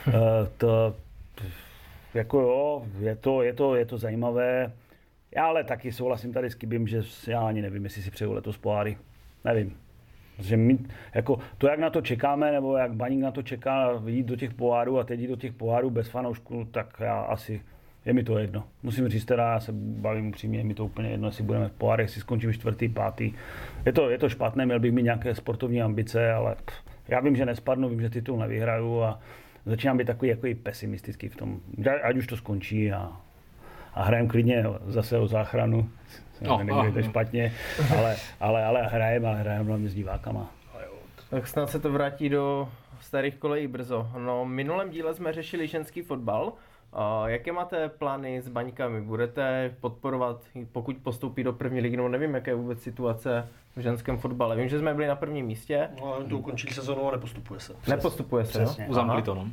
Uh, 0.08 0.14
to, 0.58 0.96
jako 2.14 2.42
jo, 2.42 2.86
je 3.00 3.16
to, 3.16 3.42
je 3.42 3.54
to, 3.54 3.76
je 3.76 3.86
to 3.86 3.98
zajímavé. 3.98 4.72
Já 5.36 5.46
ale 5.46 5.64
taky 5.64 5.92
souhlasím 5.92 6.34
tady 6.34 6.50
s 6.50 6.56
Kybím, 6.56 6.88
že 6.88 7.02
já 7.28 7.48
ani 7.48 7.62
nevím, 7.62 7.84
jestli 7.84 8.02
si 8.02 8.12
přeju 8.12 8.34
letos 8.34 8.58
poháry. 8.58 8.98
Nevím. 9.44 9.78
Protože 10.38 10.58
my, 10.58 10.78
jako 11.14 11.40
to, 11.58 11.68
jak 11.68 11.80
na 11.80 11.90
to 11.90 12.02
čekáme, 12.02 12.52
nebo 12.52 12.78
jak 12.78 12.94
Baník 12.94 13.22
na 13.22 13.32
to 13.32 13.42
čeká 13.42 13.90
jít 14.06 14.26
do 14.26 14.36
těch 14.36 14.54
pohárů 14.54 15.00
a 15.00 15.04
teď 15.04 15.20
jít 15.20 15.28
do 15.28 15.36
těch 15.36 15.54
pohárů 15.54 15.90
bez 15.90 16.08
fanoušků, 16.08 16.68
tak 16.72 16.96
já 17.00 17.20
asi, 17.20 17.62
je 18.06 18.14
mi 18.14 18.24
to 18.24 18.38
jedno. 18.38 18.64
Musím 18.84 19.08
říct 19.08 19.26
teda, 19.26 19.52
já 19.52 19.60
se 19.60 19.72
bavím 19.74 20.28
upřímně, 20.28 20.60
je 20.60 20.64
mi 20.64 20.74
to 20.74 20.86
úplně 20.86 21.10
jedno, 21.10 21.28
jestli 21.28 21.44
budeme 21.44 21.70
v 21.70 21.72
pohárech, 21.72 22.04
jestli 22.04 22.22
skončím 22.22 22.54
čtvrtý, 22.54 22.90
pátý. 22.90 23.34
Je 23.86 23.94
to, 23.94 24.10
je 24.10 24.18
to 24.18 24.30
špatné, 24.30 24.66
měl 24.66 24.80
bych 24.80 24.92
mít 24.92 25.04
nějaké 25.04 25.36
sportovní 25.36 25.82
ambice, 25.82 26.32
ale 26.32 26.56
pff, 26.66 26.84
já 27.08 27.20
vím, 27.20 27.36
že 27.36 27.46
nespadnu, 27.46 27.90
vím, 27.90 28.02
že 28.02 28.10
titul 28.10 28.40
nevyhraju 28.40 29.02
a 29.02 29.20
začínám 29.66 29.98
být 29.98 30.08
takový 30.08 30.30
jako 30.30 30.48
i 30.48 30.56
pesimistický 30.56 31.30
v 31.30 31.36
tom, 31.36 31.60
ať 32.04 32.18
už 32.18 32.28
to 32.28 32.38
skončí 32.38 32.92
a, 32.92 33.12
a 33.94 34.04
hrajem 34.04 34.28
klidně 34.28 34.66
zase 34.88 35.18
o 35.18 35.28
záchranu, 35.28 35.90
No, 36.42 36.58
Nedělejte 36.58 37.04
špatně, 37.04 37.54
ale, 37.98 38.16
ale, 38.40 38.66
ale 38.66 38.84
hrajeme 38.84 39.28
a 39.30 39.34
hrajeme 39.34 39.64
hlavně 39.66 39.90
s 39.90 39.94
divákama. 39.94 40.52
Tak 41.30 41.48
snad 41.48 41.70
se 41.70 41.80
to 41.80 41.92
vrátí 41.92 42.30
do 42.30 42.70
starých 43.02 43.36
kolejí 43.36 43.68
brzo. 43.68 44.10
No, 44.18 44.46
v 44.46 44.48
minulém 44.48 44.90
díle 44.90 45.14
jsme 45.14 45.34
řešili 45.34 45.68
ženský 45.68 46.02
fotbal. 46.02 46.54
A 46.94 47.30
jaké 47.30 47.52
máte 47.52 47.90
plány 47.90 48.42
s 48.42 48.50
baňkami? 48.50 49.02
Budete 49.02 49.76
podporovat, 49.82 50.42
pokud 50.72 50.98
postoupí 51.04 51.44
do 51.44 51.54
první 51.54 51.80
ligy, 51.82 51.98
no 51.98 52.10
nevím, 52.10 52.34
jaké 52.36 52.52
je 52.52 52.56
vůbec 52.56 52.82
situace 52.82 53.48
v 53.76 53.80
ženském 53.80 54.18
fotbale. 54.18 54.56
Vím, 54.56 54.70
že 54.70 54.80
jsme 54.80 54.94
byli 54.94 55.08
na 55.08 55.16
prvním 55.16 55.46
místě. 55.46 55.90
No, 56.02 56.14
ale 56.14 56.26
to 56.26 56.38
ukončili 56.38 56.74
sezonu 56.74 57.08
a 57.08 57.12
nepostupuje 57.12 57.60
se. 57.60 57.74
Nepostupuje 57.88 58.46
se, 58.46 58.64
Přesně. 58.66 58.84
jo? 58.84 58.90
Uzamkli 58.90 59.22
to, 59.22 59.36
no. 59.36 59.48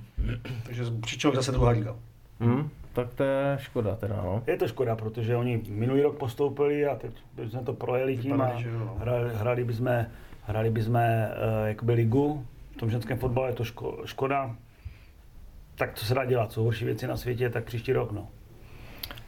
Takže 0.67 0.85
příště 1.01 1.31
zase 1.35 1.53
druhá 1.53 1.71
liga. 1.71 1.97
Hmm, 2.41 2.71
tak 2.95 3.15
to 3.15 3.25
je 3.25 3.59
škoda 3.61 3.97
teda, 3.97 4.17
no. 4.17 4.43
Je 4.47 4.57
to 4.57 4.69
škoda, 4.69 4.97
protože 4.97 5.37
oni 5.37 5.63
minulý 5.69 6.03
rok 6.03 6.19
postoupili 6.19 6.87
a 6.87 6.97
teď 6.97 7.13
jsme 7.49 7.63
to 7.63 7.73
projeli 7.73 8.17
tím 8.17 8.41
a 8.41 8.53
no. 8.79 8.95
hrali, 8.99 9.31
hrali 9.35 9.65
bychom, 9.65 10.07
hrali 10.43 10.71
bychom 10.71 10.95
uh, 10.95 11.03
jakoby 11.65 11.93
ligu. 11.93 12.47
V 12.73 12.77
tom 12.77 12.91
ženském 12.91 13.19
fotbale 13.19 13.49
je 13.49 13.55
to 13.55 13.65
ško, 13.65 13.99
škoda. 14.05 14.57
Tak 15.75 15.95
co 15.95 16.07
se 16.07 16.15
dá 16.15 16.25
dělat, 16.25 16.53
jsou 16.53 16.65
horší 16.65 16.85
věci 16.85 17.07
na 17.07 17.17
světě, 17.17 17.51
tak 17.51 17.65
příští 17.65 17.93
rok, 17.93 18.13
no. 18.13 18.29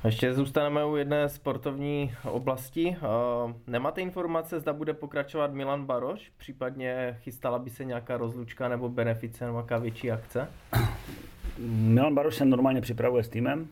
Ještě 0.04 0.34
zůstaneme 0.34 0.84
u 0.84 0.96
jedné 0.96 1.28
sportovní 1.28 2.14
oblasti. 2.24 2.96
Uh, 3.44 3.52
nemáte 3.66 4.00
informace, 4.00 4.60
zda 4.60 4.72
bude 4.72 4.94
pokračovat 4.94 5.52
Milan 5.52 5.84
Baroš? 5.84 6.32
Případně 6.36 7.16
chystala 7.20 7.58
by 7.58 7.70
se 7.70 7.84
nějaká 7.84 8.16
rozlučka 8.16 8.68
nebo 8.68 8.88
benefice 8.88 9.44
nebo 9.44 9.58
nějaká 9.58 9.78
větší 9.78 10.12
akce? 10.12 10.48
Milan 11.58 12.14
Baroš 12.14 12.34
se 12.34 12.44
normálně 12.44 12.80
připravuje 12.80 13.24
s 13.24 13.28
týmem. 13.28 13.66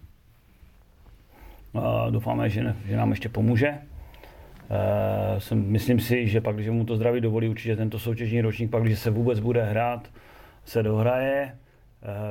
Doufáme, 2.11 2.51
že, 2.51 2.77
že 2.87 2.97
nám 2.97 3.11
ještě 3.11 3.29
pomůže. 3.29 3.69
E, 3.71 5.55
myslím 5.55 6.01
si, 6.01 6.29
že 6.29 6.41
pak, 6.41 6.55
když 6.55 6.69
mu 6.69 6.85
to 6.85 6.97
zdraví 6.97 7.21
dovolí, 7.21 7.49
určitě 7.49 7.77
tento 7.77 7.99
soutěžní 7.99 8.41
ročník, 8.41 8.71
pak, 8.71 8.83
když 8.83 8.99
se 8.99 9.11
vůbec 9.11 9.41
bude 9.41 9.65
hrát, 9.65 10.11
se 10.65 10.83
dohraje. 10.83 11.43
E, 11.43 11.55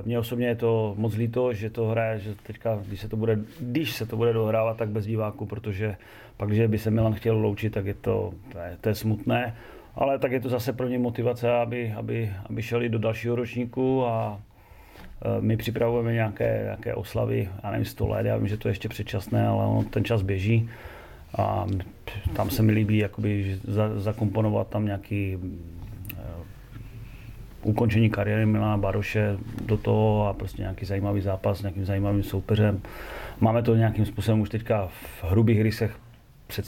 mně 0.05 0.19
osobně 0.19 0.47
je 0.47 0.55
to 0.55 0.93
moc 0.97 1.15
líto, 1.15 1.53
že 1.53 1.69
to 1.69 1.87
hraje, 1.87 2.19
že 2.19 2.35
teďka, 2.35 2.79
když 2.87 3.01
se 3.01 3.09
to 3.09 3.17
bude, 3.17 3.39
když 3.59 3.91
se 3.93 4.05
to 4.05 4.17
bude 4.17 4.33
dohrávat, 4.33 4.77
tak 4.77 4.89
bez 4.89 5.05
diváků, 5.05 5.45
protože 5.45 5.97
pak, 6.37 6.49
když 6.49 6.67
by 6.67 6.77
se 6.77 6.91
Milan 6.91 7.13
chtěl 7.13 7.37
loučit, 7.37 7.73
tak 7.73 7.85
je 7.85 7.93
to, 7.93 8.33
to 8.51 8.57
je, 8.57 8.77
to 8.81 8.89
je 8.89 8.95
smutné. 8.95 9.55
Ale 9.95 10.19
tak 10.19 10.31
je 10.31 10.39
to 10.39 10.49
zase 10.49 10.73
pro 10.73 10.87
ně 10.87 10.99
motivace, 10.99 11.51
aby, 11.51 11.93
aby, 11.97 12.33
aby 12.49 12.61
šeli 12.61 12.89
do 12.89 12.99
dalšího 12.99 13.35
ročníku 13.35 14.05
a 14.05 14.39
my 15.39 15.57
připravujeme 15.57 16.13
nějaké, 16.13 16.61
nějaké 16.63 16.93
oslavy, 16.93 17.49
já 17.63 17.71
nevím, 17.71 17.85
100 17.85 18.07
let, 18.07 18.25
já 18.25 18.37
vím, 18.37 18.47
že 18.47 18.57
to 18.57 18.67
je 18.67 18.71
ještě 18.71 18.89
předčasné, 18.89 19.47
ale 19.47 19.65
on, 19.65 19.85
ten 19.85 20.05
čas 20.05 20.21
běží. 20.21 20.69
A 21.37 21.65
tam 22.33 22.49
se 22.49 22.61
mi 22.61 22.71
líbí 22.71 22.97
jakoby 22.97 23.59
za, 23.63 23.99
zakomponovat 23.99 24.67
tam 24.67 24.85
nějaký 24.85 25.35
uh, 25.35 26.19
ukončení 27.63 28.09
kariéry 28.09 28.45
Milana 28.45 28.77
Baroše 28.77 29.37
do 29.65 29.77
toho 29.77 30.27
a 30.27 30.33
prostě 30.33 30.61
nějaký 30.61 30.85
zajímavý 30.85 31.21
zápas 31.21 31.57
s 31.57 31.61
nějakým 31.61 31.85
zajímavým 31.85 32.23
soupeřem. 32.23 32.81
Máme 33.39 33.63
to 33.63 33.75
nějakým 33.75 34.05
způsobem 34.05 34.41
už 34.41 34.49
teďka 34.49 34.87
v 34.87 35.23
hrubých 35.23 35.61
rysech 35.61 35.95
před, 36.47 36.65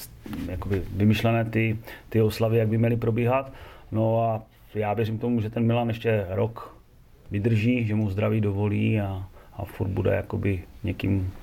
jakoby 0.49 0.81
vymyšlené 0.95 1.45
ty, 1.45 1.77
ty 2.09 2.21
oslavy, 2.21 2.57
jak 2.57 2.67
by 2.67 2.77
měly 2.77 2.97
probíhat. 2.97 3.51
No 3.91 4.23
a 4.23 4.41
já 4.75 4.93
věřím 4.93 5.19
tomu, 5.19 5.41
že 5.41 5.49
ten 5.49 5.65
Milan 5.65 5.87
ještě 5.87 6.25
rok 6.29 6.74
vydrží, 7.31 7.85
že 7.85 7.95
mu 7.95 8.09
zdraví 8.09 8.41
dovolí 8.41 9.01
a, 9.01 9.27
a 9.53 9.65
furt 9.65 9.87
bude 9.87 10.15
jakoby 10.15 10.63
někým, 10.83 11.33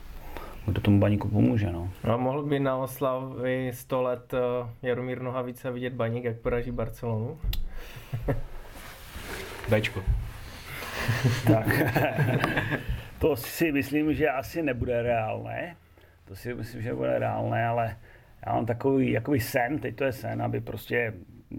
kdo 0.66 0.80
tomu 0.80 1.00
baníku 1.00 1.28
pomůže. 1.28 1.72
No. 1.72 1.90
A 2.04 2.16
mohl 2.16 2.42
by 2.42 2.60
na 2.60 2.76
oslavy 2.76 3.70
100 3.74 4.02
let 4.02 4.34
uh, 4.34 4.68
Jaromír 4.82 5.22
Nohavice 5.22 5.70
vidět 5.70 5.92
baník, 5.92 6.24
jak 6.24 6.36
poraží 6.36 6.70
Barcelonu? 6.70 7.38
Bčko. 9.70 10.02
tak. 11.46 11.66
to 13.18 13.36
si 13.36 13.72
myslím, 13.72 14.14
že 14.14 14.28
asi 14.28 14.62
nebude 14.62 15.02
reálné. 15.02 15.76
To 16.24 16.36
si 16.36 16.54
myslím, 16.54 16.82
že 16.82 16.94
bude 16.94 17.18
reálné, 17.18 17.66
ale 17.66 17.96
já 18.46 18.52
mám 18.52 18.66
takový 18.66 19.10
jakoby 19.10 19.40
sen, 19.40 19.78
teď 19.78 19.96
to 19.96 20.04
je 20.04 20.12
sen, 20.12 20.42
aby 20.42 20.60
prostě 20.60 21.14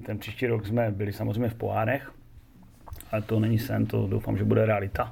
ten 0.06 0.20
příští 0.20 0.48
rok 0.48 0.66
jsme 0.66 0.92
byli 0.92 1.14
samozřejmě 1.14 1.50
v 1.50 1.56
pohárech, 1.56 2.12
ale 3.14 3.22
to 3.22 3.40
není 3.40 3.60
sen, 3.60 3.86
to 3.86 4.08
doufám, 4.08 4.38
že 4.38 4.44
bude 4.44 4.66
realita. 4.66 5.12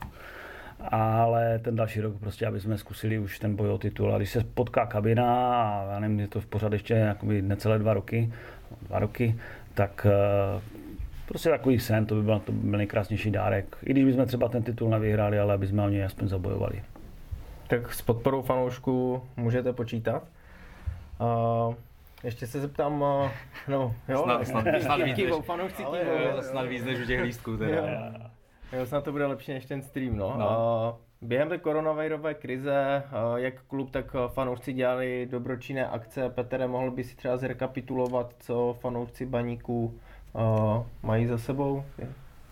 Ale 0.91 1.59
ten 1.59 1.75
další 1.75 2.01
rok 2.01 2.19
prostě, 2.19 2.47
aby 2.47 2.59
jsme 2.59 2.77
zkusili 2.77 3.19
už 3.19 3.39
ten 3.39 3.55
boj 3.55 3.69
o 3.69 3.77
titul. 3.77 4.15
A 4.15 4.17
když 4.17 4.29
se 4.29 4.43
potká 4.53 4.85
kabina 4.85 5.53
a 5.63 5.91
já 5.91 5.99
nevím, 5.99 6.19
je 6.19 6.27
to 6.27 6.41
v 6.41 6.45
pořád 6.45 6.73
ještě 6.73 6.93
jakoby 6.93 7.41
necelé 7.41 7.79
dva 7.79 7.93
roky, 7.93 8.33
dva 8.87 8.99
roky, 8.99 9.35
tak 9.73 10.07
eh, 10.09 10.61
prostě 11.25 11.49
takový 11.49 11.79
sen, 11.79 12.05
to 12.05 12.15
by 12.15 12.21
byl, 12.21 12.39
to 12.39 12.51
by 12.51 12.69
byl 12.69 12.77
nejkrásnější 12.77 13.31
dárek. 13.31 13.77
I 13.83 13.91
když 13.91 14.05
bychom 14.05 14.25
třeba 14.25 14.49
ten 14.49 14.63
titul 14.63 14.89
nevyhráli, 14.89 15.39
ale 15.39 15.53
aby 15.53 15.67
jsme 15.67 15.83
o 15.83 15.89
něj 15.89 16.05
aspoň 16.05 16.27
zabojovali. 16.27 16.83
Tak 17.67 17.93
s 17.93 18.01
podporou 18.01 18.41
fanoušků 18.41 19.23
můžete 19.37 19.73
počítat. 19.73 20.23
Uh... 21.19 21.75
Ještě 22.23 22.47
se 22.47 22.59
zeptám, 22.59 22.99
no 23.67 23.95
jo, 24.07 24.23
snad, 24.23 24.47
snad, 24.47 24.65
snad, 24.81 25.01
víc, 25.01 25.17
než, 25.17 25.33
fanoušci 25.41 25.85
snad 26.41 26.65
víc 26.65 26.85
než 26.85 26.99
u 26.99 27.05
těch 27.05 27.21
lístků 27.21 27.57
teda. 27.57 27.77
Jo, 27.77 27.85
jo, 28.73 28.85
snad 28.85 29.03
to 29.03 29.11
bude 29.11 29.25
lepší 29.25 29.53
než 29.53 29.65
ten 29.65 29.81
stream, 29.81 30.17
no. 30.17 30.35
no. 30.37 30.99
Během 31.21 31.49
té 31.49 31.57
koronavirové 31.57 32.33
krize, 32.33 33.03
jak 33.35 33.61
klub, 33.61 33.91
tak 33.91 34.15
fanoušci 34.27 34.73
dělali 34.73 35.27
dobročinné 35.31 35.87
akce. 35.87 36.29
Petere, 36.29 36.67
mohl 36.67 36.91
by 36.91 37.03
si 37.03 37.15
třeba 37.15 37.37
zrekapitulovat, 37.37 38.33
co 38.39 38.77
fanoušci 38.79 39.25
baníků 39.25 39.99
mají 41.03 41.27
za 41.27 41.37
sebou? 41.37 41.83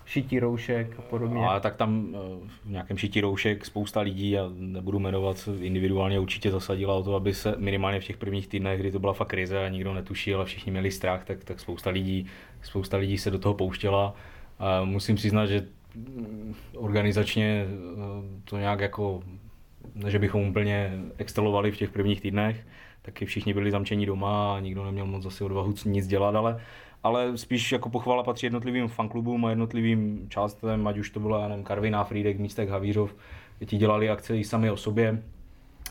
Šití 0.09 0.39
roušek 0.39 0.95
a 0.99 1.01
podobně. 1.01 1.45
Ale 1.45 1.61
tak 1.61 1.75
tam 1.75 2.15
eh, 2.15 2.47
v 2.65 2.69
nějakém 2.69 2.97
šití 2.97 3.21
roušek 3.21 3.65
spousta 3.65 4.01
lidí, 4.01 4.37
a 4.37 4.49
nebudu 4.55 4.99
jmenovat 4.99 5.49
individuálně, 5.61 6.19
určitě 6.19 6.51
zasadila 6.51 6.95
o 6.95 7.03
to, 7.03 7.15
aby 7.15 7.33
se 7.33 7.55
minimálně 7.57 7.99
v 7.99 8.03
těch 8.03 8.17
prvních 8.17 8.47
týdnech, 8.47 8.79
kdy 8.79 8.91
to 8.91 8.99
byla 8.99 9.13
fakt 9.13 9.27
krize 9.27 9.65
a 9.65 9.69
nikdo 9.69 9.93
netušil 9.93 10.41
a 10.41 10.45
všichni 10.45 10.71
měli 10.71 10.91
strach, 10.91 11.25
tak, 11.25 11.43
tak 11.43 11.59
spousta, 11.59 11.89
lidí, 11.89 12.25
spousta 12.61 12.97
lidí 12.97 13.17
se 13.17 13.31
do 13.31 13.39
toho 13.39 13.53
pouštěla. 13.53 14.13
A 14.59 14.83
musím 14.83 15.15
přiznat, 15.15 15.45
že 15.45 15.67
mm, 15.95 16.55
organizačně 16.75 17.65
eh, 17.65 18.41
to 18.43 18.57
nějak 18.57 18.79
jako, 18.79 19.23
že 20.07 20.19
bychom 20.19 20.41
úplně 20.41 20.93
excelovali 21.17 21.71
v 21.71 21.77
těch 21.77 21.89
prvních 21.89 22.21
týdnech, 22.21 22.65
taky 23.01 23.25
všichni 23.25 23.53
byli 23.53 23.71
zamčení 23.71 24.05
doma 24.05 24.55
a 24.55 24.59
nikdo 24.59 24.85
neměl 24.85 25.05
moc 25.05 25.23
zase 25.23 25.43
odvahu 25.43 25.73
nic 25.85 26.07
dělat, 26.07 26.35
ale 26.35 26.59
ale 27.03 27.37
spíš 27.37 27.71
jako 27.71 27.89
pochvala 27.89 28.23
patří 28.23 28.45
jednotlivým 28.45 28.87
fanklubům 28.87 29.45
a 29.45 29.49
jednotlivým 29.49 30.27
částem, 30.29 30.87
ať 30.87 30.97
už 30.97 31.09
to 31.09 31.19
byla, 31.19 31.47
nevím, 31.47 31.63
Karviná, 31.63 32.03
Frídek, 32.03 32.39
Místek, 32.39 32.69
Havířov, 32.69 33.15
ti 33.65 33.77
dělali 33.77 34.09
akce 34.09 34.37
i 34.37 34.43
sami 34.43 34.71
o 34.71 34.77
sobě 34.77 35.23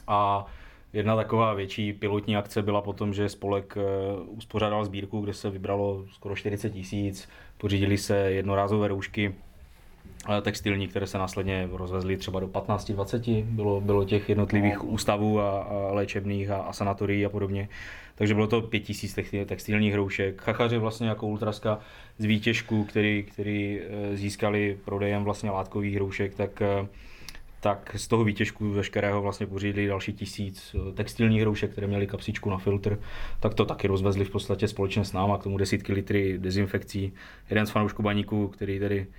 a 0.06 0.46
Jedna 0.92 1.16
taková 1.16 1.54
větší 1.54 1.92
pilotní 1.92 2.36
akce 2.36 2.62
byla 2.62 2.80
potom, 2.80 3.14
že 3.14 3.28
spolek 3.28 3.76
eh, 3.76 3.82
uspořádal 4.26 4.84
sbírku, 4.84 5.20
kde 5.20 5.34
se 5.34 5.50
vybralo 5.50 6.04
skoro 6.12 6.36
40 6.36 6.70
tisíc, 6.70 7.28
pořídili 7.58 7.98
se 7.98 8.16
jednorázové 8.16 8.88
roušky 8.88 9.34
eh, 10.38 10.40
textilní, 10.40 10.88
které 10.88 11.06
se 11.06 11.18
následně 11.18 11.68
rozvezly 11.72 12.16
třeba 12.16 12.40
do 12.40 12.46
15-20, 12.46 13.44
bylo, 13.44 13.80
bylo 13.80 14.04
těch 14.04 14.28
jednotlivých 14.28 14.76
no. 14.76 14.82
ústavů 14.82 15.40
a, 15.40 15.62
a 15.62 15.92
léčebných 15.92 16.50
a, 16.50 16.56
a 16.56 16.72
sanatorií 16.72 17.26
a 17.26 17.28
podobně. 17.28 17.68
Takže 18.18 18.34
bylo 18.34 18.46
to 18.46 18.60
5000 18.60 19.46
textilních 19.46 19.94
roušek. 19.94 20.42
Chachaři 20.42 20.78
vlastně 20.78 21.08
jako 21.08 21.26
ultraska 21.26 21.78
z 22.18 22.24
výtěžku, 22.24 22.84
který, 22.84 23.22
který 23.22 23.80
eh, 23.80 24.16
získali 24.16 24.78
prodejem 24.84 25.24
vlastně 25.24 25.50
látkových 25.50 25.96
roušek, 25.96 26.34
tak 26.34 26.62
tak 27.60 27.94
z 27.96 28.08
toho 28.08 28.24
výtěžku 28.24 28.70
veškerého 28.70 29.22
vlastně 29.22 29.46
pořídili 29.46 29.86
další 29.86 30.12
tisíc 30.12 30.74
eh, 30.74 30.92
textilních 30.92 31.42
roušek, 31.42 31.72
které 31.72 31.86
měly 31.86 32.06
kapsičku 32.06 32.50
na 32.50 32.58
filtr, 32.58 33.00
tak 33.40 33.54
to 33.54 33.64
taky 33.64 33.88
rozvezli 33.88 34.24
v 34.24 34.30
podstatě 34.30 34.68
společně 34.68 35.04
s 35.04 35.12
náma, 35.12 35.38
k 35.38 35.42
tomu 35.42 35.58
desítky 35.58 35.92
litry 35.92 36.38
dezinfekcí. 36.38 37.12
Jeden 37.50 37.66
z 37.66 37.70
fanoušků 37.70 38.02
baníků, 38.02 38.48
který 38.48 38.78
tedy 38.78 39.06
eh, 39.08 39.14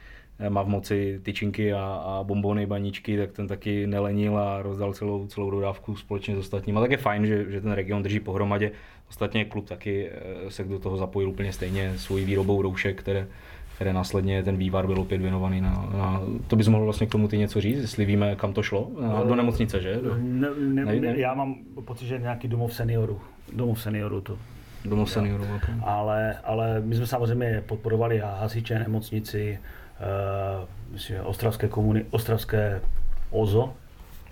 má 0.49 0.63
v 0.63 0.67
moci 0.67 1.19
tyčinky 1.23 1.73
a, 1.73 1.79
a 1.79 2.23
bombony, 2.23 2.65
baníčky, 2.65 3.17
tak 3.17 3.31
ten 3.31 3.47
taky 3.47 3.87
nelenil 3.87 4.37
a 4.37 4.61
rozdal 4.61 4.93
celou, 4.93 5.27
celou 5.27 5.49
dodávku 5.49 5.95
společně 5.95 6.35
s 6.35 6.39
ostatními. 6.39 6.77
A 6.77 6.81
tak 6.81 6.91
je 6.91 6.97
fajn, 6.97 7.25
že, 7.25 7.51
že 7.51 7.61
ten 7.61 7.71
region 7.71 8.03
drží 8.03 8.19
pohromadě. 8.19 8.71
Ostatně 9.09 9.45
klub 9.45 9.69
taky 9.69 10.09
eh, 10.09 10.51
se 10.51 10.63
do 10.63 10.79
toho 10.79 10.97
zapojil 10.97 11.29
úplně 11.29 11.53
stejně 11.53 11.93
svojí 11.97 12.25
výrobou 12.25 12.61
roušek, 12.61 12.99
které, 12.99 13.27
které 13.75 13.93
následně 13.93 14.43
ten 14.43 14.57
vývar 14.57 14.87
byl 14.87 14.99
opět 14.99 15.21
věnovaný 15.21 15.61
na, 15.61 15.89
na 15.97 16.21
to 16.47 16.55
bys 16.55 16.67
mohl 16.67 16.83
vlastně 16.83 17.07
k 17.07 17.11
tomu 17.11 17.27
ty 17.27 17.37
něco 17.37 17.61
říct, 17.61 17.77
jestli 17.77 18.05
víme, 18.05 18.35
kam 18.35 18.53
to 18.53 18.63
šlo, 18.63 18.91
na, 19.01 19.23
do 19.23 19.35
nemocnice, 19.35 19.81
že? 19.81 19.99
Do, 20.03 20.15
ne, 20.17 20.49
ne, 20.57 20.99
ne, 20.99 21.13
já 21.17 21.33
mám 21.33 21.55
pocit, 21.85 22.05
že 22.05 22.17
nějaký 22.17 22.47
domov 22.47 22.73
seniorů, 22.73 23.21
domov 23.53 23.81
seniorů 23.81 24.21
to. 24.21 24.37
Domov 24.85 25.11
seniorů, 25.11 25.43
ale, 25.83 26.35
ale 26.43 26.81
my 26.81 26.95
jsme 26.95 27.07
samozřejmě 27.07 27.63
podporovali 27.65 28.21
a 28.21 28.35
hasiče, 28.35 28.79
nemocnici, 28.79 29.59
uh, 29.99 30.67
myslím, 30.91 31.19
ostravské 31.23 31.67
komuny, 31.67 32.05
ostravské 32.11 32.81
OZO. 33.29 33.73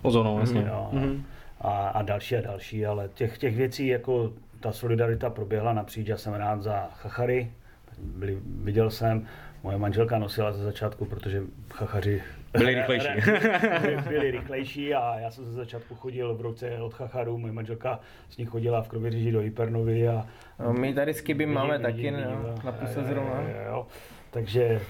OZO, 0.01 0.23
no, 0.23 0.39
jasně. 0.39 0.65
Jo, 0.67 0.89
mm-hmm. 0.93 1.21
a, 1.61 1.87
a 1.87 2.01
další 2.01 2.35
a 2.35 2.41
další, 2.41 2.85
ale 2.85 3.09
těch, 3.13 3.37
těch 3.37 3.55
věcí, 3.55 3.87
jako 3.87 4.31
ta 4.59 4.71
solidarita 4.71 5.29
proběhla 5.29 5.73
napříč, 5.73 6.07
já 6.07 6.17
jsem 6.17 6.33
rád 6.33 6.61
za 6.61 6.89
Chachary, 6.93 7.51
byli, 7.99 8.37
viděl 8.63 8.89
jsem, 8.89 9.27
moje 9.63 9.77
manželka 9.77 10.17
nosila 10.17 10.51
ze 10.51 10.63
začátku, 10.63 11.05
protože 11.05 11.41
chachaři 11.73 12.23
byli 12.57 12.75
rychlejší. 12.75 13.07
byli, 13.81 13.97
byli 14.07 14.31
rychlejší 14.31 14.93
a 14.93 15.19
já 15.19 15.31
jsem 15.31 15.45
ze 15.45 15.51
začátku 15.51 15.95
chodil 15.95 16.35
v 16.35 16.41
roce 16.41 16.77
od 16.77 16.93
chacharu, 16.93 17.37
moje 17.37 17.53
manželka 17.53 17.99
s 18.29 18.37
ní 18.37 18.45
chodila 18.45 18.81
v 18.81 18.87
Krověříži 18.87 19.31
do 19.31 19.39
Hypernovy 19.39 20.07
a... 20.07 20.25
No, 20.59 20.73
my 20.73 20.93
tady 20.93 21.13
s 21.13 21.23
máme 21.45 21.77
vidí, 21.77 21.83
taky 21.83 22.11
no, 22.11 22.55
na 22.63 22.71
puse 22.71 23.03
zrovna. 23.03 23.41
Jo, 23.67 23.87
takže 24.31 24.81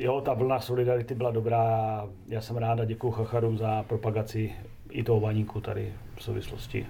jo, 0.00 0.20
ta 0.20 0.34
vlna 0.34 0.60
solidarity 0.60 1.14
byla 1.14 1.30
dobrá. 1.30 2.04
Já 2.28 2.40
jsem 2.40 2.56
rád 2.56 2.80
a 2.80 2.84
děkuji 2.84 3.10
chacharu 3.10 3.56
za 3.56 3.82
propagaci 3.82 4.52
i 4.90 5.02
toho 5.02 5.20
vaníku 5.20 5.60
tady 5.60 5.92
v 6.16 6.22
souvislosti 6.22 6.86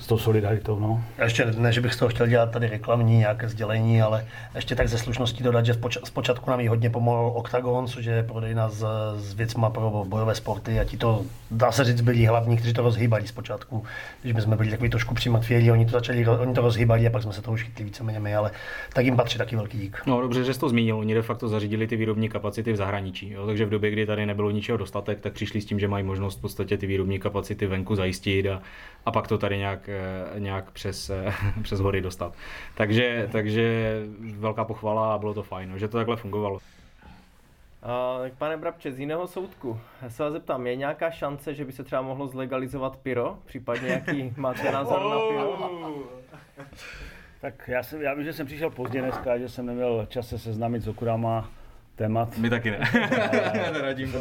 s 0.00 0.06
tou 0.06 0.18
solidaritou. 0.18 0.78
No. 0.78 1.04
Ještě 1.22 1.46
ne, 1.56 1.72
že 1.72 1.80
bych 1.80 1.94
z 1.94 1.96
toho 1.96 2.08
chtěl 2.08 2.26
dělat 2.26 2.50
tady 2.50 2.68
reklamní 2.68 3.18
nějaké 3.18 3.48
sdělení, 3.48 4.02
ale 4.02 4.26
ještě 4.54 4.76
tak 4.76 4.88
ze 4.88 4.98
slušnosti 4.98 5.42
dodat, 5.42 5.66
že 5.66 5.74
zpočátku 6.04 6.50
nám 6.50 6.60
ji 6.60 6.68
hodně 6.68 6.90
pomohl 6.90 7.32
Octagon, 7.34 7.86
což 7.86 8.04
je 8.04 8.22
prodejna 8.22 8.68
s, 8.68 8.86
s 9.16 9.34
věcma 9.34 9.70
pro 9.70 10.04
bojové 10.08 10.34
sporty 10.34 10.80
a 10.80 10.84
ti 10.84 10.96
to, 10.96 11.22
dá 11.50 11.72
se 11.72 11.84
říct, 11.84 12.00
byli 12.00 12.26
hlavní, 12.26 12.56
kteří 12.56 12.72
to 12.72 12.82
rozhýbali 12.82 13.26
zpočátku. 13.26 13.84
Když 14.22 14.34
my 14.34 14.42
jsme 14.42 14.56
byli 14.56 14.70
takový 14.70 14.90
trošku 14.90 15.14
přimatvělí, 15.14 15.70
oni 15.70 15.84
to 15.84 15.90
začali, 15.90 16.28
oni 16.28 16.54
to 16.54 16.60
rozhýbali 16.60 17.06
a 17.06 17.10
pak 17.10 17.22
jsme 17.22 17.32
se 17.32 17.42
toho 17.42 17.54
už 17.54 17.62
chytli 17.62 17.84
víceméně 17.84 18.20
my, 18.20 18.34
ale 18.34 18.50
tak 18.92 19.04
jim 19.04 19.16
patří 19.16 19.38
taky 19.38 19.56
velký 19.56 19.78
dík. 19.78 20.02
No 20.06 20.20
dobře, 20.20 20.44
že 20.44 20.54
jsi 20.54 20.60
to 20.60 20.68
zmínil, 20.68 20.98
oni 20.98 21.14
de 21.14 21.22
facto 21.22 21.48
zařídili 21.48 21.86
ty 21.86 21.96
výrobní 21.96 22.28
kapacity 22.28 22.72
v 22.72 22.76
zahraničí, 22.76 23.30
jo? 23.30 23.46
takže 23.46 23.66
v 23.66 23.70
době, 23.70 23.90
kdy 23.90 24.06
tady 24.06 24.26
nebylo 24.26 24.50
ničeho 24.50 24.78
dostatek, 24.78 25.20
tak 25.20 25.32
přišli 25.32 25.60
s 25.60 25.64
tím, 25.64 25.80
že 25.80 25.88
mají 25.88 26.04
možnost 26.04 26.38
v 26.38 26.40
podstatě 26.40 26.78
ty 26.78 26.86
výrobní 26.86 27.18
kapacity 27.18 27.66
venku 27.66 27.96
zajistit 27.96 28.46
a, 28.46 28.62
a 29.06 29.10
pak 29.10 29.28
to 29.28 29.38
tady 29.38 29.58
nějak 29.58 29.89
nějak 30.38 30.70
přes, 30.70 31.10
eh, 31.10 31.32
přes 31.62 31.80
hory 31.80 32.00
dostat. 32.00 32.34
Takže, 32.74 33.28
takže 33.32 33.96
velká 34.20 34.64
pochvala 34.64 35.14
a 35.14 35.18
bylo 35.18 35.34
to 35.34 35.42
fajn, 35.42 35.72
že 35.76 35.88
to 35.88 35.96
takhle 35.96 36.16
fungovalo. 36.16 36.54
Uh, 36.54 38.28
pane 38.38 38.56
Brabče, 38.56 38.92
z 38.92 39.00
jiného 39.00 39.26
soudku, 39.26 39.80
já 40.02 40.10
se 40.10 40.22
vás 40.22 40.32
zeptám, 40.32 40.66
je 40.66 40.76
nějaká 40.76 41.10
šance, 41.10 41.54
že 41.54 41.64
by 41.64 41.72
se 41.72 41.84
třeba 41.84 42.02
mohlo 42.02 42.26
zlegalizovat 42.26 42.96
pyro? 42.96 43.38
Případně 43.44 43.88
jaký 43.88 44.32
máte 44.36 44.72
názor 44.72 45.00
na 45.00 45.18
pyro? 45.28 45.58
Tak 47.40 47.68
já, 47.68 47.82
jsem, 47.82 48.02
já 48.02 48.14
vím, 48.14 48.24
že 48.24 48.32
jsem 48.32 48.46
přišel 48.46 48.70
pozdě 48.70 49.02
dneska, 49.02 49.38
že 49.38 49.48
jsem 49.48 49.66
neměl 49.66 50.06
čas 50.08 50.28
se 50.28 50.38
seznámit 50.38 50.82
s 50.82 50.88
okurama 50.88 51.50
témat. 51.96 52.38
My 52.38 52.50
taky 52.50 52.70
ne. 52.70 52.78
Radím. 53.80 54.14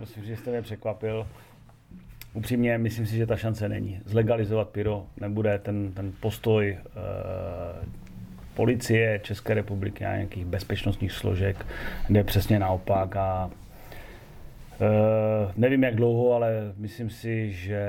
Myslím, 0.00 0.24
že 0.24 0.36
jste 0.36 0.50
mě 0.50 0.62
překvapil 0.62 1.26
upřímně 2.38 2.78
myslím 2.78 3.06
si, 3.06 3.16
že 3.16 3.26
ta 3.26 3.36
šance 3.36 3.68
není. 3.68 4.00
Zlegalizovat 4.04 4.68
pyro 4.68 5.06
nebude 5.20 5.58
ten, 5.58 5.92
ten 5.92 6.12
postoj 6.20 6.68
e, 6.68 6.78
policie 8.54 9.20
České 9.22 9.54
republiky 9.54 10.04
a 10.04 10.16
nějakých 10.16 10.44
bezpečnostních 10.44 11.12
složek, 11.12 11.66
kde 12.06 12.24
přesně 12.24 12.58
naopak 12.58 13.16
a 13.16 13.50
e, 14.80 14.86
nevím 15.56 15.84
jak 15.84 15.94
dlouho, 15.96 16.32
ale 16.32 16.72
myslím 16.76 17.10
si, 17.10 17.52
že 17.52 17.82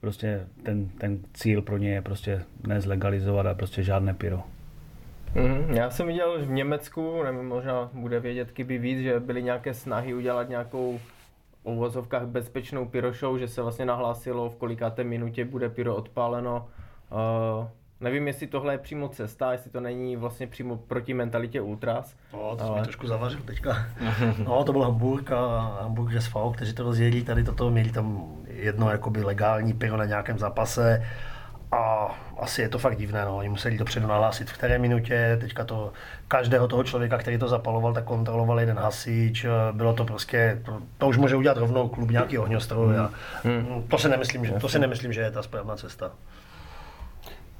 prostě 0.00 0.40
ten, 0.62 0.88
ten 0.88 1.18
cíl 1.34 1.62
pro 1.62 1.76
ně 1.76 1.90
je 1.94 2.02
prostě 2.02 2.42
nezlegalizovat 2.66 3.46
a 3.46 3.54
prostě 3.54 3.82
žádné 3.82 4.14
pyro. 4.14 4.42
Mm, 5.34 5.74
já 5.74 5.90
jsem 5.90 6.06
viděl 6.06 6.44
v 6.44 6.50
Německu, 6.50 7.22
nevím, 7.22 7.48
možná 7.48 7.90
bude 7.92 8.20
vědět 8.20 8.48
kdyby 8.54 8.78
víc, 8.78 8.98
že 8.98 9.20
byly 9.20 9.42
nějaké 9.42 9.74
snahy 9.74 10.14
udělat 10.14 10.48
nějakou 10.48 10.98
uvozovkách 11.66 12.26
bezpečnou 12.26 12.86
pyrošou, 12.86 13.38
že 13.38 13.48
se 13.48 13.62
vlastně 13.62 13.84
nahlásilo, 13.84 14.50
v 14.50 14.56
kolikáté 14.56 15.04
minutě 15.04 15.44
bude 15.44 15.68
pyro 15.68 15.96
odpáleno. 15.96 16.68
Uh, 17.10 17.68
nevím, 18.00 18.26
jestli 18.26 18.46
tohle 18.46 18.74
je 18.74 18.78
přímo 18.78 19.08
cesta, 19.08 19.52
jestli 19.52 19.70
to 19.70 19.80
není 19.80 20.16
vlastně 20.16 20.46
přímo 20.46 20.76
proti 20.76 21.14
mentalitě 21.14 21.60
Ultras. 21.60 22.16
No, 22.32 22.56
to 22.56 22.64
ale... 22.64 22.82
trošku 22.82 23.06
zavařil 23.06 23.40
teďka. 23.44 23.86
No, 24.44 24.64
to 24.64 24.72
byl 24.72 24.82
Hamburg 24.82 25.32
a 25.32 25.46
Hamburg 25.82 26.22
SV, 26.22 26.36
kteří 26.54 26.72
to 26.72 26.82
rozjeli 26.82 27.22
tady 27.22 27.44
toto, 27.44 27.70
měli 27.70 27.92
tam 27.92 28.36
jedno 28.46 28.90
jakoby 28.90 29.22
legální 29.22 29.72
pyro 29.72 29.96
na 29.96 30.04
nějakém 30.04 30.38
zápase 30.38 31.02
a 31.76 32.14
asi 32.38 32.62
je 32.62 32.68
to 32.68 32.78
fakt 32.78 32.96
divné, 32.96 33.24
no. 33.24 33.36
Oni 33.36 33.48
museli 33.48 33.78
dopředu 33.78 34.06
nahlásit, 34.06 34.50
v 34.50 34.52
které 34.52 34.78
minutě, 34.78 35.38
teďka 35.40 35.64
to 35.64 35.92
každého 36.28 36.68
toho 36.68 36.84
člověka, 36.84 37.18
který 37.18 37.38
to 37.38 37.48
zapaloval, 37.48 37.94
tak 37.94 38.04
kontroloval 38.04 38.60
jeden 38.60 38.76
hasič, 38.76 39.46
bylo 39.72 39.92
to 39.92 40.04
prostě, 40.04 40.62
to, 40.64 40.82
to 40.98 41.08
už 41.08 41.16
může 41.16 41.36
udělat 41.36 41.56
rovnou 41.56 41.88
klub 41.88 42.10
nějaký 42.10 42.38
ohňostroj 42.38 42.86
hmm. 42.88 43.04
a 43.04 43.10
hmm. 43.44 43.84
to 43.88 43.98
si 43.98 44.08
nemyslím, 44.08 44.46
že, 44.46 44.52
to 44.52 44.68
si 44.68 44.78
nemyslím, 44.78 45.12
že 45.12 45.20
je 45.20 45.30
ta 45.30 45.42
správná 45.42 45.76
cesta. 45.76 46.10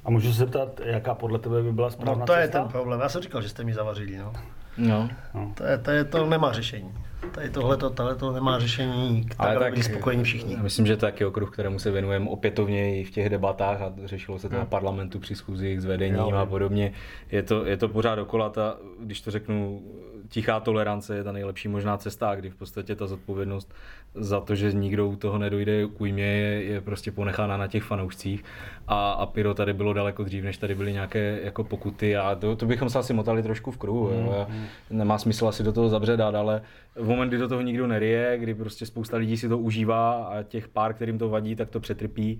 A 0.05 0.09
můžu 0.09 0.33
se 0.33 0.39
zeptat, 0.39 0.79
jaká 0.85 1.15
podle 1.15 1.39
tebe 1.39 1.63
by 1.63 1.71
byla 1.71 1.89
správná 1.89 2.13
cesta? 2.13 2.19
No 2.19 2.25
to 2.25 2.33
cesta? 2.33 2.57
je 2.59 2.63
ten 2.63 2.71
problém, 2.71 2.99
já 2.99 3.09
jsem 3.09 3.21
říkal, 3.21 3.41
že 3.41 3.49
jste 3.49 3.63
mi 3.63 3.73
zavařili, 3.73 4.17
no. 4.17 4.33
No. 4.77 5.09
no. 5.33 5.51
To, 5.57 5.63
je, 5.63 5.77
to, 5.77 5.91
je, 5.91 6.03
to 6.03 6.25
nemá 6.25 6.53
řešení. 6.53 6.93
Tady 7.31 7.49
tohle 7.49 7.77
to 8.17 8.31
nemá 8.31 8.59
řešení, 8.59 9.25
tak, 9.37 9.59
tak 9.59 9.71
byli 9.73 9.83
spokojení 9.83 10.23
všichni. 10.23 10.57
Myslím, 10.61 10.85
že 10.85 10.97
to 10.97 11.05
je 11.05 11.11
taky 11.11 11.25
okruh, 11.25 11.51
kterému 11.53 11.79
se 11.79 11.91
věnujeme 11.91 12.29
opětovně 12.29 13.01
i 13.01 13.03
v 13.03 13.11
těch 13.11 13.29
debatách 13.29 13.81
a 13.81 13.93
řešilo 14.05 14.39
se 14.39 14.49
to 14.49 14.55
hmm. 14.55 14.59
na 14.59 14.65
parlamentu 14.65 15.19
při 15.19 15.35
schůzích 15.35 15.81
s 15.81 15.85
vedením 15.85 16.35
a 16.35 16.45
podobně. 16.45 16.93
Je 17.31 17.43
to, 17.43 17.65
je 17.65 17.77
to 17.77 17.89
pořád 17.89 18.15
dokola, 18.15 18.49
ta, 18.49 18.77
když 18.99 19.21
to 19.21 19.31
řeknu, 19.31 19.81
tichá 20.29 20.59
tolerance 20.59 21.15
je 21.15 21.23
ta 21.23 21.31
nejlepší 21.31 21.67
možná 21.67 21.97
cesta, 21.97 22.35
kdy 22.35 22.49
v 22.49 22.55
podstatě 22.55 22.95
ta 22.95 23.07
zodpovědnost 23.07 23.73
za 24.15 24.39
to, 24.39 24.55
že 24.55 24.73
nikdo 24.73 25.07
u 25.07 25.15
toho 25.15 25.37
nedojde 25.37 25.87
k 25.87 26.01
újmě, 26.01 26.25
je, 26.25 26.63
je 26.63 26.81
prostě 26.81 27.11
ponechána 27.11 27.57
na 27.57 27.67
těch 27.67 27.83
fanoušcích. 27.83 28.43
A, 28.87 29.11
a 29.11 29.25
Pyro 29.25 29.53
tady 29.53 29.73
bylo 29.73 29.93
daleko 29.93 30.23
dřív, 30.23 30.43
než 30.43 30.57
tady 30.57 30.75
byly 30.75 30.93
nějaké 30.93 31.39
jako 31.43 31.63
pokuty 31.63 32.17
a 32.17 32.35
to, 32.35 32.55
to 32.55 32.65
bychom 32.65 32.89
se 32.89 32.99
asi 32.99 33.13
motali 33.13 33.43
trošku 33.43 33.71
v 33.71 33.77
kruhu. 33.77 34.09
Mm, 34.09 34.25
jo. 34.25 34.47
Mm. 34.49 34.65
Nemá 34.89 35.17
smysl 35.17 35.47
asi 35.47 35.63
do 35.63 35.71
toho 35.71 35.89
zabředat, 35.89 36.35
ale 36.35 36.61
v 36.95 37.07
moment, 37.07 37.29
kdy 37.29 37.37
do 37.37 37.47
toho 37.47 37.61
nikdo 37.61 37.87
nerije, 37.87 38.37
kdy 38.37 38.53
prostě 38.53 38.85
spousta 38.85 39.17
lidí 39.17 39.37
si 39.37 39.49
to 39.49 39.57
užívá 39.57 40.23
a 40.23 40.43
těch 40.43 40.67
pár, 40.67 40.93
kterým 40.93 41.17
to 41.17 41.29
vadí, 41.29 41.55
tak 41.55 41.69
to 41.69 41.79
přetrpí, 41.79 42.39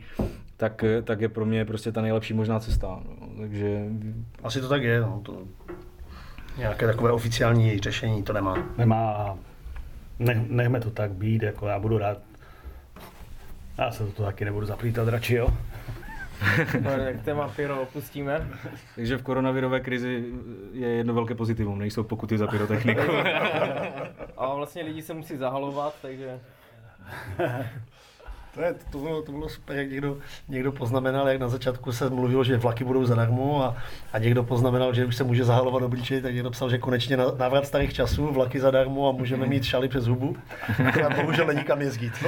tak, 0.58 0.84
tak 1.04 1.22
je 1.22 1.30
pro 1.30 1.46
mě 1.46 1.66
prostě 1.66 1.92
ta 1.92 2.02
nejlepší 2.02 2.34
možná 2.34 2.60
cesta. 2.60 2.88
No. 2.88 3.28
Takže... 3.38 3.86
Asi 4.44 4.62
to 4.62 4.70
tak 4.70 4.84
je. 4.84 5.02
No. 5.02 5.22
To... 5.24 5.48
Nějaké 6.58 6.88
takové 6.88 7.12
oficiální 7.12 7.80
řešení 7.80 8.24
to 8.24 8.34
nemá. 8.34 8.58
Nemá 8.78 9.38
ne, 10.20 10.46
nechme 10.48 10.80
to 10.80 10.92
tak 10.92 11.12
být, 11.12 11.44
jako 11.44 11.68
já 11.68 11.80
budu 11.80 11.98
rád. 11.98 12.18
Já 13.78 13.92
se 13.92 14.06
to 14.08 14.24
taky 14.24 14.46
nebudu 14.46 14.66
zaplítat 14.66 15.08
radši, 15.08 15.36
jo. 15.36 15.48
no, 16.82 16.92
tak 17.06 17.22
téma 17.26 17.48
pyro 17.48 17.82
opustíme. 17.82 18.48
Takže 18.96 19.18
v 19.18 19.22
koronavirové 19.22 19.80
krizi 19.80 20.26
je 20.72 20.88
jedno 20.88 21.14
velké 21.14 21.36
pozitivum, 21.36 21.80
nejsou 21.80 22.04
pokuty 22.04 22.38
za 22.38 22.48
pyrotechniku. 22.48 23.12
A 24.38 24.54
vlastně 24.54 24.84
lidi 24.84 25.02
se 25.02 25.14
musí 25.14 25.38
zahalovat, 25.38 25.96
takže... 26.02 26.40
To, 28.58 28.64
je, 28.64 28.76
to, 28.92 28.98
bylo, 28.98 29.22
to 29.22 29.32
bylo 29.32 29.50
super, 29.50 29.78
jak 29.78 29.90
někdo, 29.92 30.18
někdo 30.48 30.72
poznamenal, 30.72 31.30
jak 31.30 31.40
na 31.40 31.48
začátku 31.48 31.92
se 31.92 32.10
mluvilo, 32.10 32.44
že 32.44 32.58
vlaky 32.58 32.84
budou 32.84 33.06
zadarmo 33.06 33.64
a, 33.64 33.78
a 34.14 34.20
někdo 34.20 34.44
poznamenal, 34.44 34.94
že 34.94 35.06
už 35.06 35.16
se 35.16 35.24
může 35.24 35.46
zahalovat 35.46 35.84
obličej, 35.84 36.22
tak 36.22 36.34
někdo 36.34 36.52
psal, 36.52 36.70
že 36.70 36.78
konečně 36.78 37.18
návrat 37.18 37.68
starých 37.68 37.94
časů, 37.94 38.28
vlaky 38.28 38.60
zadarmo 38.60 39.10
a 39.10 39.12
můžeme 39.12 39.46
mít 39.46 39.64
šaly 39.64 39.88
přes 39.88 40.08
hubu. 40.08 40.36
A 41.06 41.10
bohužel 41.10 41.48
není 41.48 41.64
kam 41.64 41.82
jezdit. 41.82 42.14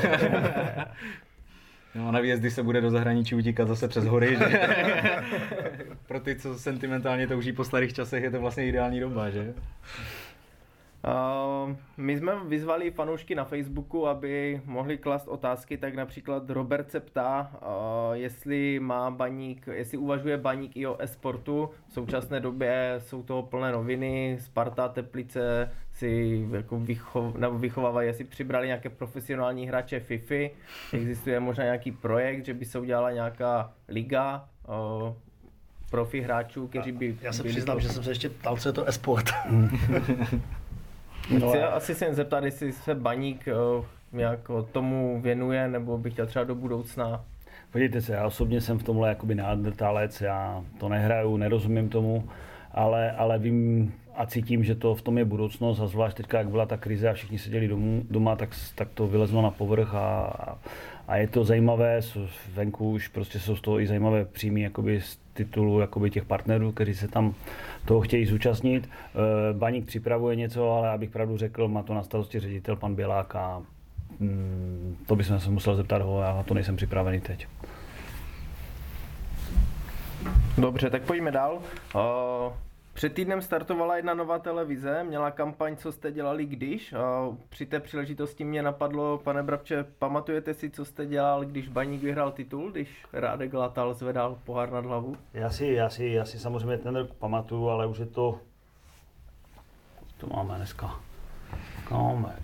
No 1.96 2.08
a 2.08 2.12
na 2.12 2.20
výjezdy 2.20 2.52
se 2.52 2.64
bude 2.64 2.82
do 2.82 2.92
zahraničí 2.92 3.36
utíkat 3.36 3.68
zase 3.68 3.88
přes 3.88 4.06
hory, 4.06 4.38
že? 4.38 4.70
Pro 6.08 6.20
ty, 6.20 6.36
co 6.36 6.60
sentimentálně 6.60 7.28
touží 7.28 7.54
po 7.54 7.64
starých 7.64 7.94
časech, 7.94 8.24
je 8.24 8.32
to 8.32 8.42
vlastně 8.42 8.68
ideální 8.68 9.00
doba, 9.00 9.30
že? 9.30 9.54
Uh, 11.04 11.76
my 11.98 12.18
jsme 12.18 12.34
vyzvali 12.48 12.92
fanoušky 12.92 13.36
na 13.36 13.46
Facebooku, 13.46 14.08
aby 14.08 14.62
mohli 14.66 14.98
klást 14.98 15.28
otázky, 15.28 15.78
tak 15.78 15.96
například 15.96 16.50
Robert 16.50 16.92
se 16.92 17.00
ptá, 17.00 17.52
uh, 17.54 18.14
jestli 18.14 18.80
má 18.80 19.12
baník, 19.12 19.68
jestli 19.72 19.98
uvažuje 19.98 20.38
baník 20.38 20.78
i 20.78 20.88
o 20.88 21.02
e-sportu. 21.02 21.70
V 21.88 21.94
současné 21.94 22.40
době 22.40 22.96
jsou 22.98 23.24
toho 23.24 23.44
plné 23.44 23.72
noviny, 23.72 24.38
Sparta, 24.42 24.88
Teplice 24.88 25.72
si 25.92 26.48
jako 26.52 26.80
vychov, 26.80 27.36
nebo 27.36 27.58
vychovávají, 27.58 28.08
jestli 28.08 28.24
přibrali 28.24 28.68
nějaké 28.68 28.90
profesionální 28.90 29.68
hráče 29.68 30.00
FIFA. 30.00 30.54
Existuje 30.94 31.40
možná 31.40 31.64
nějaký 31.64 31.92
projekt, 31.92 32.46
že 32.46 32.54
by 32.54 32.66
se 32.66 32.80
udělala 32.80 33.12
nějaká 33.12 33.74
liga, 33.88 34.50
uh, 34.68 35.14
profi 35.92 36.22
hráčů, 36.22 36.68
kteří 36.68 36.92
by... 36.92 37.18
Já 37.22 37.34
se 37.34 37.44
přiznám, 37.44 37.78
to... 37.78 37.82
že 37.82 37.90
jsem 37.90 38.04
se 38.04 38.12
ještě 38.12 38.30
ptal, 38.30 38.58
co 38.58 38.70
je 38.70 38.74
to 38.74 38.88
e-sport. 38.88 39.26
No, 41.30 41.50
Chci 41.50 41.64
asi 41.64 41.96
se 41.96 42.06
jen 42.06 42.16
zeptat, 42.16 42.44
jestli 42.44 42.72
se 42.74 42.96
baník 42.96 43.48
uh, 43.78 43.86
nějak 44.12 44.40
tomu 44.72 45.22
věnuje, 45.22 45.68
nebo 45.68 45.98
bych 45.98 46.14
chtěl 46.14 46.26
třeba 46.26 46.46
do 46.46 46.56
budoucna. 46.56 47.26
Podívejte 47.72 48.02
se, 48.02 48.14
já 48.14 48.26
osobně 48.26 48.62
jsem 48.62 48.80
v 48.80 48.84
tomhle 48.84 49.10
jakoby 49.10 49.36
neandertálec, 49.36 50.22
já 50.22 50.64
to 50.78 50.90
nehraju, 50.90 51.38
nerozumím 51.38 51.90
tomu, 51.90 52.30
ale, 52.72 53.12
ale 53.12 53.40
vím 53.40 53.94
a 54.16 54.26
cítím, 54.26 54.64
že 54.64 54.76
to 54.76 54.96
v 54.96 55.02
tom 55.02 55.18
je 55.18 55.26
budoucnost 55.26 55.80
a 55.80 55.88
zvlášť 55.88 56.18
teďka, 56.18 56.38
jak 56.38 56.50
byla 56.50 56.66
ta 56.66 56.78
krize 56.78 57.10
a 57.10 57.14
všichni 57.14 57.40
seděli 57.40 57.68
domů, 57.68 58.04
doma, 58.10 58.36
tak, 58.36 58.50
tak 58.76 58.88
to 58.94 59.08
vylezlo 59.08 59.42
na 59.42 59.52
povrch 59.52 59.96
a, 59.96 60.60
a 61.08 61.18
je 61.18 61.28
to 61.28 61.44
zajímavé, 61.44 62.02
venku 62.54 62.92
už 62.92 63.08
prostě 63.08 63.40
jsou 63.40 63.56
z 63.56 63.62
toho 63.62 63.80
i 63.80 63.88
zajímavé 63.88 64.26
příjmy 64.26 64.62
jakoby 64.62 65.02
z 65.02 65.20
titulu 65.46 65.80
jakoby 65.80 66.10
těch 66.10 66.26
partnerů, 66.26 66.72
kteří 66.72 66.96
se 66.96 67.08
tam 67.08 67.34
toho 67.86 68.02
chtějí 68.02 68.26
zúčastnit. 68.26 68.90
Eh, 68.90 69.54
Baník 69.54 69.86
připravuje 69.86 70.36
něco, 70.36 70.72
ale 70.72 70.90
abych 70.90 71.10
pravdu 71.10 71.38
řekl, 71.38 71.68
má 71.68 71.84
to 71.84 71.94
na 71.94 72.04
starosti 72.04 72.40
ředitel 72.40 72.76
pan 72.76 72.96
Bělák 72.96 73.36
a 73.36 73.62
mm, 74.20 74.98
to 75.08 75.16
bychom 75.16 75.40
se 75.40 75.50
musel 75.50 75.76
zeptat 75.76 76.02
ho, 76.02 76.22
já 76.22 76.44
to 76.44 76.54
nejsem 76.54 76.76
připravený 76.76 77.22
teď. 77.22 77.48
Dobře, 80.58 80.90
tak 80.90 81.02
pojďme 81.02 81.32
dál. 81.32 81.60
Uh, 81.96 82.02
před 83.00 83.14
týdnem 83.14 83.42
startovala 83.42 83.96
jedna 83.96 84.14
nová 84.14 84.40
televize, 84.40 85.04
měla 85.04 85.32
kampaň 85.32 85.78
Co 85.78 85.92
jste 85.92 86.12
dělali 86.12 86.46
když. 86.46 86.94
A 86.94 87.38
při 87.50 87.66
té 87.66 87.80
příležitosti 87.80 88.44
mě 88.44 88.64
napadlo, 88.64 89.18
pane 89.18 89.44
Brabče, 89.44 89.86
pamatujete 90.00 90.54
si, 90.54 90.70
co 90.70 90.86
jste 90.86 91.06
dělal, 91.06 91.46
když 91.46 91.68
Baník 91.68 92.02
vyhrál 92.02 92.32
titul, 92.32 92.72
když 92.72 93.06
Rádek 93.14 93.54
Latal 93.54 93.94
zvedal 93.94 94.38
pohár 94.44 94.72
nad 94.72 94.86
hlavu? 94.86 95.16
Já 95.34 95.50
si, 95.50 95.66
já 95.66 95.90
si, 95.90 96.06
já 96.06 96.26
si 96.26 96.40
samozřejmě 96.40 96.78
ten 96.78 96.96
rok 96.96 97.14
pamatuju, 97.14 97.70
ale 97.70 97.88
už 97.88 97.98
je 97.98 98.06
to... 98.06 98.40
To 100.18 100.28
máme 100.28 100.56
dneska. 100.56 101.00
Máme 101.92 102.36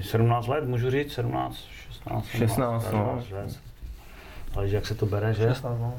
17 0.00 0.46
let, 0.46 0.64
můžu 0.64 0.90
říct, 0.90 1.12
17, 1.12 1.56
16, 1.56 2.26
16, 2.26 2.82
16 2.82 2.92
no. 2.92 3.22
Ale 4.54 4.68
jak 4.68 4.86
se 4.86 4.94
to 4.94 5.06
bere, 5.06 5.34
že? 5.34 5.48
16, 5.48 5.78
no. 5.80 5.94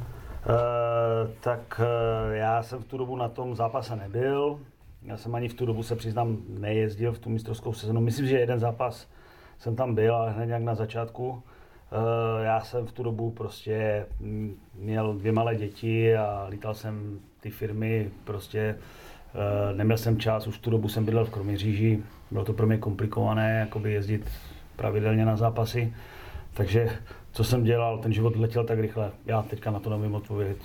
Uh, 0.49 1.31
tak 1.39 1.81
uh, 1.81 2.33
já 2.33 2.63
jsem 2.63 2.79
v 2.79 2.85
tu 2.85 2.97
dobu 2.97 3.15
na 3.15 3.29
tom 3.29 3.55
zápase 3.55 3.95
nebyl. 3.95 4.59
Já 5.05 5.17
jsem 5.17 5.35
ani 5.35 5.49
v 5.49 5.53
tu 5.53 5.65
dobu 5.65 5.83
se 5.83 5.95
přiznám 5.95 6.37
nejezdil 6.47 7.11
v 7.11 7.19
tu 7.19 7.29
mistrovskou 7.29 7.73
sezonu. 7.73 8.01
Myslím, 8.01 8.27
že 8.27 8.39
jeden 8.39 8.59
zápas 8.59 9.07
jsem 9.57 9.75
tam 9.75 9.95
byl, 9.95 10.15
ale 10.15 10.31
hned 10.31 10.45
nějak 10.45 10.63
na 10.63 10.75
začátku. 10.75 11.29
Uh, 11.29 11.39
já 12.43 12.61
jsem 12.61 12.85
v 12.85 12.91
tu 12.91 13.03
dobu 13.03 13.31
prostě 13.31 14.05
měl 14.75 15.13
dvě 15.13 15.31
malé 15.31 15.55
děti 15.55 16.15
a 16.15 16.47
lítal 16.49 16.73
jsem 16.73 17.19
ty 17.39 17.49
firmy, 17.49 18.09
prostě 18.23 18.77
neměl 19.75 19.97
jsem 19.97 20.19
čas, 20.19 20.47
už 20.47 20.57
v 20.57 20.61
tu 20.61 20.69
dobu 20.69 20.87
jsem 20.87 21.05
bydlel 21.05 21.25
v 21.25 21.29
Kroměříži, 21.29 22.03
bylo 22.31 22.45
to 22.45 22.53
pro 22.53 22.67
mě 22.67 22.77
komplikované 22.77 23.59
jakoby 23.59 23.93
jezdit 23.93 24.29
pravidelně 24.75 25.25
na 25.25 25.35
zápasy, 25.35 25.93
takže 26.53 26.89
co 27.33 27.43
jsem 27.43 27.63
dělal, 27.63 27.97
ten 27.97 28.13
život 28.13 28.35
letěl 28.35 28.63
tak 28.63 28.79
rychle. 28.79 29.11
Já 29.25 29.41
teďka 29.41 29.71
na 29.71 29.79
to 29.79 29.89
nevím 29.89 30.15
odpovědět. 30.15 30.57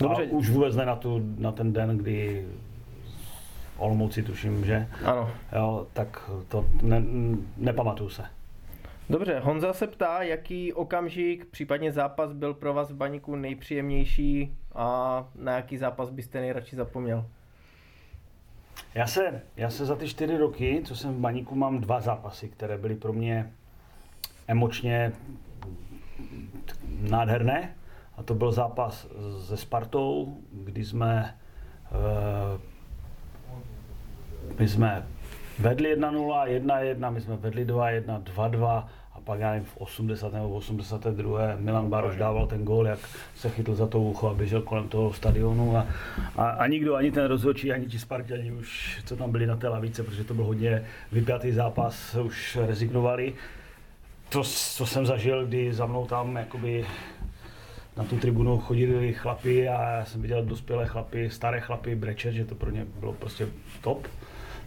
Dobře. 0.00 0.22
A 0.22 0.26
už 0.30 0.50
vůbec 0.50 0.76
ne 0.76 0.86
na, 0.86 0.96
tu, 0.96 1.22
na 1.38 1.52
ten 1.52 1.72
den, 1.72 1.98
kdy 1.98 2.46
Olomouci 3.76 4.22
tuším, 4.22 4.64
že? 4.64 4.88
Ano. 5.04 5.30
Jo, 5.56 5.86
tak 5.92 6.30
to 6.48 6.64
ne, 6.82 7.02
nepamatuju 7.56 8.10
se. 8.10 8.24
Dobře, 9.10 9.38
Honza 9.38 9.72
se 9.72 9.86
ptá, 9.86 10.22
jaký 10.22 10.72
okamžik, 10.72 11.44
případně 11.44 11.92
zápas 11.92 12.32
byl 12.32 12.54
pro 12.54 12.74
vás 12.74 12.90
v 12.90 12.94
baníku 12.94 13.36
nejpříjemnější 13.36 14.56
a 14.74 15.28
na 15.34 15.56
jaký 15.56 15.76
zápas 15.76 16.10
byste 16.10 16.40
nejradši 16.40 16.76
zapomněl? 16.76 17.26
Já 18.94 19.06
se, 19.06 19.42
já 19.56 19.70
se 19.70 19.86
za 19.86 19.96
ty 19.96 20.08
čtyři 20.08 20.36
roky, 20.36 20.82
co 20.84 20.96
jsem 20.96 21.14
v 21.14 21.18
baníku, 21.18 21.54
mám 21.54 21.80
dva 21.80 22.00
zápasy, 22.00 22.48
které 22.48 22.78
byly 22.78 22.94
pro 22.94 23.12
mě 23.12 23.52
emočně 24.48 25.12
nádherné. 27.00 27.74
A 28.16 28.22
to 28.22 28.34
byl 28.34 28.52
zápas 28.52 29.06
se 29.46 29.56
Spartou, 29.56 30.36
kdy 30.52 30.84
jsme, 30.84 31.34
uh, 31.90 32.60
my 34.58 34.68
jsme 34.68 35.06
vedli 35.58 35.96
1-0, 35.96 36.46
1-1, 36.46 37.12
my 37.12 37.20
jsme 37.20 37.36
vedli 37.36 37.66
2-1, 37.66 38.22
2-2 38.22 38.84
a 39.14 39.20
pak 39.24 39.40
já 39.40 39.50
nevím, 39.50 39.64
v 39.64 39.76
80. 39.76 40.32
nebo 40.32 40.50
82. 40.50 41.40
Milan 41.56 41.90
Baroš 41.90 42.16
dával 42.16 42.46
ten 42.46 42.64
gól, 42.64 42.86
jak 42.86 42.98
se 43.34 43.50
chytl 43.50 43.74
za 43.74 43.86
to 43.86 44.00
ucho 44.00 44.28
a 44.28 44.34
běžel 44.34 44.62
kolem 44.62 44.88
toho 44.88 45.12
stadionu 45.12 45.76
a, 45.76 45.86
a, 46.36 46.48
a 46.48 46.66
nikdo, 46.66 46.94
ani 46.96 47.12
ten 47.12 47.24
rozhodčí, 47.24 47.72
ani 47.72 47.86
ti 47.86 47.98
Spartani 47.98 48.52
už, 48.52 49.00
co 49.04 49.16
tam 49.16 49.32
byli 49.32 49.46
na 49.46 49.56
té 49.56 49.68
lavice, 49.68 50.02
protože 50.02 50.24
to 50.24 50.34
byl 50.34 50.44
hodně 50.44 50.84
vypjatý 51.12 51.52
zápas, 51.52 52.14
už 52.14 52.58
rezignovali 52.66 53.34
to, 54.28 54.42
co 54.44 54.86
jsem 54.86 55.06
zažil, 55.06 55.46
kdy 55.46 55.72
za 55.72 55.86
mnou 55.86 56.06
tam 56.06 56.36
jakoby 56.36 56.86
na 57.96 58.04
tu 58.04 58.16
tribunu 58.16 58.58
chodili 58.58 59.12
chlapi 59.14 59.68
a 59.68 59.90
já 59.90 60.04
jsem 60.04 60.22
viděl 60.22 60.44
dospělé 60.44 60.86
chlapy, 60.86 61.30
staré 61.30 61.60
chlapy 61.60 61.94
brečet, 61.94 62.32
že 62.32 62.44
to 62.44 62.54
pro 62.54 62.70
ně 62.70 62.86
bylo 63.00 63.12
prostě 63.12 63.48
top. 63.80 64.06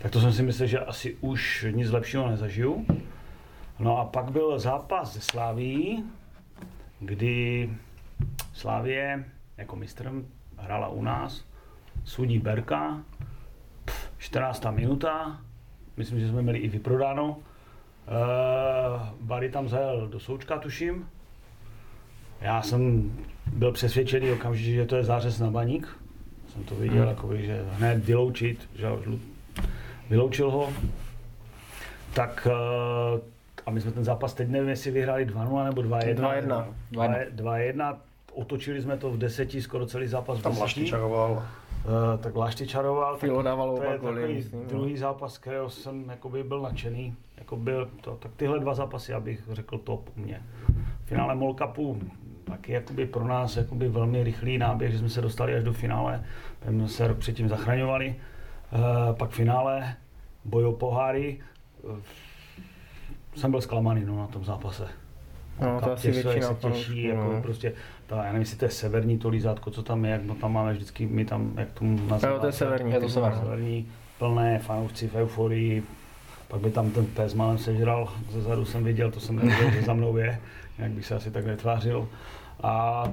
Tak 0.01 0.11
to 0.11 0.21
jsem 0.21 0.33
si 0.33 0.43
myslel, 0.43 0.67
že 0.67 0.79
asi 0.79 1.17
už 1.21 1.65
nic 1.71 1.91
lepšího 1.91 2.29
nezažiju. 2.29 2.85
No 3.79 3.97
a 3.97 4.05
pak 4.05 4.31
byl 4.31 4.59
zápas 4.59 5.13
ze 5.13 5.21
Sláví, 5.21 6.03
kdy 6.99 7.69
Slávě 8.53 9.25
jako 9.57 9.75
mistr 9.75 10.11
hrála 10.57 10.87
u 10.87 11.01
nás, 11.01 11.45
sudí 12.03 12.39
Berka, 12.39 13.03
14. 14.17 14.65
minuta, 14.71 15.41
myslím, 15.97 16.19
že 16.19 16.29
jsme 16.29 16.41
měli 16.41 16.59
i 16.59 16.67
vyprodáno, 16.67 17.37
Uh, 18.07 19.07
Bary 19.21 19.49
tam 19.49 19.69
zajel 19.69 20.07
do 20.07 20.19
Součka, 20.19 20.59
tuším. 20.59 21.09
Já 22.41 22.61
jsem 22.61 23.11
byl 23.53 23.71
přesvědčený 23.71 24.31
okamžitě, 24.31 24.71
že 24.71 24.85
to 24.85 24.95
je 24.95 25.03
zářez 25.03 25.39
na 25.39 25.51
baník. 25.51 25.87
Jsem 26.53 26.63
to 26.63 26.75
viděl, 26.75 26.99
hmm. 26.99 27.09
jakoby, 27.09 27.45
že 27.45 27.65
hned 27.71 28.05
vyloučit, 28.05 28.69
že 28.75 28.87
vyloučil 30.09 30.51
ho. 30.51 30.69
Tak 32.13 32.47
uh, 33.13 33.19
a 33.65 33.71
my 33.71 33.81
jsme 33.81 33.91
ten 33.91 34.03
zápas 34.03 34.33
teď 34.33 34.49
nevím, 34.49 34.69
jestli 34.69 34.91
vyhráli 34.91 35.25
2-0 35.25 35.65
nebo 35.65 35.81
2-1. 35.81 36.65
2-1. 36.91 37.97
Otočili 38.33 38.81
jsme 38.81 38.97
to 38.97 39.11
v 39.11 39.17
deseti, 39.17 39.61
skoro 39.61 39.85
celý 39.85 40.07
zápas. 40.07 40.41
Tam 40.41 40.55
čaroval. 40.85 41.43
Uh, 41.85 42.19
tak 42.19 42.35
Lašty 42.35 42.67
čaroval. 42.67 43.17
Filo 43.17 43.41
dával 43.41 43.69
oba 43.69 43.97
goly, 43.97 44.45
druhý 44.67 44.97
zápas, 44.97 45.37
kterého 45.37 45.69
jsem 45.69 46.09
jakoby 46.09 46.43
byl 46.43 46.61
nadšený 46.61 47.15
jako 47.37 47.57
byl 47.57 47.89
to, 48.01 48.15
tak 48.15 48.31
tyhle 48.35 48.59
dva 48.59 48.73
zápasy, 48.73 49.13
abych 49.13 49.43
řekl 49.51 49.77
top 49.77 50.09
u 50.17 50.19
mě. 50.19 50.41
V 51.03 51.07
finále 51.07 51.35
Mall 51.35 51.53
Cupu 51.53 51.99
taky 52.43 52.71
jakoby 52.71 53.05
pro 53.05 53.27
nás 53.27 53.57
jakoby 53.57 53.89
velmi 53.89 54.23
rychlý 54.23 54.57
náběh, 54.57 54.91
že 54.91 54.99
jsme 54.99 55.09
se 55.09 55.21
dostali 55.21 55.55
až 55.55 55.63
do 55.63 55.73
finále, 55.73 56.23
jsme 56.63 56.87
se 56.87 57.07
rok 57.07 57.17
předtím 57.17 57.49
zachraňovali. 57.49 58.15
Uh, 58.71 59.15
pak 59.15 59.29
finále, 59.29 59.95
boj 60.45 60.65
o 60.65 60.71
poháry, 60.71 61.39
uh, 61.81 61.97
jsem 63.35 63.51
byl 63.51 63.61
zklamaný 63.61 64.05
no, 64.05 64.17
na 64.17 64.27
tom 64.27 64.45
zápase. 64.45 64.87
No, 65.61 65.81
to 65.81 65.91
asi 65.91 66.11
většina 66.11 66.47
se 66.47 66.55
těší, 66.55 67.07
no. 67.07 67.13
jako 67.13 67.41
prostě, 67.41 67.73
ta, 68.07 68.15
já 68.17 68.23
nevím, 68.23 68.39
jestli 68.39 68.57
to 68.57 68.65
je 68.65 68.71
severní 68.71 69.17
to 69.17 69.29
lízátko, 69.29 69.71
co 69.71 69.83
tam 69.83 70.05
je, 70.05 70.11
jak 70.11 70.21
tam 70.41 70.53
máme 70.53 70.73
vždycky, 70.73 71.05
my 71.05 71.25
tam, 71.25 71.53
jak 71.57 71.71
tomu 71.71 72.07
nazýváme. 72.07 72.35
Jo, 72.35 72.39
to 72.39 72.45
je 72.45 72.51
severní. 72.51 72.91
Je 72.91 72.99
to 72.99 73.09
severní. 73.09 73.39
severní, 73.39 73.87
plné 74.19 74.59
fanoušci 74.59 75.07
v 75.07 75.15
euforii, 75.15 75.83
pak 76.47 76.61
by 76.61 76.71
tam 76.71 76.91
ten 76.91 77.05
pes 77.05 77.33
malem 77.33 77.57
sežral, 77.57 78.09
ze 78.29 78.41
zadu 78.41 78.65
jsem 78.65 78.83
viděl, 78.83 79.11
to 79.11 79.19
jsem 79.19 79.35
nevěděl, 79.35 79.71
že 79.71 79.81
za 79.81 79.93
mnou 79.93 80.17
je, 80.17 80.39
jak 80.77 80.91
bych 80.91 81.05
se 81.05 81.15
asi 81.15 81.31
tak 81.31 81.45
netvářil. 81.45 82.07
A 82.63 83.03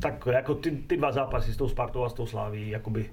tak 0.00 0.26
jako 0.32 0.54
ty, 0.54 0.70
ty 0.70 0.96
dva 0.96 1.12
zápasy 1.12 1.52
s 1.52 1.56
tou 1.56 1.68
Spartou 1.68 2.04
a 2.04 2.08
s 2.08 2.12
tou 2.12 2.26
Sláví, 2.26 2.70
jakoby, 2.70 3.10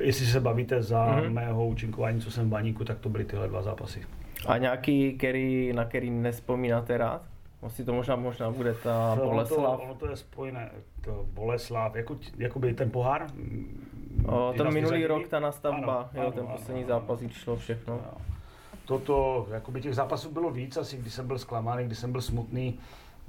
jestli 0.00 0.26
se 0.26 0.40
bavíte 0.40 0.82
za 0.82 1.06
Mhm. 1.06 1.20
mm-hmm. 1.20 1.32
mého 1.32 1.66
účinkování, 1.66 2.20
co 2.20 2.30
jsem 2.30 2.46
v 2.46 2.48
baníku, 2.48 2.84
tak 2.84 2.98
to 2.98 3.08
byly 3.08 3.24
tyhle 3.24 3.48
dva 3.48 3.62
zápasy. 3.62 4.02
A 4.46 4.58
nějaký, 4.58 5.12
který, 5.12 5.72
na 5.72 5.84
který 5.84 6.10
nespomínáte 6.10 6.98
rád? 6.98 7.22
Asi 7.64 7.84
to 7.84 7.92
možná, 7.92 8.16
možná 8.16 8.50
bude 8.50 8.74
ta 8.74 9.14
No, 9.14 9.24
Boleslav. 9.24 9.58
Ono 9.58 9.76
to, 9.76 9.82
ono 9.82 9.94
to 9.94 10.10
je 10.10 10.16
spojené, 10.16 10.70
to 11.00 11.24
Boleslav, 11.32 11.96
jako, 11.96 12.16
jakoby 12.38 12.74
ten 12.74 12.90
pohár. 12.90 13.26
O, 14.26 14.52
ten 14.56 14.66
minulý 14.66 14.80
vyřadili. 14.96 15.06
rok, 15.06 15.28
ta 15.28 15.40
nastavba, 15.40 15.94
Ano, 15.96 16.08
jo, 16.14 16.20
ano, 16.22 16.32
ten 16.32 16.44
ano, 16.44 16.52
poslední 16.56 16.84
ano, 16.84 16.88
zápas, 16.88 17.20
ano. 17.20 17.28
šlo 17.32 17.56
všechno. 17.56 17.94
Jo. 17.94 18.18
Toto, 18.84 19.46
jakoby 19.50 19.80
těch 19.80 19.94
zápasů 19.94 20.30
bylo 20.32 20.50
víc, 20.50 20.76
asi 20.76 20.96
když 20.96 21.14
jsem 21.14 21.26
byl 21.26 21.38
zklamaný, 21.38 21.84
když 21.86 21.98
jsem 21.98 22.12
byl 22.12 22.20
smutný, 22.20 22.78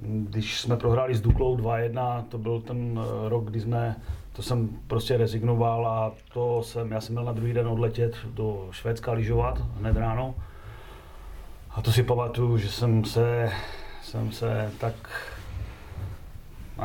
když 0.00 0.60
jsme 0.60 0.76
prohráli 0.76 1.14
s 1.14 1.20
Duklou 1.20 1.56
2-1, 1.56 2.24
to 2.28 2.38
byl 2.38 2.60
ten 2.60 3.00
eh, 3.02 3.28
rok, 3.28 3.44
kdy 3.44 3.60
jsme, 3.60 3.96
to 4.32 4.42
jsem 4.42 4.68
prostě 4.86 5.16
rezignoval 5.16 5.86
a 5.86 6.12
to 6.32 6.62
jsem, 6.62 6.92
já 6.92 7.00
jsem 7.00 7.12
měl 7.14 7.24
na 7.24 7.32
druhý 7.32 7.52
den 7.52 7.68
odletět 7.68 8.16
do 8.26 8.68
Švédska 8.70 9.12
lyžovat 9.12 9.62
hned 9.78 9.96
ráno. 9.96 10.34
A 11.70 11.82
to 11.82 11.92
si 11.92 12.02
pamatuju, 12.02 12.58
že 12.58 12.68
jsem 12.68 13.04
se, 13.04 13.50
jsem 14.06 14.32
se 14.32 14.70
tak, 14.80 14.94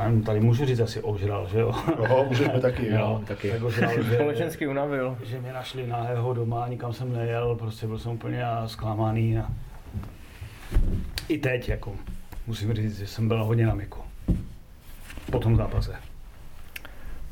nevím, 0.04 0.24
tady 0.24 0.40
můžu 0.40 0.66
říct 0.66 0.80
asi 0.80 1.02
ožral, 1.02 1.48
že 1.48 1.60
jo? 1.60 1.74
Jo, 2.10 2.26
můžeme 2.28 2.60
taky, 2.60 2.88
jo. 2.88 3.22
taky. 3.28 3.52
Tak 3.52 3.64
ožral, 3.64 4.04
že, 4.04 4.14
Společensky 4.16 4.68
unavil. 4.68 5.18
že 5.24 5.40
mě 5.40 5.54
našli 5.54 5.88
nahého 5.88 6.34
doma, 6.34 6.68
nikam 6.68 6.94
jsem 6.94 7.14
nejel, 7.14 7.56
prostě 7.56 7.88
byl 7.88 8.00
jsem 8.00 8.12
úplně 8.12 8.44
zklamaný. 8.66 9.38
A... 9.40 9.48
I 11.28 11.38
teď, 11.38 11.70
jako, 11.70 11.96
musím 12.48 12.74
říct, 12.74 12.98
že 13.00 13.08
jsem 13.08 13.28
byl 13.28 13.44
hodně 13.44 13.66
na 13.68 13.76
miku. 13.76 14.00
Po 15.32 15.40
tom 15.40 15.56
zápase. 15.56 15.96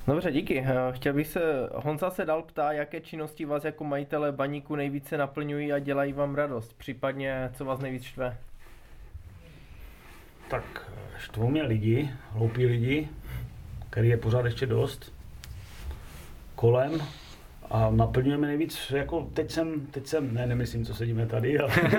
Dobře, 0.08 0.32
díky. 0.32 0.66
Eh, 0.68 0.74
Chtěl 0.92 1.14
bych 1.14 1.28
se, 1.28 1.70
Honza 1.76 2.10
se 2.10 2.26
dal 2.26 2.42
ptá, 2.42 2.72
jaké 2.72 3.00
činnosti 3.02 3.46
vás 3.46 3.64
jako 3.64 3.84
majitele 3.84 4.32
baníku 4.32 4.76
nejvíce 4.76 5.18
naplňují 5.18 5.74
a 5.74 5.80
dělají 5.80 6.14
vám 6.14 6.36
radost, 6.36 6.74
případně 6.78 7.50
co 7.54 7.66
vás 7.66 7.80
nejvíc 7.80 8.04
štve. 8.04 8.38
Tak 10.50 10.92
štvou 11.18 11.50
mě 11.50 11.64
lidi, 11.64 12.10
hloupí 12.32 12.66
lidi, 12.66 13.10
který 13.90 14.10
je 14.10 14.18
pořád 14.18 14.46
ještě 14.46 14.66
dost, 14.66 15.14
kolem 16.56 17.02
a 17.70 17.90
naplňujeme 17.90 18.48
nejvíc, 18.48 18.92
jako 18.96 19.30
teď 19.34 19.52
jsem, 19.52 19.86
teď 19.86 20.08
jsem, 20.08 20.34
ne, 20.34 20.48
nemyslím, 20.48 20.86
co 20.86 20.96
sedíme 20.96 21.26
tady, 21.26 21.60
ale, 21.60 21.72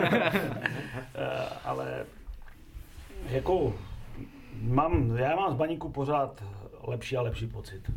ale 1.64 2.04
jako 3.28 3.74
mám, 4.62 5.16
já 5.16 5.36
mám 5.36 5.52
z 5.52 5.56
baníku 5.56 5.88
pořád 5.88 6.44
lepší 6.86 7.16
a 7.16 7.22
lepší 7.22 7.46
pocit. 7.46 7.90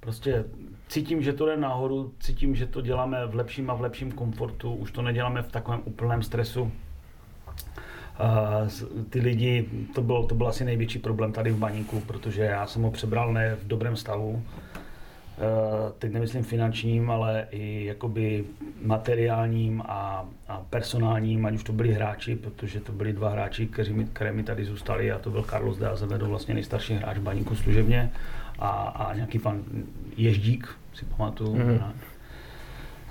Prostě 0.00 0.44
cítím, 0.88 1.22
že 1.22 1.32
to 1.32 1.46
jde 1.46 1.56
nahoru, 1.56 2.12
cítím, 2.20 2.54
že 2.54 2.66
to 2.66 2.80
děláme 2.80 3.26
v 3.26 3.34
lepším 3.34 3.70
a 3.70 3.74
v 3.74 3.80
lepším 3.80 4.12
komfortu, 4.12 4.74
už 4.74 4.92
to 4.92 5.02
neděláme 5.02 5.42
v 5.42 5.52
takovém 5.52 5.80
úplném 5.84 6.22
stresu. 6.22 6.72
Ty 9.10 9.20
lidi, 9.20 9.68
to 9.94 10.02
byl, 10.02 10.22
to 10.22 10.34
byl 10.34 10.48
asi 10.48 10.64
největší 10.64 10.98
problém 10.98 11.32
tady 11.32 11.50
v 11.50 11.58
baníku, 11.58 12.00
protože 12.00 12.42
já 12.42 12.66
jsem 12.66 12.82
ho 12.82 12.90
přebral 12.90 13.32
ne 13.32 13.54
v 13.54 13.66
dobrém 13.66 13.96
stavu. 13.96 14.42
Eh, 15.38 15.92
Teď 15.98 16.12
nemyslím 16.12 16.44
finančním, 16.44 17.10
ale 17.10 17.46
i 17.50 17.84
jakoby 17.84 18.44
materiálním 18.82 19.82
a, 19.86 20.26
a 20.48 20.62
personálním, 20.70 21.46
ať 21.46 21.54
už 21.54 21.64
to 21.64 21.72
byli 21.72 21.92
hráči, 21.92 22.36
protože 22.36 22.80
to 22.80 22.92
byli 22.92 23.12
dva 23.12 23.30
hráči, 23.30 23.66
kteří 23.66 23.92
mi, 23.92 24.04
které 24.04 24.32
mi 24.32 24.42
tady 24.42 24.64
zůstali 24.64 25.12
a 25.12 25.18
to 25.18 25.30
byl 25.30 25.42
Carlos 25.42 25.78
de 25.78 25.88
Azevedo, 25.88 26.28
vlastně 26.28 26.54
nejstarší 26.54 26.94
hráč 26.94 27.18
v 27.18 27.22
baníku 27.22 27.56
služebně 27.56 28.12
a, 28.58 28.68
a 28.68 29.14
nějaký 29.14 29.38
pan 29.38 29.62
Ježdík, 30.16 30.68
si 30.94 31.04
pamatuju. 31.04 31.54
Mhm. 31.56 31.68
Mm-hmm. 31.68 31.92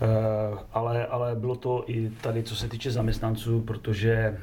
Eh, 0.01 0.57
ale, 0.73 1.05
ale 1.05 1.35
bylo 1.35 1.55
to 1.55 1.83
i 1.87 2.09
tady, 2.21 2.43
co 2.43 2.55
se 2.55 2.67
týče 2.67 2.91
zaměstnanců, 2.91 3.61
protože 3.61 4.37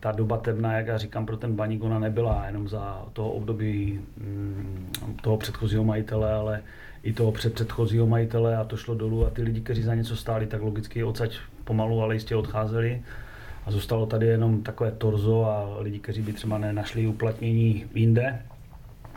ta 0.00 0.12
doba 0.12 0.36
temná, 0.36 0.72
jak 0.72 0.86
já 0.86 0.98
říkám, 0.98 1.26
pro 1.26 1.36
ten 1.36 1.56
baník 1.56 1.82
ona 1.82 1.98
nebyla 1.98 2.46
jenom 2.46 2.68
za 2.68 3.06
toho 3.12 3.32
období 3.32 4.00
mm, 4.16 4.88
toho 5.22 5.36
předchozího 5.36 5.84
majitele, 5.84 6.32
ale 6.32 6.62
i 7.02 7.12
toho 7.12 7.32
předpředchozího 7.32 8.06
majitele 8.06 8.56
a 8.56 8.64
to 8.64 8.76
šlo 8.76 8.94
dolů 8.94 9.26
a 9.26 9.30
ty 9.30 9.42
lidi, 9.42 9.60
kteří 9.60 9.82
za 9.82 9.94
něco 9.94 10.16
stáli, 10.16 10.46
tak 10.46 10.62
logicky 10.62 11.04
odsaď 11.04 11.36
pomalu, 11.64 12.02
ale 12.02 12.14
jistě 12.14 12.36
odcházeli 12.36 13.02
a 13.66 13.70
zůstalo 13.70 14.06
tady 14.06 14.26
jenom 14.26 14.62
takové 14.62 14.90
torzo 14.90 15.44
a 15.44 15.76
lidi, 15.78 15.98
kteří 15.98 16.22
by 16.22 16.32
třeba 16.32 16.58
nenašli 16.58 17.06
uplatnění 17.06 17.84
jinde. 17.94 18.42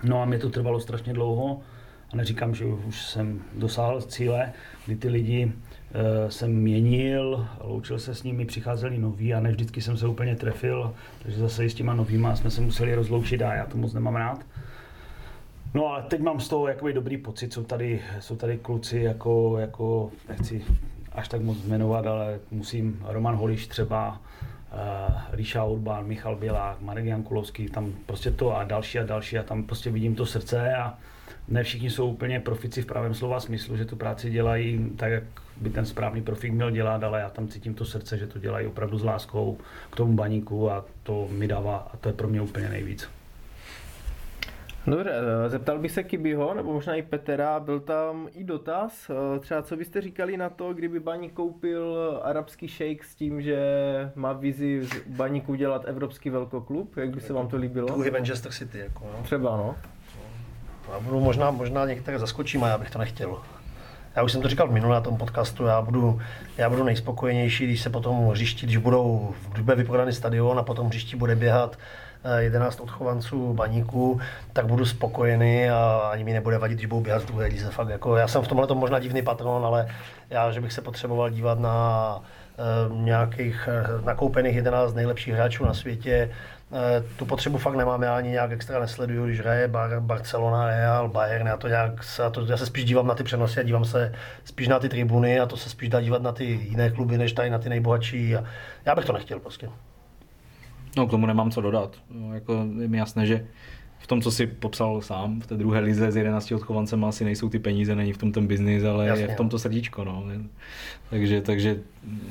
No 0.03 0.21
a 0.21 0.25
mě 0.25 0.39
to 0.39 0.49
trvalo 0.49 0.79
strašně 0.79 1.13
dlouho 1.13 1.61
a 2.13 2.15
neříkám, 2.15 2.55
že 2.55 2.65
už 2.65 3.05
jsem 3.05 3.41
dosáhl 3.55 4.01
cíle, 4.01 4.53
kdy 4.85 4.95
ty 4.95 5.09
lidi 5.09 5.51
jsem 6.29 6.55
měnil, 6.55 7.47
loučil 7.63 7.99
se 7.99 8.15
s 8.15 8.23
nimi, 8.23 8.45
přicházeli 8.45 8.97
noví 8.97 9.33
a 9.33 9.39
ne 9.39 9.51
vždycky 9.51 9.81
jsem 9.81 9.97
se 9.97 10.07
úplně 10.07 10.35
trefil, 10.35 10.93
takže 11.23 11.39
zase 11.39 11.65
i 11.65 11.69
s 11.69 11.73
těma 11.73 11.93
novýma 11.93 12.35
jsme 12.35 12.51
se 12.51 12.61
museli 12.61 12.95
rozloučit 12.95 13.41
a 13.41 13.53
já 13.53 13.65
to 13.65 13.77
moc 13.77 13.93
nemám 13.93 14.15
rád. 14.15 14.45
No 15.73 15.87
ale 15.87 16.03
teď 16.03 16.21
mám 16.21 16.39
z 16.39 16.47
toho 16.47 16.67
jakoby 16.67 16.93
dobrý 16.93 17.17
pocit, 17.17 17.53
jsou 17.53 17.63
tady, 17.63 18.01
jsou 18.19 18.35
tady 18.35 18.57
kluci 18.57 18.99
jako, 18.99 19.57
jako, 19.59 20.11
nechci 20.29 20.63
až 21.11 21.27
tak 21.27 21.41
moc 21.41 21.63
jmenovat, 21.63 22.07
ale 22.07 22.39
musím, 22.51 23.05
Roman 23.07 23.35
Holiš 23.35 23.67
třeba, 23.67 24.21
uh, 24.73 25.13
Ríša 25.31 25.63
Urban, 25.63 26.07
Michal 26.07 26.35
Bělák, 26.35 26.81
Marek 26.81 27.05
Jankulovský, 27.05 27.69
tam 27.69 27.93
prostě 28.05 28.31
to 28.31 28.57
a 28.57 28.63
další 28.63 28.99
a 28.99 29.05
další 29.05 29.37
a 29.37 29.43
tam 29.43 29.63
prostě 29.63 29.91
vidím 29.91 30.15
to 30.15 30.25
srdce 30.25 30.75
a 30.75 30.97
ne 31.47 31.63
všichni 31.63 31.89
jsou 31.89 32.09
úplně 32.09 32.39
profici 32.39 32.81
v 32.81 32.85
pravém 32.85 33.13
slova 33.13 33.39
smyslu, 33.39 33.77
že 33.77 33.85
tu 33.85 33.95
práci 33.95 34.29
dělají 34.29 34.89
tak, 34.95 35.11
jak 35.11 35.23
by 35.61 35.69
ten 35.69 35.85
správný 35.85 36.21
profik 36.21 36.53
měl 36.53 36.71
dělat, 36.71 37.03
ale 37.03 37.19
já 37.19 37.29
tam 37.29 37.47
cítím 37.47 37.73
to 37.73 37.85
srdce, 37.85 38.17
že 38.17 38.27
to 38.27 38.39
dělají 38.39 38.67
opravdu 38.67 38.97
s 38.97 39.03
láskou 39.03 39.57
k 39.91 39.95
tomu 39.95 40.13
baníku 40.13 40.71
a 40.71 40.85
to 41.03 41.27
mi 41.31 41.47
dává 41.47 41.77
a 41.93 41.97
to 41.97 42.09
je 42.09 42.13
pro 42.13 42.27
mě 42.27 42.41
úplně 42.41 42.69
nejvíc. 42.69 43.09
Dobře, 44.87 45.11
eh, 45.45 45.49
zeptal 45.49 45.79
bych 45.79 45.91
se 45.91 46.03
Kibiho, 46.03 46.53
nebo 46.53 46.73
možná 46.73 46.95
i 46.95 47.01
Petra, 47.01 47.59
byl 47.59 47.79
tam 47.79 48.27
i 48.33 48.43
dotaz, 48.43 49.09
eh, 49.09 49.39
třeba 49.39 49.61
co 49.61 49.77
byste 49.77 50.01
říkali 50.01 50.37
na 50.37 50.49
to, 50.49 50.73
kdyby 50.73 50.99
Baník 50.99 51.33
koupil 51.33 52.19
arabský 52.23 52.67
šejk 52.67 53.03
s 53.03 53.15
tím, 53.15 53.41
že 53.41 53.59
má 54.15 54.33
vizi 54.33 54.83
z 54.83 55.07
Baníku 55.07 55.55
dělat 55.55 55.83
evropský 55.85 56.29
velkoklub, 56.29 56.97
jak 56.97 57.09
by 57.09 57.21
se 57.21 57.33
vám 57.33 57.47
to 57.47 57.57
líbilo? 57.57 57.87
Druhý 57.87 58.11
Manchester 58.11 58.51
City, 58.51 58.79
jako, 58.79 59.05
no. 59.17 59.23
Třeba 59.23 59.57
no. 59.57 59.75
Já 60.93 60.99
budu 60.99 61.19
možná, 61.19 61.51
možná 61.51 61.85
některé 61.85 62.19
zaskočím 62.19 62.63
a 62.63 62.67
já 62.67 62.77
bych 62.77 62.89
to 62.89 62.99
nechtěl. 62.99 63.37
Já 64.15 64.23
už 64.23 64.31
jsem 64.31 64.41
to 64.41 64.47
říkal 64.47 64.67
minule 64.67 64.95
na 64.95 65.01
tom 65.01 65.17
podcastu, 65.17 65.65
já 65.65 65.81
budu, 65.81 66.21
já 66.57 66.69
budu 66.69 66.83
nejspokojenější, 66.83 67.65
když 67.65 67.81
se 67.81 67.89
potom 67.89 68.29
hřišti, 68.29 68.65
když 68.65 68.77
budou, 68.77 69.33
když 69.51 69.65
bude 69.65 69.75
vyprodaný 69.75 70.13
stadion 70.13 70.59
a 70.59 70.63
potom 70.63 70.87
hřišti 70.87 71.15
bude 71.15 71.35
běhat 71.35 71.77
eh, 72.23 72.43
11 72.43 72.79
odchovanců 72.79 73.53
baníků, 73.53 74.19
tak 74.53 74.65
budu 74.65 74.85
spokojený 74.85 75.69
a 75.69 76.09
ani 76.11 76.23
mi 76.23 76.33
nebude 76.33 76.57
vadit, 76.57 76.77
když 76.77 76.85
budou 76.85 77.01
běhat 77.01 77.21
z 77.21 77.25
druhé 77.25 77.47
lize. 77.47 77.71
Fakt, 77.71 77.89
jako, 77.89 78.15
já 78.15 78.27
jsem 78.27 78.41
v 78.41 78.47
tomhle 78.47 78.67
možná 78.73 78.99
divný 78.99 79.21
patron, 79.21 79.65
ale 79.65 79.87
já, 80.29 80.51
že 80.51 80.61
bych 80.61 80.73
se 80.73 80.81
potřeboval 80.81 81.29
dívat 81.29 81.59
na 81.59 82.19
eh, 82.21 82.95
nějakých 82.95 83.69
eh, 83.71 84.05
nakoupených 84.05 84.55
11 84.55 84.93
nejlepších 84.93 85.33
hráčů 85.33 85.65
na 85.65 85.73
světě, 85.73 86.29
Eh, 86.29 86.56
tu 87.17 87.25
potřebu 87.25 87.57
fakt 87.57 87.75
nemám, 87.75 88.01
já 88.03 88.17
ani 88.17 88.29
nějak 88.29 88.51
extra 88.51 88.79
nesleduju, 88.79 89.25
když 89.25 89.39
hraje 89.39 89.67
Bar- 89.67 89.99
Barcelona, 89.99 90.65
Real, 90.65 91.09
Bayern, 91.09 91.47
já 91.47 91.57
to 91.57 91.67
nějak, 91.67 92.03
se, 92.03 92.21
já, 92.21 92.29
to, 92.29 92.45
já 92.45 92.57
se 92.57 92.65
spíš 92.65 92.85
dívám 92.85 93.07
na 93.07 93.15
ty 93.15 93.23
přenosy 93.23 93.59
a 93.59 93.63
dívám 93.63 93.85
se 93.85 94.13
spíš 94.45 94.67
na 94.67 94.79
ty 94.79 94.89
tribuny 94.89 95.39
a 95.39 95.45
to 95.45 95.57
se 95.57 95.69
spíš 95.69 95.89
dá 95.89 96.01
dívat 96.01 96.21
na 96.21 96.31
ty 96.31 96.45
jiné 96.45 96.89
kluby, 96.89 97.17
než 97.17 97.33
tady 97.33 97.49
na 97.49 97.59
ty 97.59 97.69
nejbohatší 97.69 98.35
a 98.35 98.43
já 98.85 98.95
bych 98.95 99.05
to 99.05 99.13
nechtěl 99.13 99.39
prostě. 99.39 99.69
No 100.97 101.07
k 101.07 101.11
tomu 101.11 101.25
nemám 101.25 101.51
co 101.51 101.61
dodat. 101.61 101.95
No, 102.09 102.33
jako 102.33 102.53
je 102.81 102.87
mi 102.87 102.97
jasné, 102.97 103.25
že 103.25 103.45
v 103.99 104.07
tom, 104.07 104.21
co 104.21 104.31
si 104.31 104.47
popsal 104.47 105.01
sám, 105.01 105.41
v 105.41 105.47
té 105.47 105.55
druhé 105.57 105.79
lize 105.79 106.11
s 106.11 106.15
11 106.15 106.51
odchovancem 106.51 107.05
asi 107.05 107.25
nejsou 107.25 107.49
ty 107.49 107.59
peníze, 107.59 107.95
není 107.95 108.13
v 108.13 108.17
tom 108.17 108.31
ten 108.31 108.47
biznis, 108.47 108.83
ale 108.83 109.07
Jasně, 109.07 109.23
je 109.23 109.27
v 109.27 109.35
tom 109.35 109.49
to 109.49 109.59
srdíčko. 109.59 110.03
No. 110.03 110.23
Takže, 111.09 111.41
takže 111.41 111.79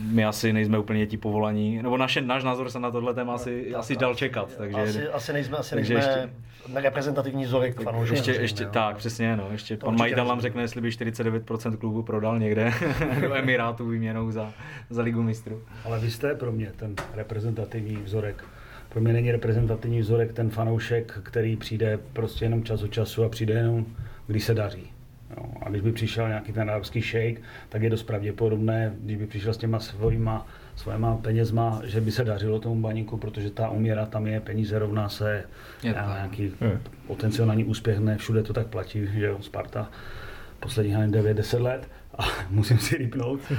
my 0.01 0.25
asi 0.25 0.53
nejsme 0.53 0.79
úplně 0.79 1.07
ti 1.07 1.17
povolaní, 1.17 1.83
nebo 1.83 1.97
naše, 1.97 2.21
náš 2.21 2.45
názor 2.45 2.71
se 2.71 2.81
na 2.81 2.91
tohle 2.91 3.15
téma 3.15 3.35
asi, 3.35 3.67
Tak, 3.71 3.81
asi 3.81 3.97
dal 3.97 4.15
čekat. 4.15 4.57
Takže 4.59 4.77
asi, 4.81 5.09
asi 5.09 5.33
nejsme, 5.33 5.57
asi 5.57 5.75
takže 5.75 5.95
nejsme 5.95 6.13
ještě- 6.13 6.81
reprezentativní 6.81 7.45
vzorek 7.45 7.83
fanoušků. 7.83 8.15
ještě, 8.15 8.31
ještě 8.33 8.63
jo. 8.65 8.71
tak, 8.73 8.97
přesně, 8.97 9.37
no. 9.37 9.49
Ještě 9.53 9.77
To 9.77 9.87
pan 9.87 9.99
majitel 9.99 10.25
nám 10.25 10.41
řekne, 10.41 10.63
jestli 10.63 10.81
by 10.81 10.89
49% 10.89 11.77
klubu 11.77 12.03
prodal 12.03 12.39
někde 12.39 12.73
do 13.21 13.35
Emirátu 13.35 13.89
výměnou 13.89 14.31
za, 14.31 14.53
za 14.91 15.03
ligu 15.03 15.23
mistrů. 15.23 15.63
Ale 15.85 16.01
vy 16.01 16.11
jste 16.11 16.35
pro 16.35 16.53
mě 16.53 16.73
ten 16.77 16.95
reprezentativní 17.15 17.97
vzorek, 17.97 18.45
pro 18.97 19.03
mě 19.03 19.13
není 19.13 19.33
reprezentativní 19.33 20.01
vzorek 20.01 20.33
ten 20.33 20.51
fanoušek, 20.51 21.19
který 21.23 21.57
přijde 21.57 21.99
prostě 22.13 22.45
jenom 22.45 22.65
čas 22.65 22.83
od 22.83 22.93
času 22.93 23.25
a 23.25 23.29
přijde 23.29 23.55
jenom, 23.55 23.87
když 24.27 24.45
se 24.45 24.55
daří. 24.55 24.91
Jo. 25.37 25.47
A 25.63 25.69
když 25.71 25.83
by 25.83 25.93
přišel 25.93 26.29
nějaký 26.29 26.53
ten 26.53 26.71
arabský 26.71 27.03
šejk, 27.03 27.43
tak 27.69 27.83
je 27.83 27.91
dost 27.91 28.03
pravděpodobné, 28.03 28.93
když 29.01 29.17
by 29.17 29.27
přišel 29.27 29.53
s 29.53 29.57
těma 29.57 29.79
svojima, 29.81 30.47
svojima 30.77 31.17
penězma, 31.17 31.83
že 31.85 32.01
by 32.01 32.13
se 32.13 32.25
dařilo 32.25 32.61
tomu 32.61 32.81
baníku, 32.81 33.17
protože 33.17 33.51
ta 33.51 33.69
uměra 33.69 34.07
tam 34.07 34.27
je, 34.27 34.41
peníze 34.41 34.79
rovná 34.79 35.09
se 35.09 35.45
Je 35.83 35.95
já, 35.97 36.15
nějaký 36.15 36.53
potenciální 37.07 37.65
úspěch, 37.65 37.99
ne 37.99 38.17
všude 38.17 38.43
to 38.43 38.53
tak 38.53 38.67
platí, 38.67 39.09
že 39.15 39.27
jo, 39.27 39.39
Sparta 39.41 39.91
posledních 40.61 40.97
9-10 40.97 41.63
let 41.63 41.89
a 42.19 42.25
musím 42.51 42.79
si 42.79 42.97
rýpnout. 42.97 43.41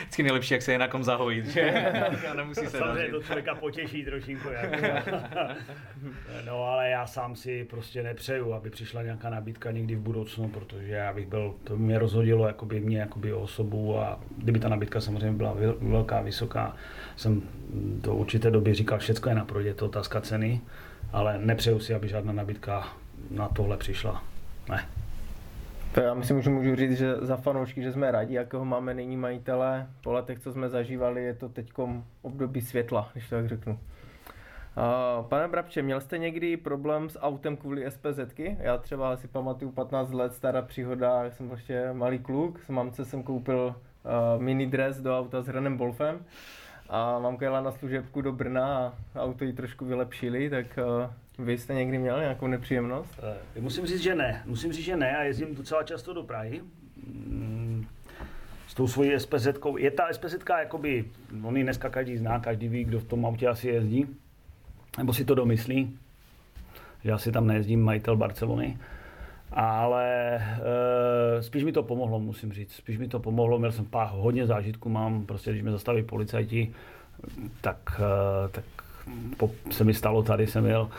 Vždycky 0.00 0.22
nejlepší, 0.22 0.54
jak 0.54 0.62
se 0.62 0.72
je 0.72 0.78
na 0.78 0.88
kom 0.88 1.04
zahojit, 1.04 1.46
že? 1.46 1.70
A 2.30 2.34
nemusí 2.34 2.66
se 2.66 2.78
Samozřejmě 2.78 3.10
to 3.10 3.22
člověka 3.22 3.54
potěší 3.54 4.04
trošinku. 4.04 4.48
Jako. 4.48 5.10
no 6.46 6.64
ale 6.64 6.90
já 6.90 7.06
sám 7.06 7.36
si 7.36 7.64
prostě 7.64 8.02
nepřeju, 8.02 8.52
aby 8.52 8.70
přišla 8.70 9.02
nějaká 9.02 9.30
nabídka 9.30 9.70
někdy 9.70 9.94
v 9.94 10.00
budoucnu, 10.00 10.48
protože 10.48 10.92
já 10.92 11.12
bych 11.12 11.26
byl, 11.26 11.54
to 11.64 11.76
mě 11.76 11.98
rozhodilo 11.98 12.46
jakoby 12.46 12.80
mě 12.80 12.98
jakoby 12.98 13.32
o 13.32 13.40
osobu 13.40 13.98
a 13.98 14.20
kdyby 14.38 14.58
ta 14.58 14.68
nabídka 14.68 15.00
samozřejmě 15.00 15.32
byla 15.32 15.54
vel- 15.54 15.76
velká, 15.80 16.20
vysoká, 16.20 16.76
jsem 17.16 17.42
do 17.74 18.14
určité 18.14 18.50
doby 18.50 18.74
říkal, 18.74 18.98
všechno 18.98 19.30
je 19.30 19.34
na 19.34 19.44
prodě, 19.44 19.68
je 19.68 19.74
to 19.74 19.86
otázka 19.86 20.20
ceny, 20.20 20.60
ale 21.12 21.38
nepřeju 21.38 21.78
si, 21.78 21.94
aby 21.94 22.08
žádná 22.08 22.32
nabídka 22.32 22.88
na 23.30 23.48
tohle 23.48 23.76
přišla. 23.76 24.24
Ne. 24.68 24.88
To 25.94 26.00
já 26.00 26.14
myslím, 26.14 26.42
že 26.42 26.50
můžu 26.50 26.76
říct, 26.76 26.98
že 26.98 27.16
za 27.20 27.36
fanoušky, 27.36 27.82
že 27.82 27.92
jsme 27.92 28.10
rádi, 28.10 28.34
jakého 28.34 28.64
máme 28.64 28.94
nyní 28.94 29.16
majitele. 29.16 29.86
Po 30.02 30.12
letech, 30.12 30.38
co 30.38 30.52
jsme 30.52 30.68
zažívali, 30.68 31.24
je 31.24 31.34
to 31.34 31.48
teď 31.48 31.72
období 32.22 32.60
světla, 32.60 33.10
když 33.12 33.28
to 33.28 33.36
tak 33.36 33.48
řeknu. 33.48 33.72
Uh, 33.72 35.26
pane 35.26 35.48
Brabče, 35.48 35.82
měl 35.82 36.00
jste 36.00 36.18
někdy 36.18 36.56
problém 36.56 37.08
s 37.08 37.20
autem 37.20 37.56
kvůli 37.56 37.90
SPZky? 37.90 38.56
Já 38.60 38.78
třeba 38.78 39.16
si 39.16 39.28
pamatuju 39.28 39.70
15 39.70 40.12
let 40.12 40.34
stará 40.34 40.62
příhoda, 40.62 41.24
jak 41.24 41.34
jsem 41.34 41.48
prostě 41.48 41.92
malý 41.92 42.18
kluk, 42.18 42.60
s 42.60 42.68
mamce 42.68 43.04
jsem 43.04 43.22
koupil 43.22 43.74
uh, 44.34 44.42
mini 44.42 44.66
dress 44.66 45.00
do 45.00 45.18
auta 45.18 45.42
s 45.42 45.46
Hranem 45.46 45.78
Wolfem 45.78 46.24
a 46.90 47.18
mamka 47.18 47.44
jela 47.44 47.60
na 47.60 47.72
služebku 47.72 48.20
do 48.20 48.32
Brna 48.32 48.94
a 49.14 49.20
auto 49.22 49.44
ji 49.44 49.52
trošku 49.52 49.84
vylepšili, 49.84 50.50
tak 50.50 50.66
uh, 51.38 51.44
vy 51.44 51.58
jste 51.58 51.74
někdy 51.74 51.98
měl 51.98 52.20
nějakou 52.20 52.46
nepříjemnost? 52.46 53.20
Eh, 53.56 53.60
Musím 53.60 53.86
říct, 53.86 54.00
že 54.02 54.14
ne. 54.14 54.42
Musím 54.46 54.72
říct, 54.72 54.84
že 54.84 54.96
ne 54.96 55.16
a 55.16 55.22
jezdím 55.22 55.54
docela 55.54 55.82
často 55.82 56.14
do 56.14 56.22
Prahy. 56.22 56.60
Mm, 57.06 57.86
S 58.68 58.74
tou 58.74 58.88
svojí 58.88 59.20
SPZ. 59.20 59.48
Je 59.78 59.90
ta 59.90 60.08
SPZ 60.12 60.34
jakoby, 60.58 61.04
on 61.42 61.56
ji 61.56 61.62
dneska 61.62 61.88
každý 61.88 62.16
zná, 62.16 62.40
každý 62.40 62.68
ví, 62.68 62.84
kdo 62.84 63.00
v 63.00 63.04
tom 63.04 63.26
autě 63.26 63.48
asi 63.48 63.68
jezdí. 63.68 64.06
Nebo 64.98 65.12
si 65.14 65.24
to 65.24 65.34
domyslí. 65.34 65.98
Já 67.04 67.18
si 67.18 67.32
tam 67.32 67.46
nejezdím, 67.46 67.84
majitel 67.84 68.16
Barcelony. 68.16 68.78
Ale 69.52 70.34
e, 70.34 71.42
spíš 71.42 71.64
mi 71.64 71.72
to 71.72 71.82
pomohlo, 71.82 72.20
musím 72.20 72.52
říct. 72.52 72.72
Spíš 72.72 72.98
mi 72.98 73.08
to 73.08 73.20
pomohlo, 73.20 73.58
měl 73.58 73.72
jsem 73.72 73.84
pár 73.84 74.08
hodně 74.12 74.46
zážitků, 74.46 74.88
mám 74.88 75.26
prostě, 75.26 75.50
když 75.50 75.62
mě 75.62 75.72
zastaví 75.72 76.02
policajti, 76.02 76.72
tak, 77.60 78.00
e, 78.00 78.48
tak 78.48 78.64
po, 79.36 79.50
se 79.70 79.84
mi 79.84 79.94
stalo 79.94 80.22
tady, 80.22 80.46
jsem 80.46 80.66
jel 80.66 80.90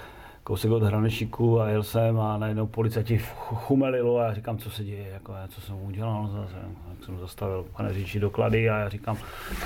kousek 0.44 0.72
od 0.72 0.84
Hranečíku 0.84 1.62
a 1.62 1.70
jel 1.70 1.84
jsem 1.84 2.20
a 2.20 2.38
najednou 2.38 2.68
policajti 2.68 3.18
ch- 3.18 3.56
chumelilo 3.56 4.18
a 4.20 4.24
já 4.26 4.34
říkám, 4.34 4.58
co 4.58 4.70
se 4.70 4.84
děje, 4.84 5.10
jako, 5.10 5.34
já, 5.34 5.48
co 5.48 5.62
jsem 5.62 5.76
udělal 5.76 6.28
zase, 6.28 6.56
tak 6.90 7.06
jsem 7.06 7.20
zastavil 7.20 7.66
pane 7.78 7.94
řidiči 7.94 8.20
doklady 8.20 8.70
a 8.70 8.78
já 8.78 8.90
říkám, 8.90 9.18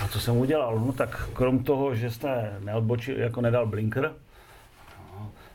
a 0.04 0.08
co 0.08 0.20
jsem 0.20 0.38
udělal, 0.38 0.80
no 0.80 0.94
tak 0.94 1.30
krom 1.34 1.64
toho, 1.64 1.96
že 1.96 2.12
jste 2.12 2.54
neodbočil, 2.60 3.20
jako 3.20 3.42
nedal 3.42 3.66
blinker, 3.66 4.12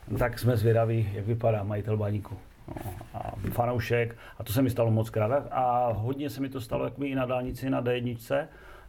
no, 0.07 0.17
tak 0.17 0.39
jsme 0.39 0.57
zvědaví, 0.57 1.09
jak 1.13 1.25
vypadá 1.25 1.63
majitel 1.63 1.97
baníku. 1.97 2.37
No, 2.75 2.91
a 3.13 3.31
fanoušek, 3.51 4.15
a 4.39 4.43
to 4.43 4.53
se 4.53 4.61
mi 4.61 4.69
stalo 4.69 4.91
moc 4.91 5.09
krát. 5.09 5.47
A 5.51 5.91
hodně 5.93 6.29
se 6.29 6.41
mi 6.41 6.49
to 6.49 6.61
stalo 6.61 6.83
jakoby 6.85 7.07
i 7.07 7.15
na 7.15 7.25
dálnici, 7.25 7.69
na 7.69 7.81
D1. 7.81 8.45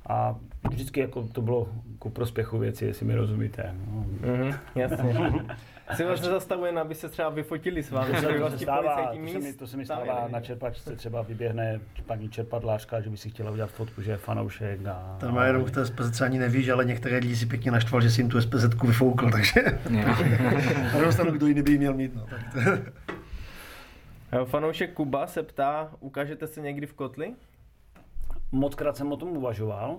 A 0.07 0.37
vždycky 0.71 1.01
jako 1.01 1.23
to 1.23 1.43
bylo 1.43 1.69
ku 1.99 2.11
prospěchu 2.11 2.59
věci, 2.59 2.85
jestli 2.85 3.07
mi 3.07 3.15
rozumíte. 3.15 3.75
No. 3.91 4.05
Mhm, 4.21 4.55
jasně. 4.75 5.33
Si 5.95 6.05
vás 6.05 6.21
nezastavuje, 6.21 6.73
aby 6.81 6.95
se 6.95 7.09
třeba 7.09 7.29
vyfotili 7.29 7.83
s 7.83 7.91
vámi, 7.91 8.15
To 8.15 8.33
to 8.33 8.41
vás 8.41 8.53
se 8.53 8.59
ti 8.59 8.65
stává, 8.65 9.07
to 9.07 9.29
se 9.33 9.39
mi, 9.39 9.53
to 9.53 9.67
se 9.67 9.77
mi 9.77 9.85
stává 9.85 10.29
na 10.29 10.41
čerpačce, 10.41 10.97
třeba 10.97 11.23
vyběhne 11.23 11.81
paní 12.07 12.29
čerpadlářka, 12.29 13.01
že 13.01 13.11
by 13.11 13.17
si 13.17 13.31
chtěla 13.31 13.51
udělat 13.51 13.71
fotku, 13.71 14.03
že 14.03 14.11
je 14.11 14.17
fanoušek. 14.17 14.87
A, 14.87 15.17
Ten 15.21 15.35
Majerou 15.35 15.65
v 15.65 15.71
té 15.71 15.87
SPZ 15.87 16.21
ani 16.21 16.39
nevíš, 16.39 16.69
ale 16.69 16.85
některé 16.85 17.19
lidi 17.19 17.37
si 17.37 17.47
pěkně 17.47 17.71
naštval, 17.71 18.01
že 18.01 18.11
si 18.11 18.21
jim 18.21 18.29
tu 18.31 18.41
SPZ 18.41 18.83
vyfoukl, 18.83 19.31
takže 19.31 19.61
na 21.25 21.31
kdo 21.31 21.47
jiný 21.47 21.63
by 21.63 21.73
ji 21.73 21.79
měl 21.79 21.95
mít. 21.95 22.15
No, 22.15 22.27
tak 22.31 22.41
to, 22.53 22.61
Fanoušek 24.45 24.93
Kuba 24.93 25.27
se 25.27 25.43
ptá, 25.43 25.91
ukážete 26.01 26.47
se 26.47 26.61
někdy 26.61 26.87
v 26.87 26.95
kotli? 26.95 27.35
Moc 28.53 28.75
krát 28.75 28.97
jsem 28.97 29.13
o 29.13 29.17
tom 29.17 29.29
uvažoval 29.29 29.99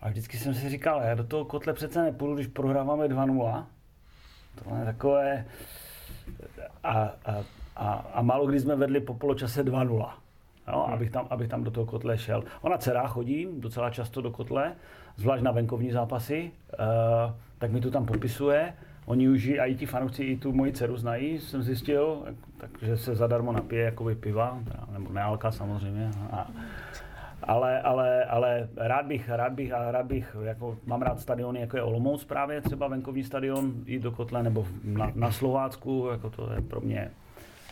a 0.00 0.08
vždycky 0.08 0.36
jsem 0.36 0.54
si 0.54 0.68
říkal, 0.68 1.02
já 1.02 1.14
do 1.14 1.24
toho 1.24 1.44
kotle 1.44 1.72
přece 1.72 2.02
nepůjdu, 2.02 2.34
když 2.34 2.46
prohráváme 2.46 3.08
2-0. 3.08 3.64
To 4.64 4.76
je 4.76 4.84
takové... 4.84 5.46
A, 6.84 6.92
a, 7.24 7.44
a, 7.76 7.92
a 8.14 8.22
málo 8.22 8.46
kdy 8.46 8.60
jsme 8.60 8.76
vedli 8.76 9.00
po 9.00 9.14
poločase 9.14 9.64
2-0. 9.64 10.10
Jo, 10.68 10.86
abych, 10.92 11.10
tam, 11.10 11.26
abych 11.30 11.48
tam 11.48 11.64
do 11.64 11.70
toho 11.70 11.86
kotle 11.86 12.18
šel. 12.18 12.44
Ona 12.60 12.78
dcera 12.78 13.06
chodí 13.06 13.48
docela 13.52 13.90
často 13.90 14.20
do 14.20 14.30
kotle, 14.30 14.74
zvlášť 15.16 15.42
na 15.42 15.50
venkovní 15.50 15.90
zápasy, 15.90 16.50
uh, 16.72 17.34
tak 17.58 17.72
mi 17.72 17.80
to 17.80 17.90
tam 17.90 18.06
popisuje. 18.06 18.74
Oni 19.06 19.28
už 19.28 19.44
i, 19.44 19.60
a 19.60 19.64
i 19.64 19.74
ti 19.74 19.86
fanoušci 19.86 20.24
i 20.24 20.36
tu 20.36 20.52
moji 20.52 20.72
dceru 20.72 20.96
znají, 20.96 21.40
jsem 21.40 21.62
zjistil, 21.62 22.22
takže 22.56 22.96
se 22.96 23.14
zadarmo 23.14 23.52
napije 23.52 23.84
jakoby 23.84 24.14
piva, 24.14 24.58
nebo 24.92 25.12
nealka 25.12 25.50
samozřejmě. 25.50 26.10
A, 26.32 26.50
ale, 27.42 27.80
ale, 27.80 28.24
ale 28.24 28.68
rád 28.76 29.06
bych, 29.06 29.28
rád 29.28 29.52
bych, 29.52 29.72
a 29.72 29.90
rád 29.90 30.06
bych, 30.06 30.36
jako 30.42 30.76
mám 30.86 31.02
rád 31.02 31.20
stadiony, 31.20 31.60
jako 31.60 31.76
je 31.76 31.82
Olomouc 31.82 32.24
právě, 32.24 32.60
třeba 32.60 32.88
venkovní 32.88 33.24
stadion, 33.24 33.72
jít 33.86 34.02
do 34.02 34.12
kotle, 34.12 34.42
nebo 34.42 34.66
na, 34.84 35.12
na 35.14 35.32
Slovácku, 35.32 36.08
jako 36.10 36.30
to 36.30 36.52
je 36.52 36.60
pro 36.60 36.80
mě 36.80 37.10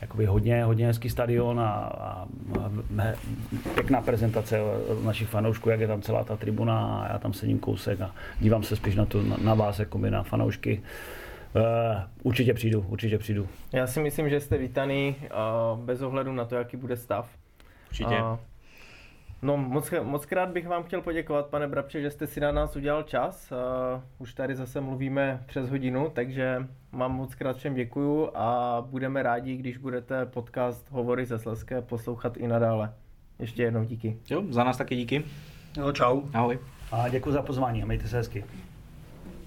jakoby 0.01 0.26
hodně, 0.26 0.64
hodně 0.64 0.87
hezký 0.87 1.11
stadion 1.11 1.61
a, 1.61 1.70
a, 1.70 2.26
a 2.61 3.12
pěkná 3.74 4.01
prezentace 4.01 4.61
našich 5.05 5.28
fanoušků, 5.28 5.70
jak 5.70 5.80
je 5.80 5.87
tam 5.87 6.03
celá 6.03 6.24
ta 6.24 6.37
tribuna 6.37 7.03
a 7.03 7.12
já 7.12 7.18
tam 7.18 7.33
sedím 7.33 7.59
kousek 7.59 8.01
a 8.01 8.14
dívám 8.41 8.62
se 8.62 8.76
spíš 8.76 8.97
na, 8.97 9.07
to, 9.07 9.22
na, 9.22 9.37
na 9.45 9.55
vás, 9.55 9.78
jako 9.78 9.99
na 9.99 10.22
fanoušky. 10.22 10.78
Uh, 10.78 11.22
určitě 12.23 12.55
přijdu, 12.55 12.85
určitě 12.89 13.19
přijdu. 13.19 13.49
Já 13.73 13.87
si 13.87 14.01
myslím, 14.01 14.31
že 14.31 14.41
jste 14.41 14.59
vítaný 14.59 15.17
uh, 15.75 15.81
bez 15.85 16.03
ohledu 16.03 16.33
na 16.33 16.45
to, 16.45 16.55
jaký 16.55 16.77
bude 16.77 16.97
stav. 16.97 17.31
Určitě. 17.89 18.17
A, 18.17 18.39
no, 19.43 19.57
moc, 19.57 19.91
moc 20.03 20.27
krát 20.27 20.49
bych 20.49 20.69
vám 20.69 20.83
chtěl 20.83 21.01
poděkovat, 21.01 21.47
pane 21.47 21.69
Brabče, 21.69 22.01
že 22.01 22.11
jste 22.11 22.27
si 22.27 22.41
na 22.41 22.53
nás 22.53 22.77
udělal 22.77 23.03
čas. 23.03 23.53
Uh, 23.53 24.03
už 24.19 24.35
tady 24.35 24.55
zase 24.55 24.81
mluvíme 24.81 25.43
přes 25.47 25.71
hodinu, 25.71 26.11
takže 26.13 26.67
vám 26.93 27.13
moc 27.17 27.35
krát 27.35 27.57
všem 27.57 27.75
děkuju 27.75 28.31
a 28.35 28.79
budeme 28.91 29.23
rádi, 29.23 29.57
když 29.57 29.77
budete 29.77 30.27
podcast 30.27 30.91
Hovory 30.91 31.27
ze 31.27 31.39
Sleské 31.39 31.83
poslouchat 31.83 32.37
i 32.37 32.49
nadále. 32.49 32.95
Ještě 33.39 33.63
jednou 33.63 33.85
díky. 33.85 34.19
Jo, 34.31 34.43
za 34.51 34.65
nás 34.65 34.77
taky 34.77 34.97
díky. 34.97 35.25
no, 35.77 35.93
čau. 35.93 36.23
Ahoj. 36.35 36.59
A 36.93 37.09
děkuji 37.09 37.33
za 37.33 37.43
pozvání 37.43 37.83
a 37.83 37.87
mějte 37.87 38.09
se 38.09 38.17
hezky. 38.17 38.45